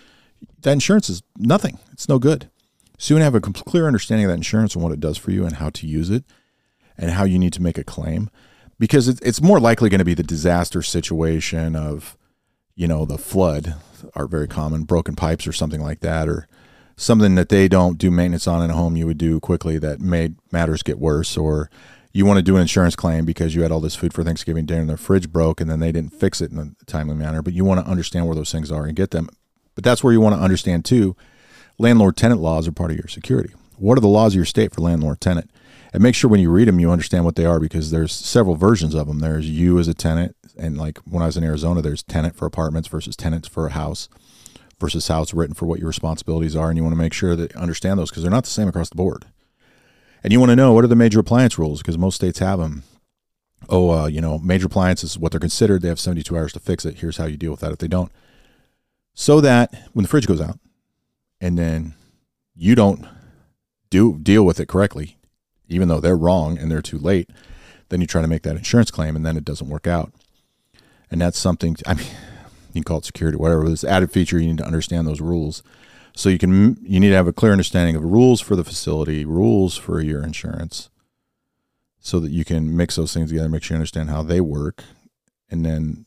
that 0.62 0.74
insurance 0.74 1.10
is 1.10 1.24
nothing. 1.38 1.80
It's 1.92 2.10
no 2.10 2.20
good. 2.20 2.50
So 2.98 3.14
you 3.14 3.16
want 3.20 3.22
to 3.22 3.26
have 3.26 3.36
a 3.36 3.64
clear 3.64 3.88
understanding 3.88 4.26
of 4.26 4.30
that 4.30 4.38
insurance 4.38 4.74
and 4.74 4.84
what 4.84 4.92
it 4.92 5.00
does 5.00 5.18
for 5.18 5.32
you 5.32 5.46
and 5.46 5.58
how 5.58 5.70
to 5.70 5.88
use 5.88 6.10
it 6.10 6.24
and 6.98 7.12
how 7.12 7.24
you 7.24 7.38
need 7.38 7.54
to 7.54 7.62
make 7.62 7.78
a 7.78 7.84
claim 7.84 8.30
because 8.80 9.08
it's 9.08 9.42
more 9.42 9.60
likely 9.60 9.90
going 9.90 10.00
to 10.00 10.06
be 10.06 10.14
the 10.14 10.24
disaster 10.24 10.82
situation 10.82 11.76
of 11.76 12.18
you 12.76 12.88
know 12.88 13.06
the 13.06 13.18
flood 13.18 13.76
are 14.16 14.28
very 14.28 14.48
common 14.48 14.84
broken 14.84 15.16
pipes 15.16 15.48
or 15.48 15.54
something 15.54 15.82
like 15.82 16.02
that 16.02 16.30
or 16.30 16.48
something 16.96 17.36
that 17.36 17.50
they 17.50 17.68
don't 17.68 17.98
do 17.98 18.12
maintenance 18.12 18.48
on 18.48 18.64
in 18.64 18.70
a 18.70 18.76
home 18.76 18.96
you 18.96 19.06
would 19.06 19.18
do 19.18 19.40
quickly 19.40 19.78
that 19.78 20.00
made 20.00 20.36
matters 20.52 20.84
get 20.84 21.00
worse 21.00 21.38
or 21.38 21.70
you 22.14 22.26
want 22.26 22.38
to 22.38 22.44
do 22.44 22.56
an 22.56 22.62
insurance 22.62 22.96
claim 22.96 23.26
because 23.26 23.54
you 23.54 23.62
had 23.62 23.72
all 23.72 23.80
this 23.80 23.96
food 23.96 24.14
for 24.14 24.24
Thanksgiving 24.24 24.66
dinner 24.66 24.82
and 24.82 24.90
the 24.90 24.98
fridge 24.98 25.32
broke 25.32 25.62
and 25.62 25.70
then 25.70 25.80
they 25.80 25.92
didn't 25.92 26.14
fix 26.14 26.42
it 26.42 26.52
in 26.52 26.58
a 26.58 26.86
timely 26.86 27.16
manner 27.16 27.42
but 27.42 27.54
you 27.54 27.64
want 27.64 27.84
to 27.84 27.90
understand 27.90 28.26
where 28.26 28.36
those 28.36 28.52
things 28.52 28.72
are 28.72 28.86
and 28.86 28.96
get 28.96 29.12
them. 29.12 29.30
But 29.76 29.84
that's 29.84 30.04
where 30.04 30.14
you 30.14 30.22
want 30.22 30.36
to 30.36 30.42
understand 30.42 30.86
too 30.86 31.16
landlord 31.78 32.18
tenant 32.18 32.42
laws 32.42 32.68
are 32.68 32.72
part 32.72 32.92
of 32.92 32.98
your 32.98 33.08
security. 33.08 33.54
What 33.78 33.98
are 33.98 34.02
the 34.02 34.08
laws 34.08 34.34
of 34.34 34.38
your 34.38 34.46
state 34.46 34.74
for 34.74 34.82
landlord 34.82 35.22
tenant 35.22 35.52
and 35.94 36.04
make 36.04 36.16
sure 36.16 36.30
when 36.30 36.40
you 36.40 36.52
read 36.52 36.68
them 36.68 36.80
you 36.80 36.92
understand 36.92 37.26
what 37.26 37.36
they 37.36 37.46
are 37.46 37.60
because 37.60 37.92
there's 37.92 38.14
several 38.14 38.56
versions 38.56 38.94
of 38.94 39.08
them 39.08 39.20
there's 39.20 39.50
you 39.50 39.80
as 39.80 39.88
a 39.88 39.94
tenant 39.94 40.36
and 40.58 40.78
like 40.78 40.98
when 41.00 41.24
i 41.24 41.26
was 41.26 41.38
in 41.38 41.44
arizona 41.44 41.82
there's 41.82 42.04
tenant 42.04 42.36
for 42.36 42.46
apartments 42.46 42.88
versus 42.88 43.16
tenants 43.16 43.48
for 43.48 43.68
a 43.68 43.72
house 43.72 44.10
versus 44.80 45.08
how 45.08 45.22
it's 45.22 45.34
written 45.34 45.56
for 45.56 45.66
what 45.66 45.80
your 45.80 45.88
responsibilities 45.88 46.56
are 46.56 46.70
and 46.70 46.78
you 46.78 46.84
want 46.84 46.94
to 46.94 47.02
make 47.02 47.14
sure 47.14 47.36
that 47.36 47.54
you 47.54 47.60
understand 47.60 48.00
those 48.00 48.10
because 48.10 48.24
they're 48.24 48.32
not 48.32 48.44
the 48.44 48.50
same 48.50 48.68
across 48.68 48.90
the 48.90 48.96
board. 48.96 49.26
And 50.24 50.34
you 50.34 50.40
want 50.40 50.52
to 50.52 50.56
know 50.56 50.74
what 50.74 50.84
are 50.84 50.88
the 50.88 50.96
major 50.96 51.20
appliance 51.20 51.58
rules? 51.58 51.82
Because 51.82 51.98
most 51.98 52.16
states 52.16 52.40
have 52.40 52.60
them 52.60 52.84
oh 53.70 53.90
uh, 53.90 54.08
you 54.08 54.22
know 54.22 54.38
major 54.38 54.68
appliances 54.68 55.12
is 55.12 55.18
what 55.18 55.32
they're 55.32 55.40
considered 55.40 55.82
they 55.82 55.88
have 55.88 56.00
72 56.00 56.38
hours 56.38 56.54
to 56.54 56.60
fix 56.60 56.86
it 56.86 57.00
here's 57.00 57.18
how 57.18 57.26
you 57.26 57.38
deal 57.38 57.52
with 57.52 57.62
that 57.62 57.72
if 57.72 57.80
they 57.80 57.88
don't. 57.88 58.12
So 59.14 59.42
that 59.42 59.74
when 59.94 60.04
the 60.04 60.10
fridge 60.10 60.28
goes 60.28 60.42
out 60.42 60.60
and 61.42 61.58
then 61.58 61.96
you 62.56 62.76
don't 62.76 63.06
do 63.90 64.20
deal 64.20 64.46
with 64.46 64.60
it 64.60 64.68
correctly 64.68 65.17
even 65.68 65.88
though 65.88 66.00
they're 66.00 66.18
wrong 66.18 66.58
and 66.58 66.72
they're 66.72 66.82
too 66.82 66.98
late, 66.98 67.30
then 67.90 68.02
you 68.02 68.08
try 68.08 68.22
to 68.22 68.28
make 68.28 68.44
that 68.44 68.56
insurance 68.56 68.92
claim 68.92 69.16
and 69.16 69.26
then 69.26 69.38
it 69.38 69.46
doesn't 69.46 69.70
work 69.70 69.88
out. 69.88 70.12
And 71.10 71.22
that's 71.22 71.38
something, 71.38 71.76
I 71.86 71.94
mean, 71.96 72.08
you 72.74 72.74
can 72.74 72.84
call 72.84 73.00
it 73.00 73.06
security, 73.06 73.38
whatever. 73.38 73.68
This 73.68 73.84
added 73.84 74.12
feature, 74.12 74.40
you 74.40 74.48
need 74.48 74.58
to 74.58 74.66
understand 74.66 75.08
those 75.08 75.22
rules. 75.22 75.64
So 76.16 76.30
you 76.30 76.38
can, 76.38 76.78
you 76.82 77.00
need 77.00 77.10
to 77.10 77.16
have 77.16 77.28
a 77.28 77.34
clear 77.34 77.52
understanding 77.52 77.96
of 77.96 78.04
rules 78.04 78.42
for 78.42 78.56
the 78.56 78.64
facility, 78.64 79.24
rules 79.24 79.78
for 79.78 80.02
your 80.02 80.24
insurance, 80.24 80.90
so 82.00 82.20
that 82.20 82.32
you 82.32 82.44
can 82.44 82.76
mix 82.76 82.96
those 82.96 83.14
things 83.14 83.30
together, 83.30 83.50
make 83.50 83.64
sure 83.64 83.76
you 83.76 83.80
understand 83.80 84.10
how 84.10 84.24
they 84.24 84.42
work, 84.42 84.84
and 85.50 85.64
then 85.64 86.06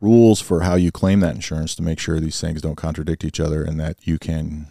rules 0.00 0.40
for 0.40 0.62
how 0.62 0.74
you 0.74 0.90
claim 0.90 1.20
that 1.20 1.34
insurance 1.34 1.74
to 1.76 1.82
make 1.82 1.98
sure 1.98 2.20
these 2.20 2.40
things 2.40 2.60
don't 2.60 2.76
contradict 2.76 3.24
each 3.24 3.40
other 3.40 3.62
and 3.62 3.78
that 3.80 3.96
you 4.02 4.18
can 4.18 4.66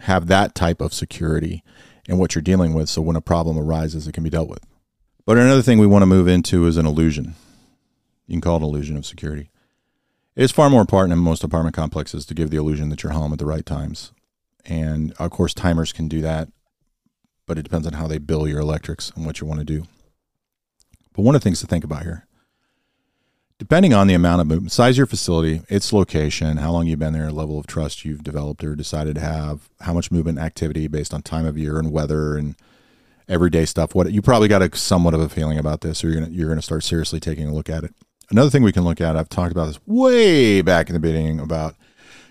have 0.00 0.26
that 0.26 0.54
type 0.54 0.80
of 0.80 0.92
security 0.92 1.62
and 2.08 2.18
what 2.18 2.34
you're 2.34 2.42
dealing 2.42 2.74
with. 2.74 2.88
So 2.88 3.02
when 3.02 3.16
a 3.16 3.20
problem 3.20 3.58
arises, 3.58 4.06
it 4.06 4.12
can 4.12 4.24
be 4.24 4.30
dealt 4.30 4.48
with. 4.48 4.64
But 5.24 5.38
another 5.38 5.62
thing 5.62 5.78
we 5.78 5.86
want 5.86 6.02
to 6.02 6.06
move 6.06 6.28
into 6.28 6.66
is 6.66 6.76
an 6.76 6.86
illusion. 6.86 7.34
You 8.26 8.34
can 8.34 8.40
call 8.40 8.56
it 8.56 8.62
illusion 8.62 8.96
of 8.96 9.06
security. 9.06 9.50
It 10.36 10.42
is 10.42 10.52
far 10.52 10.68
more 10.68 10.80
important 10.80 11.12
in 11.12 11.18
most 11.18 11.42
apartment 11.42 11.74
complexes 11.74 12.26
to 12.26 12.34
give 12.34 12.50
the 12.50 12.58
illusion 12.58 12.90
that 12.90 13.02
you're 13.02 13.12
home 13.12 13.32
at 13.32 13.38
the 13.38 13.46
right 13.46 13.64
times. 13.64 14.12
And 14.64 15.12
of 15.18 15.30
course, 15.30 15.54
timers 15.54 15.92
can 15.92 16.08
do 16.08 16.20
that, 16.20 16.48
but 17.46 17.58
it 17.58 17.62
depends 17.62 17.86
on 17.86 17.94
how 17.94 18.06
they 18.06 18.18
bill 18.18 18.46
your 18.46 18.60
electrics 18.60 19.10
and 19.16 19.24
what 19.24 19.40
you 19.40 19.46
want 19.46 19.60
to 19.60 19.64
do. 19.64 19.86
But 21.12 21.22
one 21.22 21.34
of 21.34 21.40
the 21.40 21.44
things 21.44 21.60
to 21.60 21.66
think 21.66 21.84
about 21.84 22.02
here 22.02 22.26
depending 23.58 23.94
on 23.94 24.06
the 24.06 24.14
amount 24.14 24.40
of 24.40 24.46
movement, 24.46 24.72
size 24.72 24.94
of 24.94 24.98
your 24.98 25.06
facility, 25.06 25.62
its 25.68 25.92
location, 25.92 26.58
how 26.58 26.72
long 26.72 26.86
you've 26.86 26.98
been 26.98 27.12
there, 27.12 27.30
level 27.30 27.58
of 27.58 27.66
trust 27.66 28.04
you've 28.04 28.22
developed 28.22 28.62
or 28.62 28.74
decided 28.74 29.14
to 29.14 29.20
have, 29.20 29.68
how 29.80 29.94
much 29.94 30.10
movement 30.10 30.38
activity 30.38 30.86
based 30.88 31.14
on 31.14 31.22
time 31.22 31.46
of 31.46 31.56
year 31.56 31.78
and 31.78 31.90
weather 31.90 32.36
and 32.36 32.56
everyday 33.28 33.64
stuff. 33.64 33.94
What 33.94 34.12
you 34.12 34.22
probably 34.22 34.48
got 34.48 34.62
a 34.62 34.76
somewhat 34.76 35.14
of 35.14 35.20
a 35.20 35.28
feeling 35.28 35.58
about 35.58 35.80
this, 35.80 36.04
or 36.04 36.08
you're 36.08 36.20
gonna 36.20 36.32
you're 36.32 36.48
gonna 36.48 36.62
start 36.62 36.84
seriously 36.84 37.20
taking 37.20 37.48
a 37.48 37.54
look 37.54 37.70
at 37.70 37.84
it. 37.84 37.94
Another 38.30 38.50
thing 38.50 38.62
we 38.62 38.72
can 38.72 38.84
look 38.84 39.00
at, 39.00 39.16
I've 39.16 39.28
talked 39.28 39.52
about 39.52 39.66
this 39.66 39.80
way 39.86 40.60
back 40.60 40.88
in 40.88 40.94
the 40.94 41.00
beginning 41.00 41.38
about 41.38 41.76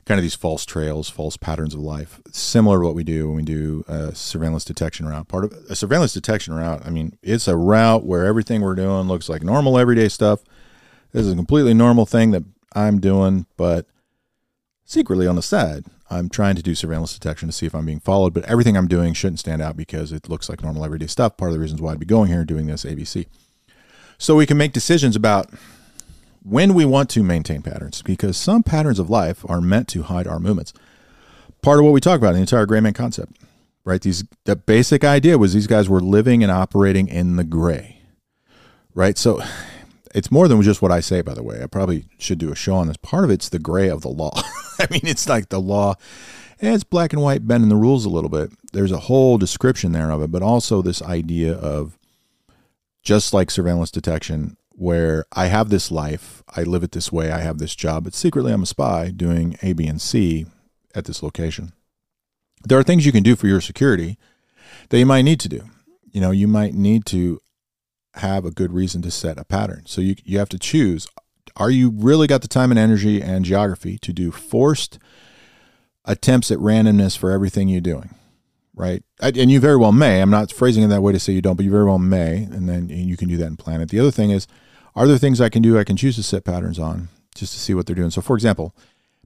kind 0.05 0.19
of 0.19 0.23
these 0.23 0.35
false 0.35 0.65
trails, 0.65 1.09
false 1.09 1.35
patterns 1.35 1.73
of 1.73 1.79
life. 1.79 2.21
Similar 2.31 2.79
to 2.79 2.85
what 2.85 2.95
we 2.95 3.03
do 3.03 3.27
when 3.27 3.37
we 3.37 3.43
do 3.43 3.83
a 3.87 4.13
surveillance 4.13 4.63
detection 4.63 5.07
route. 5.07 5.27
Part 5.27 5.45
of 5.45 5.53
a 5.69 5.75
surveillance 5.75 6.13
detection 6.13 6.53
route, 6.53 6.85
I 6.85 6.91
mean, 6.91 7.17
it's 7.23 7.47
a 7.47 7.57
route 7.57 8.05
where 8.05 8.25
everything 8.25 8.61
we're 8.61 8.75
doing 8.75 9.07
looks 9.07 9.29
like 9.29 9.41
normal 9.41 9.79
everyday 9.79 10.09
stuff 10.09 10.43
this 11.15 11.25
is 11.27 11.31
a 11.31 11.35
completely 11.35 11.73
normal 11.73 12.05
thing 12.05 12.31
that 12.31 12.43
I'm 12.73 12.99
doing, 12.99 13.45
but 13.55 13.85
secretly 14.83 15.27
on 15.27 15.37
the 15.37 15.41
side, 15.41 15.85
I'm 16.09 16.27
trying 16.27 16.57
to 16.57 16.61
do 16.61 16.75
surveillance 16.75 17.13
detection 17.13 17.47
to 17.47 17.53
see 17.53 17.65
if 17.65 17.73
I'm 17.73 17.85
being 17.85 18.01
followed. 18.01 18.33
But 18.33 18.43
everything 18.43 18.75
I'm 18.75 18.87
doing 18.87 19.13
shouldn't 19.13 19.39
stand 19.39 19.61
out 19.61 19.77
because 19.77 20.11
it 20.11 20.27
looks 20.27 20.49
like 20.49 20.61
normal 20.61 20.83
everyday 20.83 21.07
stuff. 21.07 21.37
Part 21.37 21.51
of 21.51 21.53
the 21.53 21.61
reasons 21.61 21.81
why 21.81 21.93
I'd 21.93 21.99
be 22.01 22.05
going 22.05 22.27
here 22.29 22.39
and 22.39 22.47
doing 22.47 22.67
this 22.67 22.83
ABC. 22.83 23.27
So 24.17 24.35
we 24.35 24.45
can 24.45 24.57
make 24.57 24.73
decisions 24.73 25.15
about 25.15 25.49
when 26.43 26.73
we 26.73 26.83
want 26.83 27.09
to 27.11 27.23
maintain 27.23 27.61
patterns 27.61 28.01
because 28.01 28.35
some 28.35 28.61
patterns 28.61 28.99
of 28.99 29.09
life 29.09 29.43
are 29.49 29.61
meant 29.61 29.87
to 29.89 30.03
hide 30.03 30.27
our 30.27 30.39
movements. 30.39 30.73
Part 31.61 31.79
of 31.79 31.85
what 31.85 31.93
we 31.93 32.01
talk 32.01 32.17
about 32.17 32.29
in 32.29 32.35
the 32.35 32.41
entire 32.41 32.65
gray 32.65 32.81
man 32.81 32.93
concept. 32.93 33.37
right? 33.85 34.01
These 34.01 34.25
the 34.43 34.57
basic 34.57 35.05
idea 35.05 35.37
was 35.37 35.53
these 35.53 35.65
guys 35.67 35.87
were 35.87 36.01
living 36.01 36.43
and 36.43 36.51
operating 36.51 37.07
in 37.07 37.37
the 37.37 37.45
gray, 37.45 38.01
right? 38.93 39.17
So 39.17 39.41
it's 40.15 40.31
more 40.31 40.47
than 40.47 40.61
just 40.61 40.81
what 40.81 40.93
I 40.93 41.01
say, 41.01 41.21
by 41.21 41.33
the 41.33 41.43
way. 41.43 41.61
I 41.61 41.67
probably 41.67 42.05
should 42.17 42.37
do 42.37 42.49
a 42.49 42.55
show 42.55 42.75
on 42.75 42.87
this. 42.87 42.95
Part 42.95 43.25
of 43.25 43.29
it's 43.29 43.49
the 43.49 43.59
gray 43.59 43.89
of 43.89 44.01
the 44.01 44.07
law. 44.09 44.31
I 44.79 44.87
mean, 44.89 45.01
it's 45.03 45.27
like 45.27 45.49
the 45.49 45.59
law, 45.59 45.95
it's 46.59 46.85
black 46.85 47.11
and 47.11 47.21
white 47.21 47.45
bending 47.45 47.67
the 47.67 47.75
rules 47.75 48.05
a 48.05 48.09
little 48.09 48.29
bit. 48.29 48.49
There's 48.71 48.93
a 48.93 49.01
whole 49.01 49.37
description 49.37 49.91
there 49.91 50.09
of 50.09 50.21
it, 50.21 50.31
but 50.31 50.41
also 50.41 50.81
this 50.81 51.01
idea 51.01 51.53
of 51.53 51.99
just 53.03 53.33
like 53.33 53.51
surveillance 53.51 53.91
detection, 53.91 54.55
where 54.71 55.25
I 55.33 55.47
have 55.47 55.69
this 55.69 55.91
life, 55.91 56.43
I 56.47 56.63
live 56.63 56.83
it 56.83 56.93
this 56.93 57.11
way, 57.11 57.29
I 57.31 57.39
have 57.39 57.57
this 57.57 57.75
job, 57.75 58.05
but 58.05 58.13
secretly 58.13 58.53
I'm 58.53 58.63
a 58.63 58.67
spy 58.67 59.11
doing 59.11 59.57
A, 59.61 59.73
B, 59.73 59.85
and 59.85 60.01
C 60.01 60.45
at 60.95 61.05
this 61.05 61.21
location. 61.21 61.73
There 62.63 62.79
are 62.79 62.83
things 62.83 63.05
you 63.05 63.11
can 63.11 63.23
do 63.23 63.35
for 63.35 63.47
your 63.47 63.61
security 63.61 64.17
that 64.89 64.97
you 64.97 65.05
might 65.05 65.23
need 65.23 65.41
to 65.41 65.49
do. 65.49 65.63
You 66.11 66.21
know, 66.21 66.31
you 66.31 66.47
might 66.47 66.73
need 66.73 67.05
to 67.07 67.41
have 68.15 68.45
a 68.45 68.51
good 68.51 68.71
reason 68.73 69.01
to 69.03 69.11
set 69.11 69.37
a 69.37 69.43
pattern. 69.43 69.83
So 69.85 70.01
you 70.01 70.15
you 70.23 70.39
have 70.39 70.49
to 70.49 70.59
choose 70.59 71.07
are 71.57 71.69
you 71.69 71.89
really 71.89 72.27
got 72.27 72.41
the 72.41 72.47
time 72.47 72.71
and 72.71 72.79
energy 72.79 73.21
and 73.21 73.45
geography 73.45 73.97
to 73.99 74.11
do 74.11 74.31
forced 74.31 74.99
attempts 76.03 76.51
at 76.51 76.57
randomness 76.57 77.17
for 77.17 77.31
everything 77.31 77.69
you're 77.69 77.81
doing? 77.81 78.13
Right. 78.75 79.03
And 79.21 79.49
you 79.49 79.61
very 79.61 79.77
well 79.77 79.93
may. 79.93 80.21
I'm 80.21 80.29
not 80.29 80.51
phrasing 80.51 80.83
it 80.83 80.87
that 80.87 81.01
way 81.01 81.13
to 81.13 81.19
say 81.19 81.31
you 81.31 81.41
don't, 81.41 81.55
but 81.55 81.63
you 81.63 81.71
very 81.71 81.85
well 81.85 81.97
may. 81.97 82.43
And 82.43 82.67
then 82.67 82.89
you 82.89 83.15
can 83.15 83.29
do 83.29 83.37
that 83.37 83.45
and 83.45 83.57
plan 83.57 83.79
it. 83.79 83.89
The 83.89 84.01
other 84.01 84.11
thing 84.11 84.31
is, 84.31 84.47
are 84.95 85.07
there 85.07 85.17
things 85.17 85.39
I 85.39 85.47
can 85.47 85.61
do 85.61 85.79
I 85.79 85.85
can 85.85 85.95
choose 85.95 86.17
to 86.17 86.23
set 86.23 86.43
patterns 86.43 86.77
on 86.77 87.07
just 87.35 87.53
to 87.53 87.59
see 87.59 87.73
what 87.73 87.85
they're 87.85 87.95
doing? 87.95 88.11
So, 88.11 88.21
for 88.21 88.35
example, 88.35 88.75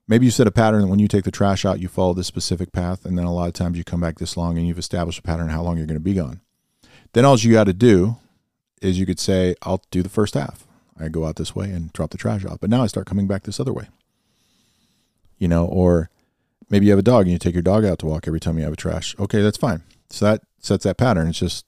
maybe 0.08 0.26
you 0.26 0.32
set 0.32 0.46
a 0.46 0.52
pattern 0.52 0.82
that 0.82 0.88
when 0.88 1.00
you 1.00 1.08
take 1.08 1.24
the 1.24 1.32
trash 1.32 1.66
out, 1.66 1.80
you 1.80 1.88
follow 1.88 2.14
this 2.14 2.28
specific 2.28 2.72
path. 2.72 3.06
And 3.06 3.18
then 3.18 3.26
a 3.26 3.34
lot 3.34 3.48
of 3.48 3.54
times 3.54 3.76
you 3.76 3.84
come 3.84 4.02
back 4.02 4.20
this 4.20 4.38
long 4.38 4.56
and 4.60 4.68
you've 4.68 4.78
established 4.78 5.20
a 5.20 5.24
pattern 5.24 5.50
how 5.50 5.64
long 5.64 5.78
you're 5.78 5.88
going 5.88 5.96
to 5.96 6.00
be 6.00 6.14
gone. 6.14 6.42
Then 7.14 7.26
all 7.26 7.40
you 7.40 7.54
got 7.54 7.64
to 7.64 7.74
do 7.74 8.18
is 8.82 9.00
you 9.00 9.06
could 9.06 9.20
say, 9.20 9.56
I'll 9.62 9.82
do 9.92 10.02
the 10.02 10.10
first 10.10 10.34
half. 10.34 10.66
I 11.00 11.08
go 11.08 11.26
out 11.26 11.38
this 11.38 11.56
way 11.56 11.72
and 11.72 11.94
drop 11.94 12.12
the 12.12 12.18
trash 12.18 12.46
off. 12.46 12.60
But 12.60 12.70
now 12.70 12.84
I 12.84 12.88
start 12.88 13.06
coming 13.06 13.28
back 13.28 13.44
this 13.44 13.60
other 13.60 13.74
way. 13.74 13.88
You 15.38 15.48
know, 15.48 15.66
or 15.66 16.10
maybe 16.70 16.86
you 16.86 16.92
have 16.92 17.00
a 17.00 17.04
dog 17.04 17.24
and 17.24 17.32
you 17.32 17.40
take 17.40 17.54
your 17.54 17.62
dog 17.62 17.86
out 17.86 18.00
to 18.00 18.06
walk 18.06 18.28
every 18.28 18.40
time 18.40 18.58
you 18.58 18.64
have 18.64 18.74
a 18.74 18.78
trash. 18.78 19.16
Okay, 19.18 19.42
that's 19.42 19.58
fine. 19.58 19.84
So 20.10 20.26
that 20.26 20.42
sets 20.60 20.84
that 20.84 20.98
pattern. 20.98 21.30
It's 21.30 21.40
just 21.40 21.66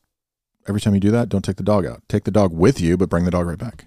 every 0.67 0.81
time 0.81 0.93
you 0.93 0.99
do 0.99 1.11
that, 1.11 1.29
don't 1.29 1.45
take 1.45 1.55
the 1.55 1.63
dog 1.63 1.85
out. 1.85 2.01
Take 2.09 2.25
the 2.25 2.31
dog 2.31 2.51
with 2.53 2.81
you, 2.81 2.97
but 2.97 3.09
bring 3.09 3.25
the 3.25 3.31
dog 3.31 3.47
right 3.47 3.57
back. 3.57 3.85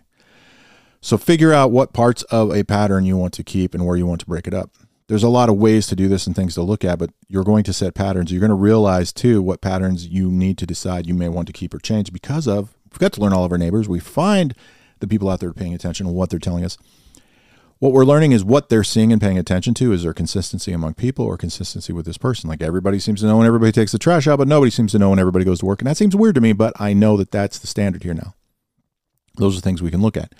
So 1.00 1.18
figure 1.18 1.52
out 1.52 1.70
what 1.70 1.92
parts 1.92 2.22
of 2.24 2.50
a 2.54 2.64
pattern 2.64 3.04
you 3.04 3.16
want 3.18 3.34
to 3.34 3.44
keep 3.44 3.74
and 3.74 3.84
where 3.84 3.96
you 3.96 4.06
want 4.06 4.20
to 4.20 4.26
break 4.26 4.46
it 4.46 4.54
up. 4.54 4.70
There's 5.06 5.22
a 5.22 5.28
lot 5.28 5.50
of 5.50 5.56
ways 5.56 5.86
to 5.88 5.96
do 5.96 6.08
this 6.08 6.26
and 6.26 6.34
things 6.34 6.54
to 6.54 6.62
look 6.62 6.82
at, 6.82 6.98
but 6.98 7.10
you're 7.28 7.44
going 7.44 7.62
to 7.64 7.74
set 7.74 7.94
patterns. 7.94 8.32
You're 8.32 8.40
going 8.40 8.48
to 8.48 8.54
realize 8.54 9.12
too 9.12 9.42
what 9.42 9.60
patterns 9.60 10.06
you 10.06 10.30
need 10.30 10.56
to 10.58 10.66
decide 10.66 11.06
you 11.06 11.12
may 11.12 11.28
want 11.28 11.46
to 11.48 11.52
keep 11.52 11.74
or 11.74 11.78
change 11.78 12.10
because 12.10 12.48
of 12.48 12.74
we've 12.94 13.00
got 13.00 13.12
to 13.14 13.20
learn 13.20 13.32
all 13.32 13.44
of 13.44 13.52
our 13.52 13.58
neighbors. 13.58 13.88
We 13.88 14.00
find 14.00 14.54
the 15.00 15.06
people 15.06 15.28
out 15.28 15.40
there 15.40 15.52
paying 15.52 15.74
attention 15.74 16.06
and 16.06 16.14
what 16.14 16.30
they're 16.30 16.38
telling 16.38 16.64
us. 16.64 16.78
What 17.80 17.92
we're 17.92 18.04
learning 18.04 18.32
is 18.32 18.44
what 18.44 18.68
they're 18.68 18.84
seeing 18.84 19.12
and 19.12 19.20
paying 19.20 19.36
attention 19.36 19.74
to. 19.74 19.92
Is 19.92 20.04
there 20.04 20.14
consistency 20.14 20.72
among 20.72 20.94
people 20.94 21.26
or 21.26 21.36
consistency 21.36 21.92
with 21.92 22.06
this 22.06 22.16
person? 22.16 22.48
Like 22.48 22.62
everybody 22.62 22.98
seems 22.98 23.20
to 23.20 23.26
know 23.26 23.38
when 23.38 23.46
everybody 23.46 23.72
takes 23.72 23.92
the 23.92 23.98
trash 23.98 24.28
out, 24.28 24.38
but 24.38 24.48
nobody 24.48 24.70
seems 24.70 24.92
to 24.92 24.98
know 24.98 25.10
when 25.10 25.18
everybody 25.18 25.44
goes 25.44 25.58
to 25.58 25.66
work. 25.66 25.80
And 25.80 25.88
that 25.88 25.96
seems 25.96 26.14
weird 26.14 26.36
to 26.36 26.40
me, 26.40 26.52
but 26.52 26.72
I 26.80 26.92
know 26.92 27.16
that 27.16 27.32
that's 27.32 27.58
the 27.58 27.66
standard 27.66 28.04
here 28.04 28.14
now. 28.14 28.34
Those 29.36 29.58
are 29.58 29.60
things 29.60 29.82
we 29.82 29.90
can 29.90 30.00
look 30.00 30.16
at. 30.16 30.32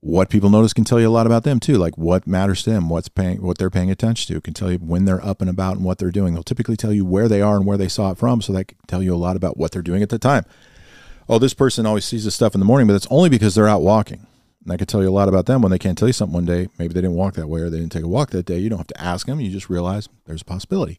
What 0.00 0.28
people 0.28 0.50
notice 0.50 0.74
can 0.74 0.84
tell 0.84 1.00
you 1.00 1.08
a 1.08 1.10
lot 1.10 1.26
about 1.26 1.44
them 1.44 1.58
too, 1.58 1.78
like 1.78 1.96
what 1.96 2.26
matters 2.26 2.62
to 2.64 2.70
them, 2.70 2.90
what's 2.90 3.08
paying, 3.08 3.40
what 3.40 3.56
they're 3.56 3.70
paying 3.70 3.90
attention 3.90 4.34
to, 4.34 4.40
can 4.42 4.52
tell 4.52 4.70
you 4.70 4.76
when 4.76 5.06
they're 5.06 5.24
up 5.24 5.40
and 5.40 5.48
about 5.48 5.76
and 5.76 5.84
what 5.84 5.96
they're 5.96 6.10
doing. 6.10 6.34
They'll 6.34 6.42
typically 6.42 6.76
tell 6.76 6.92
you 6.92 7.06
where 7.06 7.26
they 7.26 7.40
are 7.40 7.56
and 7.56 7.64
where 7.64 7.78
they 7.78 7.88
saw 7.88 8.10
it 8.10 8.18
from, 8.18 8.42
so 8.42 8.52
that 8.52 8.68
can 8.68 8.76
tell 8.86 9.02
you 9.02 9.14
a 9.14 9.16
lot 9.16 9.34
about 9.34 9.56
what 9.56 9.72
they're 9.72 9.80
doing 9.80 10.02
at 10.02 10.10
the 10.10 10.18
time 10.18 10.44
oh, 11.28 11.38
this 11.38 11.54
person 11.54 11.86
always 11.86 12.04
sees 12.04 12.24
this 12.24 12.34
stuff 12.34 12.54
in 12.54 12.60
the 12.60 12.66
morning, 12.66 12.86
but 12.86 12.94
it's 12.94 13.06
only 13.10 13.28
because 13.28 13.54
they're 13.54 13.68
out 13.68 13.82
walking. 13.82 14.26
And 14.62 14.72
I 14.72 14.76
could 14.76 14.88
tell 14.88 15.02
you 15.02 15.08
a 15.08 15.10
lot 15.10 15.28
about 15.28 15.46
them 15.46 15.62
when 15.62 15.70
they 15.70 15.78
can't 15.78 15.96
tell 15.96 16.08
you 16.08 16.12
something 16.12 16.34
one 16.34 16.46
day. 16.46 16.68
Maybe 16.78 16.94
they 16.94 17.02
didn't 17.02 17.16
walk 17.16 17.34
that 17.34 17.48
way 17.48 17.60
or 17.60 17.70
they 17.70 17.78
didn't 17.78 17.92
take 17.92 18.04
a 18.04 18.08
walk 18.08 18.30
that 18.30 18.46
day. 18.46 18.58
You 18.58 18.70
don't 18.70 18.78
have 18.78 18.86
to 18.88 19.00
ask 19.00 19.26
them. 19.26 19.40
You 19.40 19.50
just 19.50 19.68
realize 19.68 20.08
there's 20.24 20.42
a 20.42 20.46
possibility. 20.46 20.98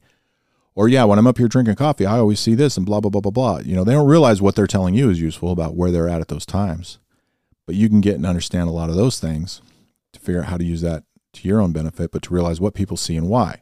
Or, 0.76 0.88
yeah, 0.88 1.06
when 1.06 1.18
I'm 1.18 1.26
up 1.26 1.38
here 1.38 1.48
drinking 1.48 1.76
coffee, 1.76 2.06
I 2.06 2.20
always 2.20 2.40
see 2.40 2.54
this 2.54 2.78
and 2.78 2.86
blah, 2.86 3.00
blah, 3.00 3.10
blah, 3.10 3.22
blah, 3.22 3.32
blah. 3.32 3.60
You 3.60 3.76
know, 3.76 3.84
they 3.84 3.94
don't 3.94 4.10
realize 4.10 4.42
what 4.42 4.56
they're 4.56 4.68
telling 4.68 4.94
you 4.94 5.10
is 5.10 5.22
useful 5.22 5.52
about 5.52 5.76
where 5.76 5.90
they're 5.90 6.10
at 6.10 6.22
at 6.22 6.28
those 6.28 6.46
times. 6.46 7.00
But 7.66 7.76
you 7.76 7.90
can 7.90 8.02
get 8.02 8.16
and 8.16 8.26
understand 8.26 8.68
a 8.70 8.74
lot 8.74 8.90
of 8.90 8.96
those 8.96 9.20
things 9.20 9.62
to 10.14 10.20
figure 10.20 10.42
out 10.42 10.50
how 10.50 10.58
to 10.58 10.66
use 10.66 10.82
that 10.82 11.04
to 11.34 11.48
your 11.48 11.62
own 11.62 11.72
benefit, 11.72 12.12
but 12.12 12.22
to 12.24 12.34
realize 12.34 12.60
what 12.60 12.74
people 12.74 12.98
see 12.98 13.16
and 13.16 13.30
why 13.30 13.62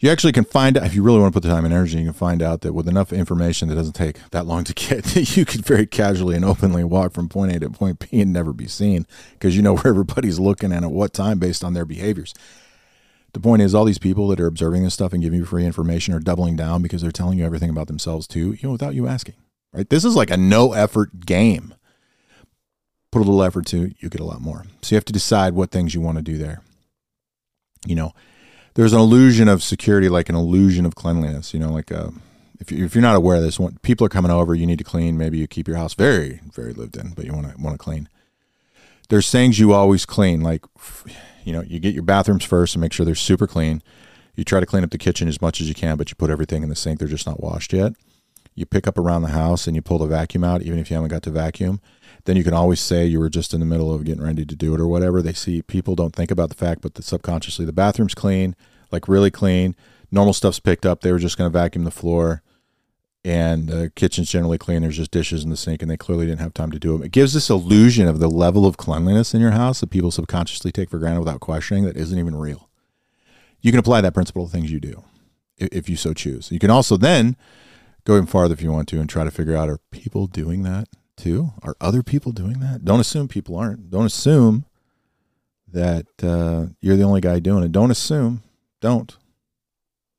you 0.00 0.10
actually 0.10 0.32
can 0.32 0.44
find 0.44 0.76
out 0.76 0.86
if 0.86 0.94
you 0.94 1.02
really 1.02 1.18
want 1.18 1.32
to 1.32 1.36
put 1.36 1.46
the 1.46 1.52
time 1.52 1.64
and 1.64 1.74
energy 1.74 1.98
you 1.98 2.04
can 2.04 2.12
find 2.12 2.42
out 2.42 2.60
that 2.60 2.72
with 2.72 2.88
enough 2.88 3.12
information 3.12 3.68
that 3.68 3.74
doesn't 3.74 3.94
take 3.94 4.18
that 4.30 4.46
long 4.46 4.64
to 4.64 4.74
get 4.74 5.36
you 5.36 5.44
could 5.44 5.64
very 5.64 5.86
casually 5.86 6.36
and 6.36 6.44
openly 6.44 6.84
walk 6.84 7.12
from 7.12 7.28
point 7.28 7.54
a 7.54 7.60
to 7.60 7.70
point 7.70 7.98
b 7.98 8.20
and 8.20 8.32
never 8.32 8.52
be 8.52 8.66
seen 8.66 9.06
because 9.32 9.56
you 9.56 9.62
know 9.62 9.74
where 9.74 9.88
everybody's 9.88 10.38
looking 10.38 10.72
and 10.72 10.84
at 10.84 10.90
what 10.90 11.12
time 11.12 11.38
based 11.38 11.64
on 11.64 11.74
their 11.74 11.84
behaviors. 11.84 12.34
The 13.34 13.40
point 13.40 13.60
is 13.60 13.74
all 13.74 13.84
these 13.84 13.98
people 13.98 14.26
that 14.28 14.40
are 14.40 14.46
observing 14.46 14.84
this 14.84 14.94
stuff 14.94 15.12
and 15.12 15.22
giving 15.22 15.38
you 15.38 15.44
free 15.44 15.66
information 15.66 16.14
are 16.14 16.20
doubling 16.20 16.56
down 16.56 16.82
because 16.82 17.02
they're 17.02 17.12
telling 17.12 17.38
you 17.38 17.44
everything 17.44 17.70
about 17.70 17.86
themselves 17.86 18.26
too 18.26 18.52
you 18.52 18.60
know 18.62 18.72
without 18.72 18.94
you 18.94 19.06
asking 19.06 19.34
right? 19.72 19.88
This 19.88 20.04
is 20.04 20.16
like 20.16 20.30
a 20.30 20.36
no 20.36 20.72
effort 20.72 21.26
game. 21.26 21.74
Put 23.10 23.18
a 23.18 23.24
little 23.24 23.42
effort 23.42 23.66
to 23.66 23.92
you 23.98 24.08
get 24.08 24.20
a 24.20 24.24
lot 24.24 24.40
more. 24.40 24.64
So 24.82 24.94
you 24.94 24.96
have 24.96 25.04
to 25.06 25.12
decide 25.12 25.54
what 25.54 25.70
things 25.70 25.94
you 25.94 26.00
want 26.00 26.18
to 26.18 26.22
do 26.22 26.36
there. 26.36 26.62
You 27.86 27.94
know 27.94 28.12
there's 28.78 28.92
an 28.92 29.00
illusion 29.00 29.48
of 29.48 29.60
security, 29.60 30.08
like 30.08 30.28
an 30.28 30.36
illusion 30.36 30.86
of 30.86 30.94
cleanliness. 30.94 31.52
You 31.52 31.58
know, 31.58 31.72
like 31.72 31.90
uh, 31.90 32.10
if 32.60 32.70
you, 32.70 32.84
if 32.84 32.94
you're 32.94 33.02
not 33.02 33.16
aware 33.16 33.38
of 33.38 33.42
this, 33.42 33.58
when 33.58 33.76
people 33.78 34.06
are 34.06 34.08
coming 34.08 34.30
over, 34.30 34.54
you 34.54 34.66
need 34.66 34.78
to 34.78 34.84
clean. 34.84 35.18
Maybe 35.18 35.36
you 35.36 35.48
keep 35.48 35.66
your 35.66 35.76
house 35.76 35.94
very 35.94 36.40
very 36.52 36.72
lived 36.72 36.96
in, 36.96 37.10
but 37.10 37.24
you 37.24 37.32
want 37.32 37.50
to 37.50 37.60
want 37.60 37.74
to 37.74 37.78
clean. 37.78 38.08
There's 39.08 39.32
things 39.32 39.58
you 39.58 39.72
always 39.72 40.06
clean, 40.06 40.42
like 40.42 40.64
you 41.42 41.52
know, 41.52 41.62
you 41.62 41.80
get 41.80 41.92
your 41.92 42.04
bathrooms 42.04 42.44
first 42.44 42.76
and 42.76 42.80
make 42.80 42.92
sure 42.92 43.04
they're 43.04 43.16
super 43.16 43.48
clean. 43.48 43.82
You 44.36 44.44
try 44.44 44.60
to 44.60 44.66
clean 44.66 44.84
up 44.84 44.90
the 44.90 44.98
kitchen 44.98 45.26
as 45.26 45.42
much 45.42 45.60
as 45.60 45.68
you 45.68 45.74
can, 45.74 45.96
but 45.96 46.10
you 46.10 46.14
put 46.14 46.30
everything 46.30 46.62
in 46.62 46.68
the 46.68 46.76
sink; 46.76 47.00
they're 47.00 47.08
just 47.08 47.26
not 47.26 47.42
washed 47.42 47.72
yet. 47.72 47.94
You 48.54 48.64
pick 48.64 48.86
up 48.86 48.96
around 48.96 49.22
the 49.22 49.30
house 49.30 49.66
and 49.66 49.74
you 49.74 49.82
pull 49.82 49.98
the 49.98 50.06
vacuum 50.06 50.44
out, 50.44 50.62
even 50.62 50.78
if 50.78 50.88
you 50.88 50.94
haven't 50.94 51.10
got 51.10 51.24
to 51.24 51.30
vacuum 51.30 51.80
then 52.28 52.36
you 52.36 52.44
can 52.44 52.52
always 52.52 52.78
say 52.78 53.06
you 53.06 53.18
were 53.18 53.30
just 53.30 53.54
in 53.54 53.60
the 53.60 53.64
middle 53.64 53.90
of 53.92 54.04
getting 54.04 54.22
ready 54.22 54.44
to 54.44 54.54
do 54.54 54.74
it 54.74 54.80
or 54.82 54.86
whatever. 54.86 55.22
They 55.22 55.32
see 55.32 55.62
people 55.62 55.94
don't 55.94 56.14
think 56.14 56.30
about 56.30 56.50
the 56.50 56.54
fact, 56.54 56.82
but 56.82 56.92
the 56.92 57.02
subconsciously 57.02 57.64
the 57.64 57.72
bathroom's 57.72 58.14
clean, 58.14 58.54
like 58.92 59.08
really 59.08 59.30
clean. 59.30 59.74
Normal 60.10 60.34
stuff's 60.34 60.60
picked 60.60 60.84
up. 60.84 61.00
They 61.00 61.10
were 61.10 61.18
just 61.18 61.38
going 61.38 61.50
to 61.50 61.58
vacuum 61.58 61.84
the 61.84 61.90
floor, 61.90 62.42
and 63.24 63.66
the 63.66 63.90
kitchen's 63.96 64.30
generally 64.30 64.58
clean. 64.58 64.82
There's 64.82 64.98
just 64.98 65.10
dishes 65.10 65.42
in 65.42 65.48
the 65.48 65.56
sink, 65.56 65.80
and 65.80 65.90
they 65.90 65.96
clearly 65.96 66.26
didn't 66.26 66.40
have 66.40 66.52
time 66.52 66.70
to 66.70 66.78
do 66.78 66.94
it. 66.94 67.02
It 67.02 67.12
gives 67.12 67.32
this 67.32 67.48
illusion 67.48 68.06
of 68.06 68.18
the 68.18 68.28
level 68.28 68.66
of 68.66 68.76
cleanliness 68.76 69.32
in 69.32 69.40
your 69.40 69.52
house 69.52 69.80
that 69.80 69.88
people 69.88 70.10
subconsciously 70.10 70.70
take 70.70 70.90
for 70.90 70.98
granted 70.98 71.20
without 71.20 71.40
questioning 71.40 71.86
that 71.86 71.96
isn't 71.96 72.18
even 72.18 72.36
real. 72.36 72.68
You 73.62 73.72
can 73.72 73.80
apply 73.80 74.02
that 74.02 74.12
principle 74.12 74.44
to 74.44 74.52
things 74.52 74.70
you 74.70 74.80
do 74.80 75.02
if 75.56 75.88
you 75.88 75.96
so 75.96 76.12
choose. 76.12 76.52
You 76.52 76.58
can 76.58 76.70
also 76.70 76.98
then 76.98 77.38
go 78.04 78.16
even 78.16 78.26
farther 78.26 78.52
if 78.52 78.60
you 78.60 78.70
want 78.70 78.88
to 78.88 79.00
and 79.00 79.08
try 79.08 79.24
to 79.24 79.30
figure 79.30 79.56
out 79.56 79.70
are 79.70 79.80
people 79.90 80.26
doing 80.26 80.62
that 80.64 80.88
too? 81.18 81.52
Are 81.62 81.76
other 81.80 82.02
people 82.02 82.32
doing 82.32 82.60
that? 82.60 82.84
Don't 82.84 83.00
assume 83.00 83.28
people 83.28 83.56
aren't. 83.56 83.90
Don't 83.90 84.06
assume 84.06 84.64
that 85.72 86.06
uh, 86.22 86.66
you're 86.80 86.96
the 86.96 87.02
only 87.02 87.20
guy 87.20 87.38
doing 87.40 87.64
it. 87.64 87.72
Don't 87.72 87.90
assume. 87.90 88.42
Don't. 88.80 89.16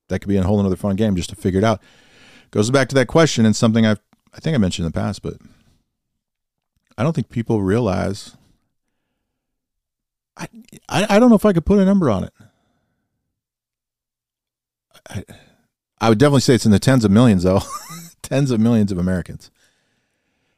That 0.09 0.19
could 0.19 0.29
be 0.29 0.37
a 0.37 0.43
whole 0.43 0.59
another 0.59 0.75
fun 0.75 0.95
game 0.95 1.15
just 1.15 1.29
to 1.29 1.35
figure 1.35 1.59
it 1.59 1.63
out. 1.63 1.81
Goes 2.51 2.69
back 2.69 2.89
to 2.89 2.95
that 2.95 3.07
question 3.07 3.45
and 3.45 3.55
something 3.55 3.85
I've 3.85 3.99
I 4.33 4.39
think 4.39 4.53
I 4.53 4.57
mentioned 4.59 4.85
in 4.85 4.91
the 4.91 4.99
past, 4.99 5.23
but 5.23 5.35
I 6.97 7.03
don't 7.03 7.13
think 7.13 7.29
people 7.29 7.61
realize. 7.61 8.35
I 10.37 10.47
I, 10.87 11.15
I 11.15 11.19
don't 11.19 11.29
know 11.29 11.35
if 11.35 11.45
I 11.45 11.53
could 11.53 11.65
put 11.65 11.79
a 11.79 11.85
number 11.85 12.09
on 12.09 12.25
it. 12.25 12.33
I, 15.09 15.23
I 16.01 16.09
would 16.09 16.17
definitely 16.17 16.41
say 16.41 16.55
it's 16.55 16.65
in 16.65 16.71
the 16.71 16.79
tens 16.79 17.05
of 17.05 17.11
millions, 17.11 17.43
though. 17.43 17.61
tens 18.21 18.51
of 18.51 18.59
millions 18.59 18.91
of 18.91 18.97
Americans 18.97 19.49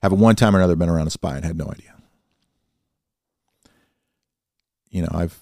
have 0.02 0.14
at 0.14 0.20
one 0.20 0.36
time 0.36 0.56
or 0.56 0.60
another 0.60 0.76
been 0.76 0.90
around 0.90 1.08
a 1.08 1.12
spy 1.12 1.36
and 1.36 1.46
had 1.46 1.58
no 1.58 1.66
idea. 1.66 1.96
You 4.90 5.04
know, 5.04 5.12
I've 5.12 5.40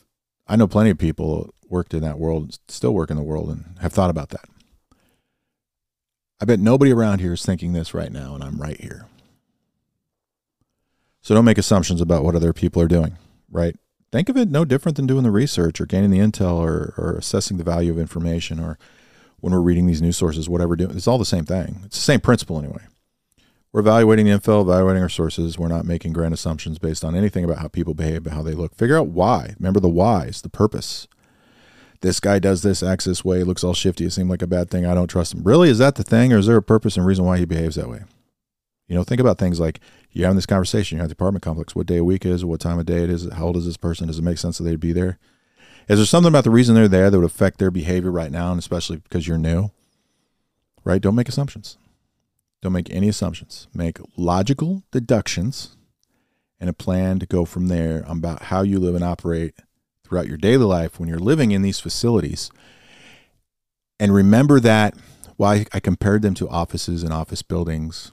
I 0.48 0.56
know 0.56 0.68
plenty 0.68 0.90
of 0.90 0.98
people 0.98 1.54
worked 1.68 1.94
in 1.94 2.02
that 2.02 2.20
world, 2.20 2.58
still 2.68 2.94
work 2.94 3.12
in 3.12 3.18
the 3.18 3.24
world, 3.24 3.50
and 3.50 3.78
have 3.82 3.94
thought 3.94 4.10
about 4.10 4.30
that. 4.30 4.46
I 6.42 6.46
bet 6.46 6.60
nobody 6.60 6.92
around 6.92 7.20
here 7.20 7.34
is 7.34 7.46
thinking 7.46 7.74
this 7.74 7.94
right 7.94 8.12
now, 8.12 8.34
and 8.34 8.44
I'm 8.44 8.60
right 8.60 8.80
here. 8.80 9.08
So 11.22 11.36
don't 11.36 11.46
make 11.46 11.58
assumptions 11.58 12.02
about 12.02 12.24
what 12.24 12.36
other 12.36 12.54
people 12.54 12.82
are 12.82 12.88
doing, 12.88 13.18
right? 13.52 13.76
Think 14.12 14.30
of 14.30 14.38
it 14.38 14.50
no 14.50 14.66
different 14.66 14.96
than 14.96 15.06
doing 15.06 15.24
the 15.24 15.32
research 15.32 15.80
or 15.80 15.86
gaining 15.86 16.10
the 16.10 16.20
intel 16.20 16.56
or, 16.56 16.96
or 16.98 17.16
assessing 17.18 17.58
the 17.58 17.64
value 17.64 17.92
of 17.92 18.00
information 18.00 18.60
or 18.60 18.80
when 19.40 19.54
we're 19.54 19.60
reading 19.60 19.86
these 19.86 20.02
news 20.02 20.18
sources, 20.18 20.50
whatever. 20.50 20.76
It's 20.80 21.08
all 21.08 21.18
the 21.18 21.26
same 21.26 21.46
thing. 21.46 21.82
It's 21.86 21.98
the 21.98 22.04
same 22.04 22.20
principle 22.20 22.58
anyway. 22.58 22.82
We're 23.72 23.82
evaluating 23.82 24.26
the 24.26 24.32
info, 24.32 24.62
evaluating 24.62 25.04
our 25.04 25.10
sources. 25.10 25.60
We're 25.60 25.68
not 25.68 25.86
making 25.86 26.14
grand 26.14 26.34
assumptions 26.34 26.80
based 26.80 27.06
on 27.06 27.16
anything 27.16 27.44
about 27.44 27.60
how 27.60 27.68
people 27.68 27.94
behave, 27.94 28.26
how 28.26 28.42
they 28.42 28.54
look. 28.54 28.74
Figure 28.74 28.98
out 28.98 29.08
why. 29.08 29.56
Remember 29.60 29.80
the 29.80 29.90
whys, 29.90 30.42
the 30.42 30.50
purpose. 30.50 31.08
this 32.02 32.20
guy 32.20 32.40
does 32.40 32.64
this, 32.64 32.82
acts 32.82 33.06
this 33.06 33.24
way, 33.26 33.44
looks 33.44 33.64
all 33.64 33.74
shifty. 33.74 34.06
It 34.06 34.12
seemed 34.12 34.30
like 34.30 34.42
a 34.42 34.48
bad 34.48 34.72
thing. 34.72 34.86
I 34.86 34.96
don't 34.96 35.10
trust 35.10 35.34
him. 35.34 35.44
Really, 35.44 35.70
is 35.70 35.78
that 35.80 35.96
the 35.96 36.04
thing, 36.04 36.34
or 36.34 36.38
is 36.38 36.48
there 36.48 36.56
a 36.56 36.64
purpose 36.64 36.98
and 36.98 37.06
reason 37.06 37.26
why 37.26 37.38
he 37.38 37.46
behaves 37.46 37.76
that 37.76 37.90
way? 37.90 38.04
You 38.88 38.96
know, 38.96 39.04
think 39.04 39.22
about 39.22 39.38
things 39.38 39.60
like 39.60 39.80
you're 40.12 40.26
having 40.26 40.38
this 40.38 40.48
conversation. 40.48 40.98
You're 40.98 41.04
at 41.04 41.10
the 41.10 41.14
apartment 41.14 41.44
complex. 41.44 41.76
What 41.76 41.86
day 41.86 41.98
of 41.98 42.06
week 42.06 42.26
is? 42.26 42.44
What 42.44 42.60
time 42.60 42.80
of 42.80 42.86
day 42.88 43.04
it 43.04 43.10
is? 43.10 43.32
How 43.34 43.48
old 43.48 43.58
is 43.58 43.66
this 43.66 43.78
person? 43.78 44.08
Does 44.08 44.18
it 44.18 44.24
make 44.24 44.40
sense 44.40 44.58
that 44.58 44.64
they'd 44.64 44.80
be 44.80 44.94
there? 44.94 45.20
Is 45.88 46.00
there 46.00 46.06
something 46.06 46.30
about 46.30 46.44
the 46.44 46.50
reason 46.50 46.74
they're 46.74 46.88
there 46.88 47.12
that 47.12 47.18
would 47.18 47.26
affect 47.26 47.60
their 47.60 47.70
behavior 47.70 48.12
right 48.12 48.32
now, 48.32 48.52
and 48.52 48.60
especially 48.60 48.98
because 48.98 49.28
you're 49.28 49.38
new? 49.38 49.70
Right? 50.84 51.02
Don't 51.02 51.16
make 51.16 51.30
assumptions. 51.30 51.78
Don't 52.62 52.74
make 52.74 52.90
any 52.92 53.08
assumptions. 53.08 53.68
Make 53.74 54.00
logical 54.18 54.84
deductions 54.92 55.78
and 56.60 56.70
a 56.70 56.74
plan 56.74 57.20
to 57.20 57.26
go 57.26 57.46
from 57.46 57.68
there 57.68 58.04
about 58.08 58.44
how 58.44 58.62
you 58.62 58.80
live 58.80 58.96
and 58.96 59.04
operate 59.04 59.56
throughout 60.04 60.28
your 60.28 60.38
daily 60.38 60.66
life 60.66 61.00
when 61.00 61.08
you're 61.08 61.20
living 61.20 61.52
in 61.52 61.62
these 61.62 61.80
facilities. 61.80 62.52
And 64.00 64.14
remember 64.14 64.60
that 64.60 64.96
why 65.38 65.66
I 65.72 65.80
compared 65.80 66.22
them 66.22 66.34
to 66.36 66.50
offices 66.50 67.04
and 67.04 67.14
office 67.14 67.42
buildings. 67.42 68.12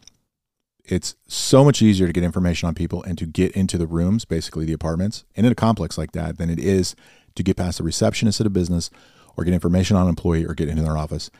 It's 0.84 1.16
so 1.26 1.64
much 1.64 1.82
easier 1.82 2.06
to 2.06 2.12
get 2.12 2.22
information 2.22 2.68
on 2.68 2.74
people 2.74 3.02
and 3.02 3.18
to 3.18 3.26
get 3.26 3.50
into 3.52 3.76
the 3.76 3.88
rooms, 3.88 4.24
basically 4.24 4.64
the 4.64 4.72
apartments, 4.72 5.24
and 5.34 5.44
in 5.44 5.50
a 5.50 5.56
complex 5.56 5.98
like 5.98 6.12
that 6.12 6.38
than 6.38 6.50
it 6.50 6.60
is 6.60 6.94
to 7.34 7.42
get 7.42 7.56
past 7.56 7.78
the 7.78 7.84
receptionist 7.84 8.40
at 8.40 8.46
a 8.46 8.50
business 8.50 8.90
or 9.36 9.42
get 9.42 9.54
information 9.54 9.96
on 9.96 10.04
an 10.04 10.10
employee 10.10 10.44
or 10.44 10.54
get 10.54 10.68
into 10.68 10.82
their 10.82 10.96
office. 10.96 11.30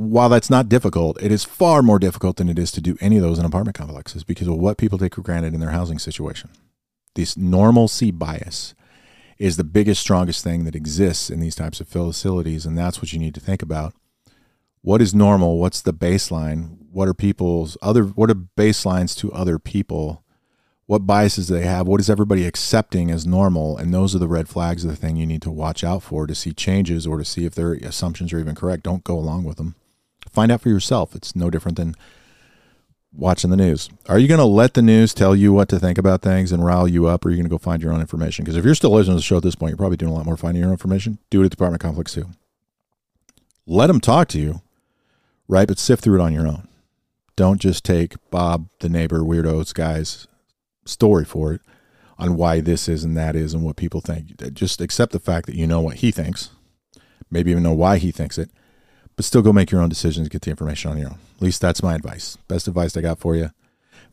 While 0.00 0.28
that's 0.28 0.48
not 0.48 0.68
difficult, 0.68 1.20
it 1.20 1.32
is 1.32 1.42
far 1.42 1.82
more 1.82 1.98
difficult 1.98 2.36
than 2.36 2.48
it 2.48 2.56
is 2.56 2.70
to 2.70 2.80
do 2.80 2.96
any 3.00 3.16
of 3.16 3.22
those 3.22 3.36
in 3.36 3.44
apartment 3.44 3.76
complexes 3.76 4.22
because 4.22 4.46
of 4.46 4.54
what 4.54 4.78
people 4.78 4.96
take 4.96 5.16
for 5.16 5.22
granted 5.22 5.54
in 5.54 5.58
their 5.58 5.72
housing 5.72 5.98
situation. 5.98 6.50
This 7.16 7.36
normalcy 7.36 8.12
bias 8.12 8.76
is 9.38 9.56
the 9.56 9.64
biggest, 9.64 10.00
strongest 10.00 10.44
thing 10.44 10.62
that 10.66 10.76
exists 10.76 11.30
in 11.30 11.40
these 11.40 11.56
types 11.56 11.80
of 11.80 11.88
facilities, 11.88 12.64
and 12.64 12.78
that's 12.78 13.02
what 13.02 13.12
you 13.12 13.18
need 13.18 13.34
to 13.34 13.40
think 13.40 13.60
about. 13.60 13.92
What 14.82 15.02
is 15.02 15.16
normal? 15.16 15.58
What's 15.58 15.82
the 15.82 15.92
baseline? 15.92 16.76
What 16.92 17.08
are 17.08 17.14
people's 17.14 17.76
other? 17.82 18.04
What 18.04 18.30
are 18.30 18.36
baselines 18.36 19.16
to 19.16 19.32
other 19.32 19.58
people? 19.58 20.22
What 20.86 21.08
biases 21.08 21.48
they 21.48 21.62
have? 21.62 21.88
What 21.88 21.98
is 21.98 22.08
everybody 22.08 22.46
accepting 22.46 23.10
as 23.10 23.26
normal? 23.26 23.76
And 23.76 23.92
those 23.92 24.14
are 24.14 24.20
the 24.20 24.28
red 24.28 24.48
flags 24.48 24.84
of 24.84 24.90
the 24.90 24.96
thing 24.96 25.16
you 25.16 25.26
need 25.26 25.42
to 25.42 25.50
watch 25.50 25.82
out 25.82 26.04
for 26.04 26.28
to 26.28 26.36
see 26.36 26.52
changes 26.52 27.04
or 27.04 27.18
to 27.18 27.24
see 27.24 27.46
if 27.46 27.56
their 27.56 27.72
assumptions 27.72 28.32
are 28.32 28.38
even 28.38 28.54
correct. 28.54 28.84
Don't 28.84 29.02
go 29.02 29.18
along 29.18 29.42
with 29.42 29.56
them. 29.56 29.74
Find 30.32 30.52
out 30.52 30.60
for 30.60 30.68
yourself. 30.68 31.14
It's 31.14 31.34
no 31.34 31.50
different 31.50 31.76
than 31.76 31.94
watching 33.12 33.50
the 33.50 33.56
news. 33.56 33.88
Are 34.08 34.18
you 34.18 34.28
going 34.28 34.38
to 34.38 34.44
let 34.44 34.74
the 34.74 34.82
news 34.82 35.14
tell 35.14 35.34
you 35.34 35.52
what 35.52 35.68
to 35.70 35.78
think 35.78 35.98
about 35.98 36.22
things 36.22 36.52
and 36.52 36.64
rile 36.64 36.86
you 36.86 37.06
up, 37.06 37.24
or 37.24 37.28
are 37.28 37.30
you 37.32 37.36
going 37.36 37.46
to 37.46 37.50
go 37.50 37.58
find 37.58 37.82
your 37.82 37.92
own 37.92 38.00
information? 38.00 38.44
Because 38.44 38.56
if 38.56 38.64
you're 38.64 38.74
still 38.74 38.90
listening 38.90 39.16
to 39.16 39.20
the 39.20 39.22
show 39.22 39.38
at 39.38 39.42
this 39.42 39.54
point, 39.54 39.70
you're 39.70 39.78
probably 39.78 39.96
doing 39.96 40.12
a 40.12 40.14
lot 40.14 40.26
more 40.26 40.36
finding 40.36 40.60
your 40.60 40.68
own 40.68 40.74
information. 40.74 41.18
Do 41.30 41.42
it 41.42 41.46
at 41.46 41.50
the 41.50 41.56
apartment 41.56 41.82
complex 41.82 42.12
too. 42.14 42.28
Let 43.66 43.88
them 43.88 44.00
talk 44.00 44.28
to 44.28 44.38
you, 44.38 44.62
right? 45.48 45.68
But 45.68 45.78
sift 45.78 46.02
through 46.02 46.20
it 46.20 46.22
on 46.22 46.32
your 46.32 46.46
own. 46.46 46.68
Don't 47.36 47.60
just 47.60 47.84
take 47.84 48.14
Bob, 48.30 48.68
the 48.80 48.88
neighbor, 48.88 49.20
weirdos 49.20 49.72
guy's 49.72 50.26
story 50.84 51.24
for 51.24 51.52
it 51.52 51.60
on 52.18 52.36
why 52.36 52.60
this 52.60 52.88
is 52.88 53.04
and 53.04 53.16
that 53.16 53.36
is 53.36 53.54
and 53.54 53.62
what 53.62 53.76
people 53.76 54.00
think. 54.00 54.36
Just 54.54 54.80
accept 54.80 55.12
the 55.12 55.20
fact 55.20 55.46
that 55.46 55.54
you 55.54 55.66
know 55.66 55.80
what 55.80 55.96
he 55.96 56.10
thinks, 56.10 56.50
maybe 57.30 57.50
even 57.50 57.62
know 57.62 57.72
why 57.72 57.98
he 57.98 58.10
thinks 58.10 58.38
it, 58.38 58.50
but 59.18 59.24
still 59.24 59.42
go 59.42 59.52
make 59.52 59.72
your 59.72 59.80
own 59.80 59.88
decisions, 59.88 60.28
get 60.28 60.42
the 60.42 60.50
information 60.50 60.92
on 60.92 60.96
your 60.96 61.08
own. 61.08 61.18
At 61.38 61.42
least 61.42 61.60
that's 61.60 61.82
my 61.82 61.96
advice. 61.96 62.36
Best 62.46 62.68
advice 62.68 62.96
I 62.96 63.00
got 63.00 63.18
for 63.18 63.34
you. 63.34 63.50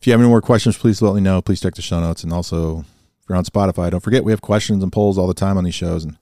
If 0.00 0.04
you 0.04 0.12
have 0.12 0.18
any 0.20 0.28
more 0.28 0.40
questions, 0.40 0.76
please 0.76 1.00
let 1.00 1.14
me 1.14 1.20
know. 1.20 1.40
Please 1.40 1.60
check 1.60 1.76
the 1.76 1.80
show 1.80 2.00
notes. 2.00 2.24
And 2.24 2.32
also, 2.32 2.80
if 2.80 3.28
you're 3.28 3.38
on 3.38 3.44
Spotify, 3.44 3.88
don't 3.88 4.02
forget 4.02 4.24
we 4.24 4.32
have 4.32 4.40
questions 4.40 4.82
and 4.82 4.90
polls 4.90 5.16
all 5.16 5.28
the 5.28 5.32
time 5.32 5.56
on 5.58 5.62
these 5.62 5.76
shows. 5.76 6.02
And 6.02 6.18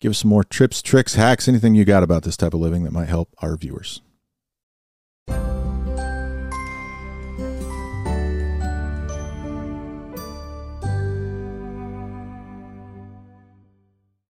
give 0.00 0.12
us 0.12 0.20
some 0.20 0.30
more 0.30 0.44
tips, 0.44 0.80
tricks, 0.80 1.16
hacks, 1.16 1.46
anything 1.46 1.74
you 1.74 1.84
got 1.84 2.02
about 2.02 2.22
this 2.22 2.38
type 2.38 2.54
of 2.54 2.60
living 2.60 2.84
that 2.84 2.92
might 2.92 3.10
help 3.10 3.34
our 3.42 3.54
viewers. 3.54 4.00